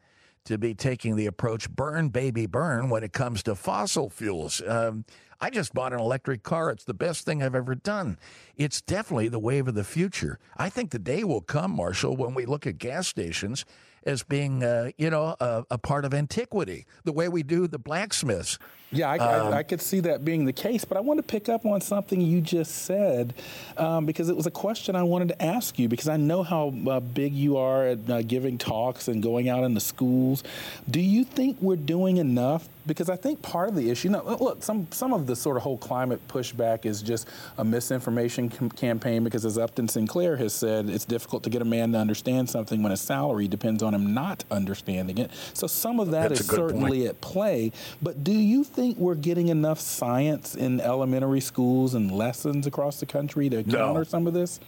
to 0.44 0.58
be 0.58 0.74
taking 0.74 1.14
the 1.14 1.26
approach 1.26 1.70
burn, 1.70 2.08
baby, 2.08 2.46
burn 2.46 2.90
when 2.90 3.04
it 3.04 3.12
comes 3.12 3.42
to 3.44 3.54
fossil 3.54 4.10
fuels. 4.10 4.60
Um, 4.66 5.04
I 5.40 5.50
just 5.50 5.72
bought 5.72 5.92
an 5.92 6.00
electric 6.00 6.42
car. 6.42 6.70
It's 6.70 6.84
the 6.84 6.94
best 6.94 7.24
thing 7.24 7.42
I've 7.42 7.54
ever 7.54 7.74
done. 7.74 8.18
It's 8.56 8.80
definitely 8.80 9.28
the 9.28 9.38
wave 9.38 9.68
of 9.68 9.74
the 9.74 9.84
future. 9.84 10.38
I 10.56 10.70
think 10.70 10.90
the 10.90 10.98
day 10.98 11.24
will 11.24 11.40
come, 11.40 11.70
Marshall, 11.72 12.16
when 12.16 12.34
we 12.34 12.46
look 12.46 12.66
at 12.66 12.78
gas 12.78 13.06
stations 13.06 13.64
as 14.06 14.22
being, 14.22 14.62
uh, 14.62 14.90
you 14.96 15.10
know, 15.10 15.36
a, 15.40 15.64
a, 15.70 15.78
part 15.78 16.04
of 16.04 16.14
antiquity, 16.14 16.86
the 17.04 17.12
way 17.12 17.28
we 17.28 17.42
do 17.42 17.66
the 17.66 17.78
blacksmiths. 17.78 18.58
Yeah, 18.92 19.10
I, 19.10 19.18
um, 19.18 19.52
I, 19.52 19.58
I, 19.58 19.62
could 19.64 19.82
see 19.82 19.98
that 20.00 20.24
being 20.24 20.44
the 20.44 20.52
case, 20.52 20.84
but 20.84 20.96
I 20.96 21.00
want 21.00 21.18
to 21.18 21.22
pick 21.22 21.48
up 21.48 21.66
on 21.66 21.80
something 21.80 22.20
you 22.20 22.40
just 22.40 22.84
said 22.84 23.34
um, 23.76 24.06
because 24.06 24.28
it 24.28 24.36
was 24.36 24.46
a 24.46 24.50
question 24.50 24.94
I 24.94 25.02
wanted 25.02 25.28
to 25.28 25.42
ask 25.42 25.76
you 25.76 25.88
because 25.88 26.08
I 26.08 26.16
know 26.16 26.44
how 26.44 26.72
uh, 26.88 27.00
big 27.00 27.34
you 27.34 27.56
are 27.56 27.86
at 27.86 28.08
uh, 28.08 28.22
giving 28.22 28.58
talks 28.58 29.08
and 29.08 29.20
going 29.20 29.48
out 29.48 29.64
in 29.64 29.74
the 29.74 29.80
schools. 29.80 30.44
Do 30.88 31.00
you 31.00 31.24
think 31.24 31.58
we're 31.60 31.74
doing 31.74 32.18
enough 32.18 32.68
because 32.86 33.10
I 33.10 33.16
think 33.16 33.42
part 33.42 33.68
of 33.68 33.74
the 33.74 33.90
issue, 33.90 34.10
look, 34.10 34.62
some 34.62 34.86
some 34.90 35.12
of 35.12 35.26
the 35.26 35.34
sort 35.34 35.56
of 35.56 35.62
whole 35.62 35.78
climate 35.78 36.20
pushback 36.28 36.86
is 36.86 37.02
just 37.02 37.28
a 37.58 37.64
misinformation 37.64 38.48
com- 38.48 38.70
campaign 38.70 39.24
because, 39.24 39.44
as 39.44 39.58
Upton 39.58 39.88
Sinclair 39.88 40.36
has 40.36 40.54
said, 40.54 40.88
it's 40.88 41.04
difficult 41.04 41.42
to 41.44 41.50
get 41.50 41.62
a 41.62 41.64
man 41.64 41.92
to 41.92 41.98
understand 41.98 42.48
something 42.48 42.82
when 42.82 42.90
his 42.90 43.00
salary 43.00 43.48
depends 43.48 43.82
on 43.82 43.94
him 43.94 44.14
not 44.14 44.44
understanding 44.50 45.18
it. 45.18 45.30
So 45.54 45.66
some 45.66 46.00
of 46.00 46.12
that 46.12 46.32
is 46.32 46.46
certainly 46.46 47.00
point. 47.00 47.08
at 47.08 47.20
play. 47.20 47.72
But 48.00 48.22
do 48.22 48.32
you 48.32 48.64
think 48.76 48.98
we're 48.98 49.14
getting 49.14 49.48
enough 49.48 49.80
science 49.80 50.54
in 50.54 50.80
elementary 50.80 51.40
schools 51.40 51.94
and 51.94 52.12
lessons 52.12 52.66
across 52.66 53.00
the 53.00 53.06
country 53.06 53.48
to 53.48 53.62
no. 53.62 53.78
counter 53.78 54.04
some 54.04 54.26
of 54.26 54.34
this? 54.34 54.60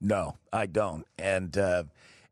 No, 0.00 0.36
I 0.52 0.66
don't, 0.66 1.04
and. 1.18 1.56
Uh, 1.56 1.84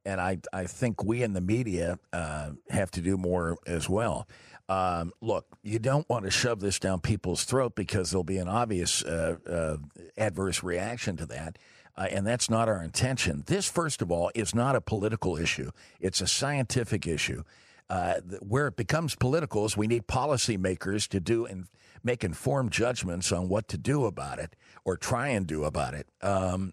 and 0.07 0.21
I, 0.21 0.39
I 0.53 0.67
think 0.67 1.03
we 1.03 1.25
in 1.25 1.33
the 1.33 1.41
media 1.41 1.99
uh, 2.13 2.51
have 2.71 2.93
to 2.93 3.01
do 3.01 3.17
more 3.17 3.59
as 3.67 3.89
well. 3.89 4.29
Um, 4.69 5.13
look, 5.21 5.47
you 5.65 5.81
don't 5.81 6.09
want 6.09 6.25
to 6.27 6.31
shove 6.31 6.61
this 6.61 6.79
down 6.79 7.01
people's 7.01 7.43
throat 7.43 7.75
because 7.75 8.13
there'll 8.13 8.23
be 8.23 8.39
an 8.39 8.47
obvious 8.47 9.03
uh, 9.05 9.35
uh, 9.45 9.77
adverse 10.17 10.63
reaction 10.63 11.17
to 11.17 11.27
that. 11.27 11.59
Uh, 11.97 12.07
and 12.11 12.25
that's 12.25 12.49
not 12.49 12.69
our 12.69 12.83
intention. 12.83 13.43
This, 13.47 13.69
first 13.69 14.01
of 14.01 14.13
all, 14.13 14.31
is 14.35 14.55
not 14.55 14.77
a 14.77 14.81
political 14.81 15.37
issue, 15.37 15.73
it's 16.01 16.21
a 16.21 16.27
scientific 16.29 17.07
issue. 17.07 17.43
Uh, 17.89 18.21
where 18.41 18.67
it 18.67 18.77
becomes 18.77 19.15
political 19.15 19.65
is 19.65 19.77
we 19.77 19.87
need 19.87 20.07
policymakers 20.09 21.07
to 21.07 21.21
do 21.21 21.47
and 21.47 21.67
make 22.03 22.25
informed 22.25 22.73
judgments 22.73 23.31
on 23.31 23.49
what 23.49 23.69
to 23.69 23.79
do 23.79 24.07
about 24.07 24.39
it 24.39 24.57
or 24.85 24.97
try 24.97 25.29
and 25.29 25.47
do 25.47 25.65
about 25.65 25.95
it. 25.95 26.09
Um, 26.21 26.73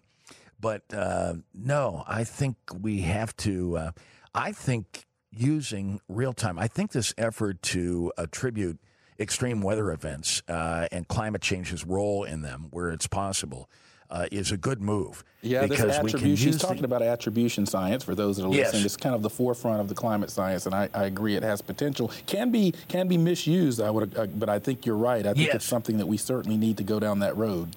but 0.58 0.82
uh, 0.92 1.34
no, 1.52 2.04
I 2.08 2.24
think 2.24 2.56
we 2.80 3.02
have 3.02 3.36
to. 3.38 3.76
Uh, 3.76 3.90
I 4.34 4.52
think 4.52 5.04
using 5.30 6.00
real 6.08 6.32
time. 6.32 6.58
I 6.58 6.68
think 6.68 6.92
this 6.92 7.12
effort 7.18 7.62
to 7.62 8.12
attribute 8.16 8.78
extreme 9.18 9.60
weather 9.60 9.92
events 9.92 10.42
uh, 10.48 10.88
and 10.90 11.06
climate 11.06 11.42
change's 11.42 11.84
role 11.84 12.24
in 12.24 12.42
them, 12.42 12.68
where 12.70 12.90
it's 12.90 13.06
possible, 13.06 13.70
uh, 14.10 14.26
is 14.30 14.52
a 14.52 14.56
good 14.56 14.80
move. 14.80 15.24
Yeah, 15.42 15.66
this 15.66 15.80
attribution. 15.80 16.52
He's 16.52 16.58
talking 16.58 16.78
the, 16.78 16.84
about 16.84 17.02
attribution 17.02 17.66
science 17.66 18.04
for 18.04 18.14
those 18.14 18.36
that 18.36 18.46
are 18.46 18.52
yes. 18.52 18.66
listening. 18.66 18.84
It's 18.84 18.96
kind 18.96 19.14
of 19.14 19.22
the 19.22 19.30
forefront 19.30 19.80
of 19.80 19.88
the 19.88 19.94
climate 19.94 20.30
science, 20.30 20.66
and 20.66 20.74
I, 20.74 20.88
I 20.94 21.04
agree 21.04 21.36
it 21.36 21.42
has 21.42 21.60
potential. 21.60 22.10
Can 22.26 22.50
be 22.50 22.72
can 22.88 23.08
be 23.08 23.18
misused. 23.18 23.80
I 23.80 23.90
would, 23.90 24.16
uh, 24.16 24.26
but 24.26 24.48
I 24.48 24.58
think 24.58 24.86
you're 24.86 24.96
right. 24.96 25.26
I 25.26 25.34
think 25.34 25.46
yes. 25.46 25.56
it's 25.56 25.64
something 25.64 25.98
that 25.98 26.06
we 26.06 26.16
certainly 26.16 26.56
need 26.56 26.76
to 26.78 26.84
go 26.84 27.00
down 27.00 27.20
that 27.20 27.36
road. 27.36 27.76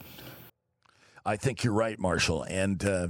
I 1.26 1.36
think 1.36 1.64
you're 1.64 1.74
right, 1.74 2.00
Marshall, 2.00 2.44
and 2.44 2.84
uh, 2.86 3.08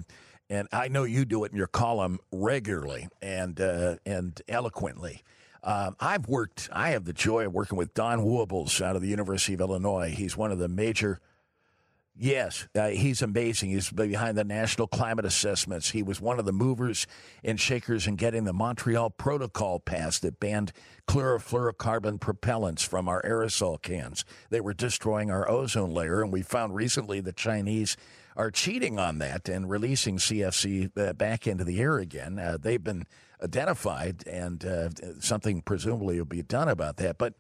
and 0.49 0.67
I 0.71 0.87
know 0.87 1.03
you 1.03 1.25
do 1.25 1.43
it 1.43 1.51
in 1.51 1.57
your 1.57 1.67
column 1.67 2.19
regularly 2.31 3.09
and 3.21 3.59
uh, 3.59 3.97
and 4.05 4.41
eloquently. 4.47 5.23
Um, 5.63 5.95
I've 5.99 6.27
worked. 6.27 6.69
I 6.71 6.91
have 6.91 7.05
the 7.05 7.13
joy 7.13 7.45
of 7.45 7.53
working 7.53 7.77
with 7.77 7.93
Don 7.93 8.21
Wuebbles 8.21 8.81
out 8.81 8.95
of 8.95 9.01
the 9.01 9.09
University 9.09 9.53
of 9.53 9.59
Illinois. 9.59 10.13
He's 10.15 10.37
one 10.37 10.51
of 10.51 10.59
the 10.59 10.67
major. 10.67 11.19
Yes, 12.19 12.67
uh, 12.73 12.87
he's 12.87 13.21
amazing. 13.21 13.69
He's 13.69 13.91
behind 13.91 14.37
the 14.39 14.43
national 14.43 14.87
climate 14.87 15.25
assessments. 15.25 15.91
He 15.91 16.01
was 16.01 16.19
one 16.19 16.39
of 16.39 16.45
the 16.45 16.51
movers 16.51 17.05
and 17.43 17.59
shakers 17.59 18.07
in 18.07 18.15
getting 18.15 18.43
the 18.43 18.53
Montreal 18.53 19.11
Protocol 19.11 19.79
passed 19.79 20.23
that 20.23 20.39
banned 20.39 20.71
chlorofluorocarbon 21.07 22.17
propellants 22.17 22.83
from 22.83 23.07
our 23.07 23.21
aerosol 23.21 23.79
cans. 23.79 24.25
They 24.49 24.59
were 24.61 24.73
destroying 24.73 25.29
our 25.29 25.49
ozone 25.49 25.91
layer, 25.91 26.23
and 26.23 26.33
we 26.33 26.41
found 26.41 26.73
recently 26.73 27.19
the 27.21 27.33
Chinese 27.33 27.97
are 28.35 28.49
cheating 28.49 28.97
on 28.97 29.19
that 29.19 29.47
and 29.47 29.69
releasing 29.69 30.17
CFC 30.17 30.91
uh, 30.97 31.13
back 31.13 31.45
into 31.45 31.63
the 31.63 31.79
air 31.79 31.99
again. 31.99 32.39
Uh, 32.39 32.57
they've 32.59 32.83
been 32.83 33.05
identified, 33.43 34.27
and 34.27 34.65
uh, 34.65 34.89
something 35.19 35.61
presumably 35.61 36.17
will 36.17 36.25
be 36.25 36.41
done 36.41 36.67
about 36.67 36.97
that. 36.97 37.19
But 37.19 37.35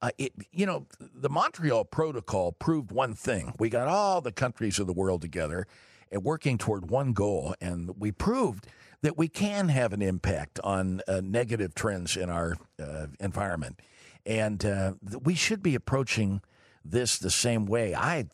uh, 0.00 0.10
it, 0.18 0.32
you 0.52 0.66
know, 0.66 0.86
the 0.98 1.28
Montreal 1.28 1.84
Protocol 1.84 2.52
proved 2.52 2.90
one 2.92 3.14
thing: 3.14 3.52
we 3.58 3.68
got 3.68 3.88
all 3.88 4.20
the 4.20 4.32
countries 4.32 4.78
of 4.78 4.86
the 4.86 4.92
world 4.92 5.22
together 5.22 5.66
and 6.10 6.24
working 6.24 6.58
toward 6.58 6.90
one 6.90 7.12
goal, 7.12 7.54
and 7.60 7.90
we 7.98 8.12
proved 8.12 8.66
that 9.02 9.16
we 9.16 9.28
can 9.28 9.68
have 9.68 9.92
an 9.92 10.02
impact 10.02 10.58
on 10.64 11.00
uh, 11.06 11.20
negative 11.22 11.74
trends 11.74 12.16
in 12.16 12.30
our 12.30 12.56
uh, 12.82 13.06
environment, 13.20 13.80
and 14.26 14.64
we 15.22 15.34
should 15.34 15.62
be 15.62 15.74
approaching 15.74 16.40
this 16.84 17.18
the 17.18 17.30
same 17.30 17.66
way. 17.66 17.94
I 17.94 18.26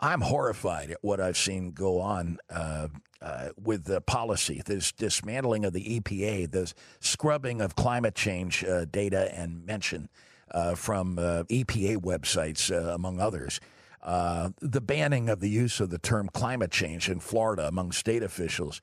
I'm 0.00 0.22
horrified 0.22 0.90
at 0.90 0.98
what 1.02 1.20
I've 1.20 1.36
seen 1.36 1.72
go 1.72 2.00
on 2.00 2.38
uh, 2.48 2.88
uh, 3.20 3.50
with 3.62 3.84
the 3.84 4.00
policy, 4.00 4.62
this 4.64 4.92
dismantling 4.92 5.66
of 5.66 5.74
the 5.74 6.00
EPA, 6.00 6.50
this 6.50 6.74
scrubbing 7.00 7.60
of 7.60 7.76
climate 7.76 8.14
change 8.14 8.64
uh, 8.64 8.86
data 8.86 9.30
and 9.34 9.64
mention. 9.66 10.08
uh, 10.08 10.29
from 10.76 11.18
uh, 11.18 11.44
EPA 11.44 11.98
websites, 11.98 12.70
uh, 12.70 12.94
among 12.94 13.20
others. 13.20 13.60
the 14.02 14.80
banning 14.80 15.28
of 15.28 15.40
the 15.40 15.50
use 15.50 15.80
of 15.80 15.90
the 15.90 15.98
term 15.98 16.28
climate 16.32 16.70
change 16.70 17.08
in 17.08 17.20
Florida 17.20 17.66
among 17.66 17.92
state 17.92 18.22
officials. 18.22 18.80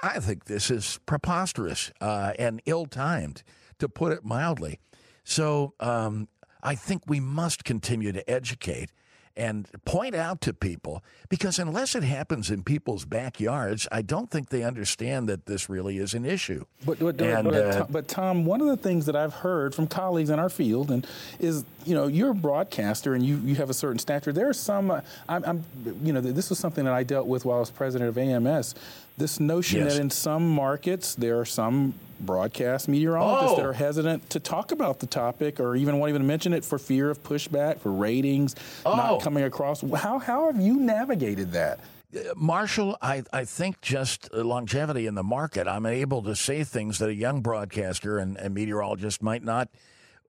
I 0.00 0.18
think 0.18 0.46
this 0.46 0.70
is 0.70 0.98
preposterous 1.06 1.92
and 2.00 2.60
ill 2.66 2.86
timed, 2.86 3.42
to 3.78 3.88
put 3.88 4.12
it 4.12 4.24
mildly. 4.24 4.78
So 5.24 5.74
um, 5.80 6.28
I 6.62 6.74
think 6.74 7.02
we 7.06 7.20
must 7.20 7.64
continue 7.64 8.12
to 8.12 8.28
educate 8.30 8.90
and 9.36 9.68
point 9.84 10.14
out 10.14 10.40
to 10.42 10.52
people 10.52 11.02
because 11.28 11.58
unless 11.58 11.94
it 11.94 12.02
happens 12.02 12.50
in 12.50 12.62
people's 12.62 13.04
backyards, 13.04 13.88
I 13.90 14.02
don't 14.02 14.30
think 14.30 14.50
they 14.50 14.62
understand 14.62 15.28
that 15.28 15.46
this 15.46 15.68
really 15.68 15.98
is 15.98 16.14
an 16.14 16.24
issue. 16.24 16.64
But 16.84 16.98
but, 16.98 17.20
and, 17.20 17.48
but, 17.48 17.54
uh, 17.54 17.86
but 17.88 18.08
Tom, 18.08 18.44
one 18.44 18.60
of 18.60 18.66
the 18.66 18.76
things 18.76 19.06
that 19.06 19.16
I've 19.16 19.34
heard 19.34 19.74
from 19.74 19.86
colleagues 19.86 20.30
in 20.30 20.38
our 20.38 20.50
field 20.50 20.90
and 20.90 21.06
is 21.38 21.64
you 21.84 21.94
know 21.94 22.06
you're 22.06 22.30
a 22.30 22.34
broadcaster 22.34 23.14
and 23.14 23.24
you, 23.24 23.36
you 23.38 23.54
have 23.56 23.70
a 23.70 23.74
certain 23.74 23.98
stature. 23.98 24.32
There 24.32 24.48
are 24.48 24.54
some 24.54 24.90
uh, 24.90 25.00
I'm, 25.28 25.44
I'm 25.44 25.64
you 26.02 26.12
know 26.12 26.20
this 26.20 26.50
was 26.50 26.58
something 26.58 26.84
that 26.84 26.94
I 26.94 27.02
dealt 27.02 27.26
with 27.26 27.44
while 27.44 27.56
I 27.56 27.60
was 27.60 27.70
president 27.70 28.08
of 28.08 28.18
AMS. 28.18 28.74
This 29.16 29.40
notion 29.40 29.80
yes. 29.80 29.94
that 29.94 30.00
in 30.00 30.10
some 30.10 30.48
markets 30.48 31.14
there 31.14 31.38
are 31.38 31.44
some 31.44 31.94
broadcast 32.22 32.88
meteorologists 32.88 33.52
oh. 33.52 33.56
that 33.56 33.66
are 33.66 33.72
hesitant 33.72 34.30
to 34.30 34.40
talk 34.40 34.72
about 34.72 35.00
the 35.00 35.06
topic 35.06 35.60
or 35.60 35.76
even 35.76 35.98
won't 35.98 36.10
even 36.10 36.26
mention 36.26 36.52
it 36.52 36.64
for 36.64 36.78
fear 36.78 37.10
of 37.10 37.22
pushback, 37.22 37.78
for 37.80 37.92
ratings 37.92 38.54
oh. 38.86 38.96
not 38.96 39.22
coming 39.22 39.44
across. 39.44 39.80
How, 39.80 40.18
how 40.18 40.46
have 40.46 40.60
you 40.60 40.76
navigated 40.76 41.52
that? 41.52 41.80
Uh, 42.14 42.20
Marshall, 42.36 42.96
I, 43.00 43.22
I 43.32 43.44
think 43.44 43.80
just 43.80 44.32
longevity 44.32 45.06
in 45.06 45.14
the 45.14 45.22
market. 45.22 45.66
I'm 45.66 45.86
able 45.86 46.22
to 46.22 46.36
say 46.36 46.64
things 46.64 46.98
that 46.98 47.08
a 47.08 47.14
young 47.14 47.40
broadcaster 47.40 48.18
and, 48.18 48.36
and 48.36 48.54
meteorologist 48.54 49.22
might 49.22 49.42
not 49.42 49.68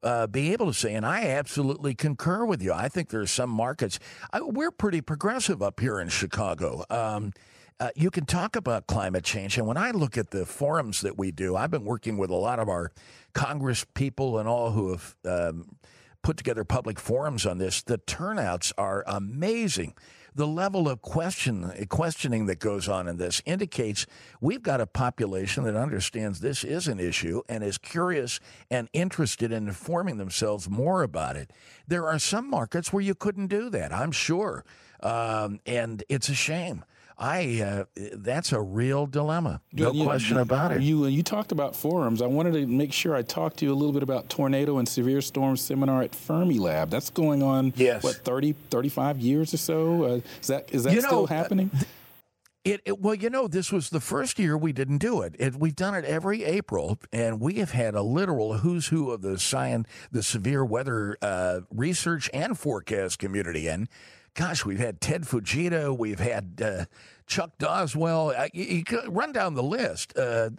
uh, 0.03 0.27
be 0.27 0.51
able 0.51 0.67
to 0.67 0.73
say, 0.73 0.93
and 0.93 1.05
I 1.05 1.27
absolutely 1.27 1.95
concur 1.95 2.45
with 2.45 2.61
you. 2.61 2.73
I 2.73 2.89
think 2.89 3.09
there 3.09 3.21
are 3.21 3.27
some 3.27 3.49
markets. 3.49 3.99
I, 4.31 4.41
we're 4.41 4.71
pretty 4.71 5.01
progressive 5.01 5.61
up 5.61 5.79
here 5.79 5.99
in 5.99 6.09
Chicago. 6.09 6.83
Um, 6.89 7.31
uh, 7.79 7.89
you 7.95 8.11
can 8.11 8.25
talk 8.25 8.55
about 8.55 8.87
climate 8.87 9.23
change, 9.23 9.57
and 9.57 9.67
when 9.67 9.77
I 9.77 9.91
look 9.91 10.17
at 10.17 10.31
the 10.31 10.45
forums 10.45 11.01
that 11.01 11.17
we 11.17 11.31
do, 11.31 11.55
I've 11.55 11.71
been 11.71 11.85
working 11.85 12.17
with 12.17 12.29
a 12.29 12.35
lot 12.35 12.59
of 12.59 12.69
our 12.69 12.91
Congress 13.33 13.85
people 13.93 14.39
and 14.39 14.47
all 14.47 14.71
who 14.71 14.91
have 14.91 15.15
um, 15.25 15.75
put 16.21 16.37
together 16.37 16.63
public 16.63 16.99
forums 16.99 17.45
on 17.45 17.57
this. 17.57 17.81
The 17.81 17.97
turnouts 17.97 18.73
are 18.77 19.03
amazing 19.07 19.95
the 20.35 20.47
level 20.47 20.89
of 20.89 21.01
question 21.01 21.71
questioning 21.89 22.47
that 22.47 22.59
goes 22.59 22.89
on 22.89 23.07
in 23.07 23.17
this 23.17 23.41
indicates 23.45 24.05
we've 24.41 24.63
got 24.63 24.81
a 24.81 24.87
population 24.87 25.63
that 25.63 25.75
understands 25.75 26.39
this 26.39 26.63
is 26.63 26.87
an 26.87 26.99
issue 26.99 27.41
and 27.47 27.63
is 27.63 27.77
curious 27.77 28.39
and 28.69 28.89
interested 28.93 29.51
in 29.51 29.67
informing 29.67 30.17
themselves 30.17 30.69
more 30.69 31.03
about 31.03 31.35
it. 31.35 31.51
There 31.87 32.07
are 32.07 32.19
some 32.19 32.49
markets 32.49 32.91
where 32.91 33.03
you 33.03 33.15
couldn't 33.15 33.47
do 33.47 33.69
that, 33.69 33.93
I'm 33.93 34.11
sure, 34.11 34.65
um, 35.01 35.59
and 35.65 36.03
it's 36.09 36.29
a 36.29 36.35
shame. 36.35 36.83
I 37.17 37.61
uh, 37.61 37.83
that's 38.13 38.51
a 38.51 38.61
real 38.61 39.05
dilemma. 39.05 39.61
No 39.71 39.91
you, 39.91 40.03
question 40.03 40.37
about 40.37 40.71
it. 40.71 40.81
You 40.81 41.05
you 41.05 41.23
talked 41.23 41.51
about 41.51 41.75
forums. 41.75 42.21
I 42.21 42.27
wanted 42.27 42.53
to 42.53 42.65
make 42.65 42.91
sure 42.91 43.15
I 43.15 43.21
talked 43.21 43.57
to 43.57 43.65
you 43.65 43.73
a 43.73 43.75
little 43.75 43.93
bit 43.93 44.03
about 44.03 44.29
tornado 44.29 44.77
and 44.77 44.87
severe 44.87 45.21
storm 45.21 45.57
seminar 45.57 46.01
at 46.01 46.11
Fermilab. 46.11 46.89
That's 46.89 47.09
going 47.09 47.43
on 47.43 47.73
yes. 47.75 48.03
what 48.03 48.15
30 48.15 48.53
35 48.69 49.19
years 49.19 49.53
or 49.53 49.57
so. 49.57 50.03
Uh, 50.03 50.19
is 50.41 50.47
that 50.47 50.73
is 50.73 50.83
that 50.83 50.93
you 50.93 51.01
still 51.01 51.21
know, 51.21 51.25
happening? 51.25 51.69
It, 52.63 52.79
it, 52.85 53.01
well, 53.01 53.13
you 53.13 53.29
know, 53.29 53.49
this 53.49 53.73
was 53.73 53.89
the 53.89 53.99
first 53.99 54.39
year 54.39 54.57
we 54.57 54.71
didn't 54.71 54.99
do 54.99 55.21
it. 55.21 55.35
it. 55.37 55.55
We've 55.55 55.75
done 55.75 55.95
it 55.95 56.05
every 56.05 56.45
April, 56.45 56.97
and 57.11 57.41
we 57.41 57.55
have 57.55 57.71
had 57.71 57.93
a 57.93 58.01
literal 58.01 58.59
who's 58.59 58.87
who 58.87 59.11
of 59.11 59.21
the 59.21 59.37
science, 59.37 59.85
the 60.13 60.23
severe 60.23 60.63
weather 60.63 61.17
uh, 61.21 61.61
research 61.69 62.29
and 62.33 62.57
forecast 62.57 63.19
community 63.19 63.67
in 63.67 63.89
gosh, 64.33 64.65
we've 64.65 64.79
had 64.79 65.01
Ted 65.01 65.23
Fujita, 65.23 65.95
we've 65.97 66.19
had 66.19 66.61
uh, 66.63 66.85
Chuck 67.27 67.51
Doswell. 67.59 68.37
Uh, 68.37 68.47
you, 68.53 68.83
you 68.91 69.01
run 69.07 69.31
down 69.31 69.53
the 69.53 69.63
list. 69.63 70.17
Uh, 70.17 70.51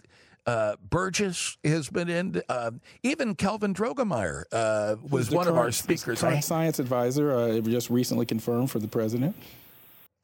uh, 0.45 0.75
Burgess 0.89 1.57
has 1.63 1.89
been 1.89 2.09
in. 2.09 2.41
Uh, 2.47 2.71
even 3.03 3.35
Kelvin 3.35 3.73
Droegemeier 3.73 4.43
uh, 4.51 4.95
was 5.09 5.31
one 5.31 5.45
current, 5.45 5.57
of 5.57 5.63
our 5.63 5.71
speakers. 5.71 6.21
Current 6.21 6.43
science 6.43 6.79
advisor, 6.79 7.31
uh, 7.31 7.59
just 7.61 7.89
recently 7.89 8.25
confirmed 8.25 8.69
for 8.69 8.79
the 8.79 8.87
president. 8.87 9.35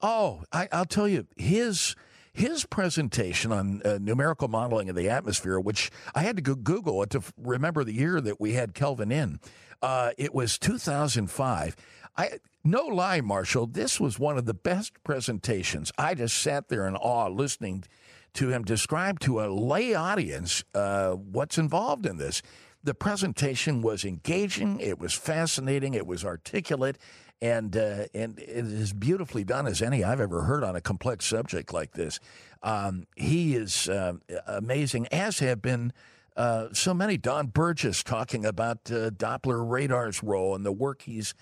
Oh, 0.02 0.44
I, 0.52 0.68
will 0.72 0.86
tell 0.86 1.08
you 1.08 1.28
his 1.38 1.96
his 2.34 2.66
presentation 2.66 3.52
on 3.52 3.82
uh, 3.84 3.98
numerical 4.02 4.48
modeling 4.48 4.90
of 4.90 4.96
the 4.96 5.10
atmosphere, 5.10 5.60
which 5.60 5.92
I 6.16 6.22
had 6.22 6.38
to 6.38 6.42
go 6.42 6.56
Google 6.56 7.04
it 7.04 7.10
to 7.12 7.22
remember 7.38 7.84
the 7.84 7.94
year 7.94 8.22
that 8.22 8.40
we 8.40 8.54
had 8.54 8.74
Kelvin 8.74 9.12
in. 9.12 9.40
Uh, 9.82 10.12
it 10.18 10.34
was 10.34 10.58
2005. 10.60 11.76
I 12.16 12.40
no 12.64 12.86
lie, 12.86 13.22
Marshall, 13.22 13.68
this 13.68 14.00
was 14.00 14.20
one 14.20 14.38
of 14.38 14.46
the 14.46 14.54
best 14.54 15.04
presentations. 15.04 15.92
I 15.98 16.14
just 16.14 16.38
sat 16.38 16.70
there 16.70 16.88
in 16.88 16.96
awe 16.96 17.28
listening 17.28 17.86
to 18.34 18.50
him 18.50 18.64
describe 18.64 19.20
to 19.22 19.42
a 19.42 19.48
lay 19.48 19.94
audience 19.94 20.64
uh, 20.74 21.12
what's 21.12 21.58
involved 21.58 22.06
in 22.06 22.18
this. 22.18 22.42
The 22.84 22.94
presentation 22.94 23.82
was 23.82 24.06
engaging, 24.06 24.80
it 24.80 25.00
was 25.00 25.14
fascinating, 25.14 25.94
it 25.94 26.08
was 26.08 26.26
articulate, 26.26 26.98
and 27.42 27.76
uh, 27.76 28.06
and 28.14 28.40
it 28.40 28.48
is 28.48 28.94
beautifully 28.94 29.44
done 29.44 29.68
as 29.68 29.82
any 29.82 30.04
I've 30.04 30.22
ever 30.22 30.44
heard 30.44 30.64
on 30.64 30.76
a 30.76 30.82
complex 30.82 31.26
subject 31.26 31.74
like 31.74 31.94
this. 31.94 32.20
Um, 32.64 33.06
he 33.16 33.56
is 33.56 33.90
uh, 33.90 34.14
amazing, 34.48 35.08
as 35.08 35.40
have 35.40 35.62
been. 35.62 35.94
Uh, 36.38 36.70
so 36.72 36.94
many. 36.94 37.18
Don 37.18 37.48
Burgess 37.48 38.04
talking 38.04 38.46
about 38.46 38.78
uh, 38.90 39.10
Doppler 39.10 39.70
radar's 39.70 40.24
role 40.24 40.56
and 40.56 40.66
the 40.66 40.72
work 40.72 41.02
he's 41.02 41.34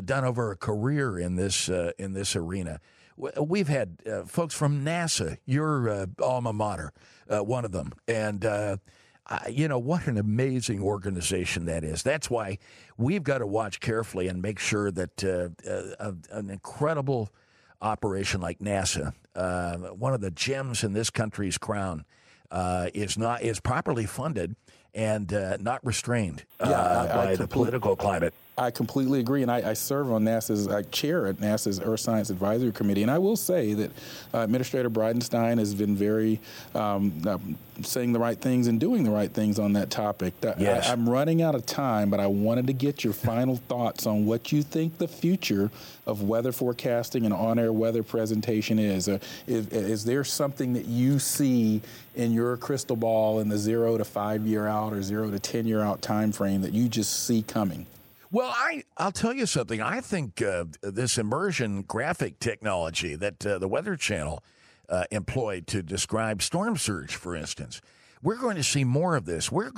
done 0.00 0.24
over 0.24 0.50
a 0.50 0.56
career 0.56 1.18
in 1.18 1.36
this 1.36 1.68
uh, 1.68 1.92
in 1.98 2.12
this 2.12 2.36
arena. 2.36 2.80
We've 3.16 3.68
had 3.68 3.98
uh, 4.10 4.24
folks 4.24 4.54
from 4.54 4.84
NASA, 4.84 5.38
your 5.46 5.88
uh, 5.88 6.06
alma 6.20 6.52
mater, 6.52 6.92
uh, 7.30 7.44
one 7.44 7.64
of 7.64 7.70
them, 7.70 7.92
and 8.08 8.44
uh, 8.44 8.76
you 9.48 9.68
know 9.68 9.78
what 9.78 10.08
an 10.08 10.18
amazing 10.18 10.82
organization 10.82 11.66
that 11.66 11.84
is. 11.84 12.02
That's 12.02 12.28
why 12.28 12.58
we've 12.96 13.22
got 13.22 13.38
to 13.38 13.46
watch 13.46 13.78
carefully 13.78 14.26
and 14.26 14.42
make 14.42 14.58
sure 14.58 14.90
that 14.90 15.22
uh, 15.22 16.12
an 16.30 16.50
incredible 16.50 17.30
operation 17.80 18.40
like 18.40 18.58
NASA, 18.58 19.12
one 19.96 20.12
of 20.12 20.20
the 20.20 20.32
gems 20.32 20.82
in 20.82 20.92
this 20.92 21.10
country's 21.10 21.56
crown, 21.56 22.04
is 22.94 23.16
not 23.16 23.42
is 23.42 23.60
properly 23.60 24.06
funded 24.06 24.56
and 24.92 25.30
not 25.60 25.84
restrained 25.86 26.44
yeah, 26.60 27.10
by 27.14 27.36
the 27.36 27.46
political 27.46 27.94
climate. 27.94 28.34
I 28.56 28.70
completely 28.70 29.18
agree, 29.18 29.42
and 29.42 29.50
I, 29.50 29.70
I, 29.70 29.72
serve 29.72 30.12
on 30.12 30.22
NASA's 30.22 30.68
I 30.68 30.82
chair 30.82 31.26
at 31.26 31.36
NASA's 31.38 31.80
Earth 31.80 31.98
Science 31.98 32.30
Advisory 32.30 32.70
Committee, 32.70 33.02
and 33.02 33.10
I 33.10 33.18
will 33.18 33.36
say 33.36 33.74
that 33.74 33.90
uh, 34.32 34.38
Administrator 34.38 34.90
Bridenstine 34.90 35.58
has 35.58 35.74
been 35.74 35.96
very 35.96 36.38
um, 36.72 37.20
uh, 37.26 37.38
saying 37.82 38.12
the 38.12 38.20
right 38.20 38.40
things 38.40 38.68
and 38.68 38.78
doing 38.78 39.02
the 39.02 39.10
right 39.10 39.32
things 39.32 39.58
on 39.58 39.72
that 39.72 39.90
topic. 39.90 40.34
Yes. 40.40 40.88
I, 40.88 40.92
am 40.92 41.08
running 41.08 41.42
out 41.42 41.56
of 41.56 41.66
time, 41.66 42.10
but 42.10 42.20
I 42.20 42.28
wanted 42.28 42.68
to 42.68 42.72
get 42.72 43.02
your 43.02 43.12
final 43.12 43.56
thoughts 43.56 44.06
on 44.06 44.24
what 44.24 44.52
you 44.52 44.62
think 44.62 44.98
the 44.98 45.08
future 45.08 45.72
of 46.06 46.22
weather 46.22 46.52
forecasting 46.52 47.24
and 47.24 47.34
on-air 47.34 47.72
weather 47.72 48.04
presentation 48.04 48.78
is. 48.78 49.08
Uh, 49.08 49.18
is. 49.48 49.66
Is 49.68 50.04
there 50.04 50.22
something 50.22 50.74
that 50.74 50.86
you 50.86 51.18
see 51.18 51.80
in 52.14 52.32
your 52.32 52.56
crystal 52.56 52.94
ball 52.94 53.40
in 53.40 53.48
the 53.48 53.58
zero 53.58 53.98
to 53.98 54.04
five 54.04 54.46
year 54.46 54.68
out 54.68 54.92
or 54.92 55.02
zero 55.02 55.30
to 55.30 55.40
ten 55.40 55.66
year 55.66 55.80
out 55.80 56.02
time 56.02 56.30
frame 56.30 56.62
that 56.62 56.72
you 56.72 56.88
just 56.88 57.26
see 57.26 57.42
coming? 57.42 57.86
Well, 58.34 58.52
I, 58.52 58.82
I'll 58.96 59.12
tell 59.12 59.32
you 59.32 59.46
something. 59.46 59.80
I 59.80 60.00
think 60.00 60.42
uh, 60.42 60.64
this 60.82 61.18
immersion 61.18 61.82
graphic 61.82 62.40
technology 62.40 63.14
that 63.14 63.46
uh, 63.46 63.58
the 63.60 63.68
Weather 63.68 63.94
Channel 63.94 64.42
uh, 64.88 65.04
employed 65.12 65.68
to 65.68 65.84
describe 65.84 66.42
storm 66.42 66.76
surge, 66.76 67.14
for 67.14 67.36
instance, 67.36 67.80
we're 68.24 68.34
going 68.34 68.56
to 68.56 68.64
see 68.64 68.82
more 68.82 69.14
of 69.14 69.24
this. 69.24 69.52
We're, 69.52 69.70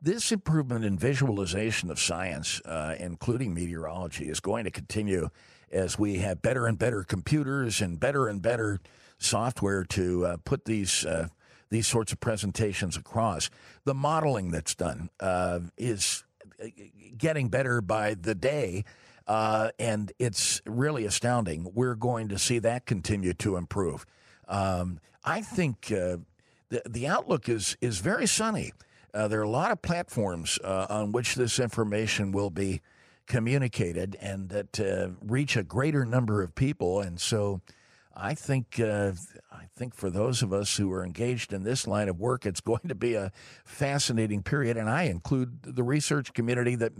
this 0.00 0.30
improvement 0.30 0.84
in 0.84 0.96
visualization 0.96 1.90
of 1.90 1.98
science, 1.98 2.60
uh, 2.64 2.94
including 3.00 3.52
meteorology, 3.52 4.28
is 4.28 4.38
going 4.38 4.62
to 4.62 4.70
continue 4.70 5.28
as 5.72 5.98
we 5.98 6.18
have 6.18 6.40
better 6.40 6.68
and 6.68 6.78
better 6.78 7.02
computers 7.02 7.80
and 7.80 7.98
better 7.98 8.28
and 8.28 8.40
better 8.40 8.78
software 9.18 9.82
to 9.86 10.24
uh, 10.24 10.36
put 10.44 10.66
these 10.66 11.04
uh, 11.04 11.26
these 11.68 11.88
sorts 11.88 12.12
of 12.12 12.20
presentations 12.20 12.96
across. 12.96 13.50
The 13.84 13.94
modeling 13.94 14.52
that's 14.52 14.76
done 14.76 15.10
is 15.76 16.23
getting 17.16 17.48
better 17.48 17.80
by 17.80 18.14
the 18.14 18.34
day. 18.34 18.84
Uh, 19.26 19.70
and 19.78 20.12
it's 20.18 20.60
really 20.66 21.06
astounding. 21.06 21.70
We're 21.74 21.94
going 21.94 22.28
to 22.28 22.38
see 22.38 22.58
that 22.60 22.84
continue 22.84 23.32
to 23.34 23.56
improve. 23.56 24.04
Um, 24.48 25.00
I 25.24 25.40
think 25.40 25.90
uh, 25.90 26.18
the, 26.68 26.82
the 26.88 27.06
outlook 27.06 27.48
is, 27.48 27.76
is 27.80 27.98
very 27.98 28.26
sunny. 28.26 28.72
Uh, 29.14 29.28
there 29.28 29.40
are 29.40 29.44
a 29.44 29.48
lot 29.48 29.70
of 29.70 29.80
platforms 29.80 30.58
uh, 30.62 30.86
on 30.90 31.12
which 31.12 31.36
this 31.36 31.58
information 31.58 32.32
will 32.32 32.50
be 32.50 32.82
communicated 33.26 34.16
and 34.20 34.50
that 34.50 34.80
uh, 34.80 35.08
reach 35.22 35.56
a 35.56 35.62
greater 35.62 36.04
number 36.04 36.42
of 36.42 36.54
people. 36.54 37.00
And 37.00 37.20
so 37.20 37.60
I 38.14 38.34
think 38.34 38.78
uh, 38.80 39.12
think 39.76 39.94
for 39.94 40.10
those 40.10 40.42
of 40.42 40.52
us 40.52 40.76
who 40.76 40.92
are 40.92 41.04
engaged 41.04 41.52
in 41.52 41.64
this 41.64 41.86
line 41.86 42.08
of 42.08 42.20
work, 42.20 42.46
it's 42.46 42.60
going 42.62 42.88
to 42.88 42.94
be 42.94 43.14
a 43.14 43.32
fascinating 43.64 44.42
period, 44.42 44.76
and 44.76 44.88
I 44.88 45.04
include 45.04 45.62
the 45.62 45.82
research 45.82 46.32
community 46.32 46.74
that 46.76 46.92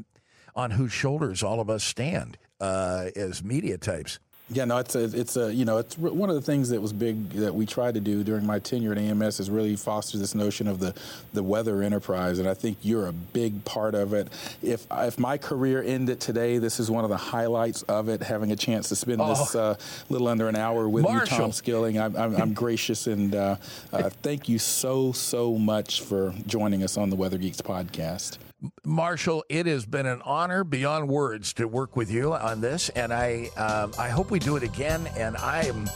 on 0.56 0.72
whose 0.72 0.92
shoulders 0.92 1.42
all 1.42 1.60
of 1.60 1.68
us 1.68 1.82
stand 1.82 2.38
uh, 2.60 3.06
as 3.16 3.42
media 3.42 3.76
types. 3.76 4.18
Yeah, 4.50 4.66
no, 4.66 4.76
it's 4.76 4.94
a, 4.94 5.04
it's 5.04 5.38
a, 5.38 5.52
you 5.54 5.64
know, 5.64 5.78
it's 5.78 5.96
one 5.96 6.28
of 6.28 6.36
the 6.36 6.42
things 6.42 6.68
that 6.68 6.78
was 6.78 6.92
big 6.92 7.30
that 7.30 7.54
we 7.54 7.64
tried 7.64 7.94
to 7.94 8.00
do 8.00 8.22
during 8.22 8.44
my 8.44 8.58
tenure 8.58 8.92
at 8.92 8.98
AMS 8.98 9.40
is 9.40 9.48
really 9.48 9.74
foster 9.74 10.18
this 10.18 10.34
notion 10.34 10.68
of 10.68 10.80
the, 10.80 10.94
the 11.32 11.42
weather 11.42 11.82
enterprise, 11.82 12.38
and 12.38 12.46
I 12.46 12.52
think 12.52 12.76
you're 12.82 13.06
a 13.06 13.12
big 13.12 13.64
part 13.64 13.94
of 13.94 14.12
it. 14.12 14.28
If 14.62 14.86
if 14.92 15.18
my 15.18 15.38
career 15.38 15.82
ended 15.82 16.20
today, 16.20 16.58
this 16.58 16.78
is 16.78 16.90
one 16.90 17.04
of 17.04 17.10
the 17.10 17.16
highlights 17.16 17.82
of 17.84 18.10
it. 18.10 18.22
Having 18.22 18.52
a 18.52 18.56
chance 18.56 18.90
to 18.90 18.96
spend 18.96 19.22
oh. 19.22 19.28
this 19.28 19.54
uh, 19.54 19.76
little 20.10 20.28
under 20.28 20.46
an 20.48 20.56
hour 20.56 20.90
with 20.90 21.04
Marshall. 21.04 21.36
you, 21.36 21.42
Tom 21.44 21.52
Skilling, 21.52 21.98
I'm, 21.98 22.14
I'm, 22.14 22.36
I'm 22.36 22.52
gracious 22.52 23.06
and 23.06 23.34
uh, 23.34 23.56
uh, 23.94 24.10
thank 24.22 24.46
you 24.48 24.58
so 24.58 25.12
so 25.12 25.54
much 25.54 26.02
for 26.02 26.34
joining 26.46 26.82
us 26.82 26.98
on 26.98 27.08
the 27.08 27.16
Weather 27.16 27.38
Geeks 27.38 27.62
podcast. 27.62 28.36
Marshall, 28.84 29.44
it 29.48 29.66
has 29.66 29.86
been 29.86 30.06
an 30.06 30.22
honor 30.22 30.64
beyond 30.64 31.08
words 31.08 31.52
to 31.54 31.66
work 31.66 31.96
with 31.96 32.10
you 32.10 32.34
on 32.34 32.60
this, 32.60 32.88
and 32.90 33.12
I 33.12 33.50
um, 33.56 33.92
I 33.98 34.08
hope 34.08 34.30
we 34.30 34.38
do 34.38 34.56
it 34.56 34.62
again. 34.62 35.08
And 35.16 35.36
I 35.36 35.64
am 35.64 35.88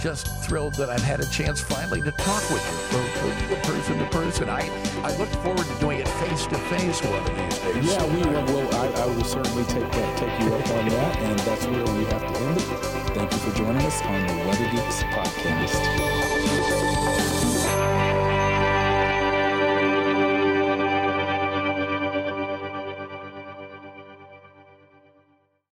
just 0.00 0.26
thrilled 0.44 0.74
that 0.74 0.88
I've 0.88 1.02
had 1.02 1.20
a 1.20 1.30
chance 1.30 1.60
finally 1.60 2.00
to 2.02 2.10
talk 2.12 2.42
with 2.50 2.62
you, 2.62 2.98
from, 3.48 3.62
person 3.62 3.98
to 3.98 4.06
person. 4.06 4.48
I, 4.48 4.68
I 5.02 5.16
look 5.16 5.28
forward 5.42 5.66
to 5.66 5.80
doing 5.80 5.98
it 5.98 6.08
face 6.08 6.46
to 6.46 6.54
face 6.54 7.02
one 7.02 7.18
of 7.18 7.36
these 7.36 7.58
days. 7.58 7.92
Yeah, 7.92 8.04
we 8.14 8.52
will. 8.52 8.74
I, 8.74 8.86
I 8.88 9.06
will 9.06 9.24
certainly 9.24 9.64
take 9.64 9.90
that, 9.90 10.18
take 10.18 10.40
you 10.40 10.54
up 10.54 10.70
on 10.70 10.88
that, 10.88 11.16
and 11.18 11.38
that's 11.40 11.66
where 11.66 11.84
we 11.96 12.04
have 12.04 12.22
to 12.22 12.40
end 12.40 12.58
it. 12.58 12.64
Thank 13.14 13.32
you 13.32 13.38
for 13.38 13.56
joining 13.56 13.82
us 13.82 14.02
on 14.02 14.26
the 14.26 14.34
Weather 14.46 14.70
Geeks 14.70 15.02
podcast. 15.04 16.15